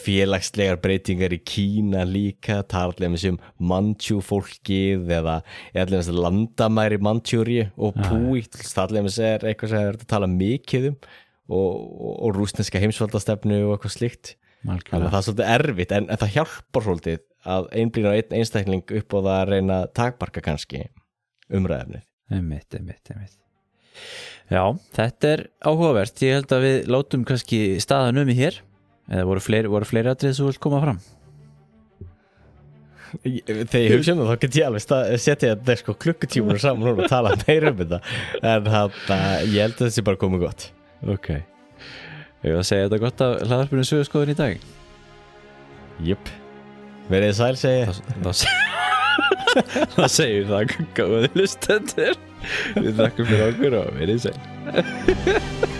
félagslegar 0.00 0.80
breytingar 0.84 1.36
í 1.36 1.40
Kína 1.44 2.06
líka 2.08 2.62
tala 2.72 3.10
um 3.10 3.18
þessum 3.18 3.40
Manchú 3.60 4.20
fólkið 4.24 5.12
eða 5.18 5.40
eða 5.74 5.98
þess 5.98 6.14
landamæri 6.16 7.00
Manchúri 7.04 7.60
og 7.76 8.00
Púi 8.00 8.46
tala 8.48 9.04
um 9.04 9.10
þess 9.10 9.20
er 9.28 9.46
eitthvað 9.50 9.74
sem 9.74 9.90
er 9.90 10.00
að 10.00 10.08
tala 10.08 10.30
mikið 10.30 10.90
um 10.94 10.98
og, 11.50 11.68
og, 11.74 12.16
og 12.28 12.34
rúsneska 12.38 12.80
heimsvaldastefnu 12.82 13.60
og 13.66 13.76
eitthvað 13.76 13.96
slíkt. 13.98 14.34
Að 14.64 15.10
það 15.10 15.18
er 15.18 15.24
svolítið 15.26 15.52
erfitt 15.58 15.92
en, 15.92 16.08
en 16.08 16.20
það 16.22 16.34
hjálpar 16.38 16.86
svolítið 16.86 17.22
að 17.54 17.66
einblýna 17.76 18.16
einn 18.16 18.38
einstakling 18.40 18.84
upp 19.00 19.16
og 19.18 19.26
það 19.26 19.34
að 19.36 19.50
reyna 19.52 19.78
takbarka 19.92 20.40
kannski 20.44 20.86
umræðefnið 21.52 22.06
einmitt, 22.32 22.74
einmitt, 22.74 23.10
einmitt. 23.10 23.36
Já, 24.52 24.62
þetta 24.96 25.32
er 25.32 25.42
áhugavert. 25.64 26.22
Ég 26.24 26.38
held 26.38 26.54
að 26.54 26.64
við 26.66 26.78
látum 26.92 27.26
kannski 27.28 27.60
staðan 27.82 28.22
um 28.22 28.32
í 28.32 28.38
hér. 28.38 28.60
Eða 29.10 29.26
voru 29.28 29.42
fleiri, 29.44 29.70
voru 29.72 29.88
fleiri 29.88 30.12
atrið 30.12 30.32
sem 30.32 30.44
þú 30.44 30.50
vilt 30.50 30.62
koma 30.64 30.80
fram? 30.84 31.02
Þegar 33.14 33.82
ég 33.84 33.92
hugsa 33.94 34.14
um 34.14 34.22
það 34.24 34.30
þá 34.30 34.38
get 34.42 34.56
ég 34.58 34.68
alveg 34.68 34.86
setja 35.22 35.52
þetta 35.52 35.76
sko 35.78 35.94
klukkutímur 36.02 36.58
saman 36.62 36.96
og 36.96 37.12
tala 37.12 37.36
meira 37.44 37.70
um 37.70 37.82
þetta. 37.82 38.00
En 38.40 38.72
það, 38.72 39.04
ég 39.52 39.60
held 39.60 39.76
að 39.76 39.84
þessi 39.84 40.06
bara 40.08 40.20
komið 40.24 40.48
gott 40.48 40.72
Ok. 41.10 41.28
Ég 42.44 42.52
var 42.52 42.60
að 42.60 42.68
segja 42.68 42.86
þetta 42.88 43.00
gott 43.02 43.24
af 43.24 43.34
hlaðarpinu 43.44 43.84
sögurskoðun 43.88 44.32
í 44.32 44.38
dag? 44.38 44.64
Jöp, 46.04 46.32
verið 47.10 47.30
þið 47.30 47.38
sæl 47.40 47.56
segi 47.60 47.84
ég. 47.84 47.90
Það, 49.54 49.68
það, 49.94 50.08
það 50.08 50.48
það 50.48 50.72
góði 50.96 51.28
lustendur 51.38 52.16
Við 52.74 52.96
þakkum 52.98 53.28
fyrir 53.28 53.44
okkur 53.52 53.78
og 53.78 53.94
verið 54.00 54.26
sæl 54.26 55.72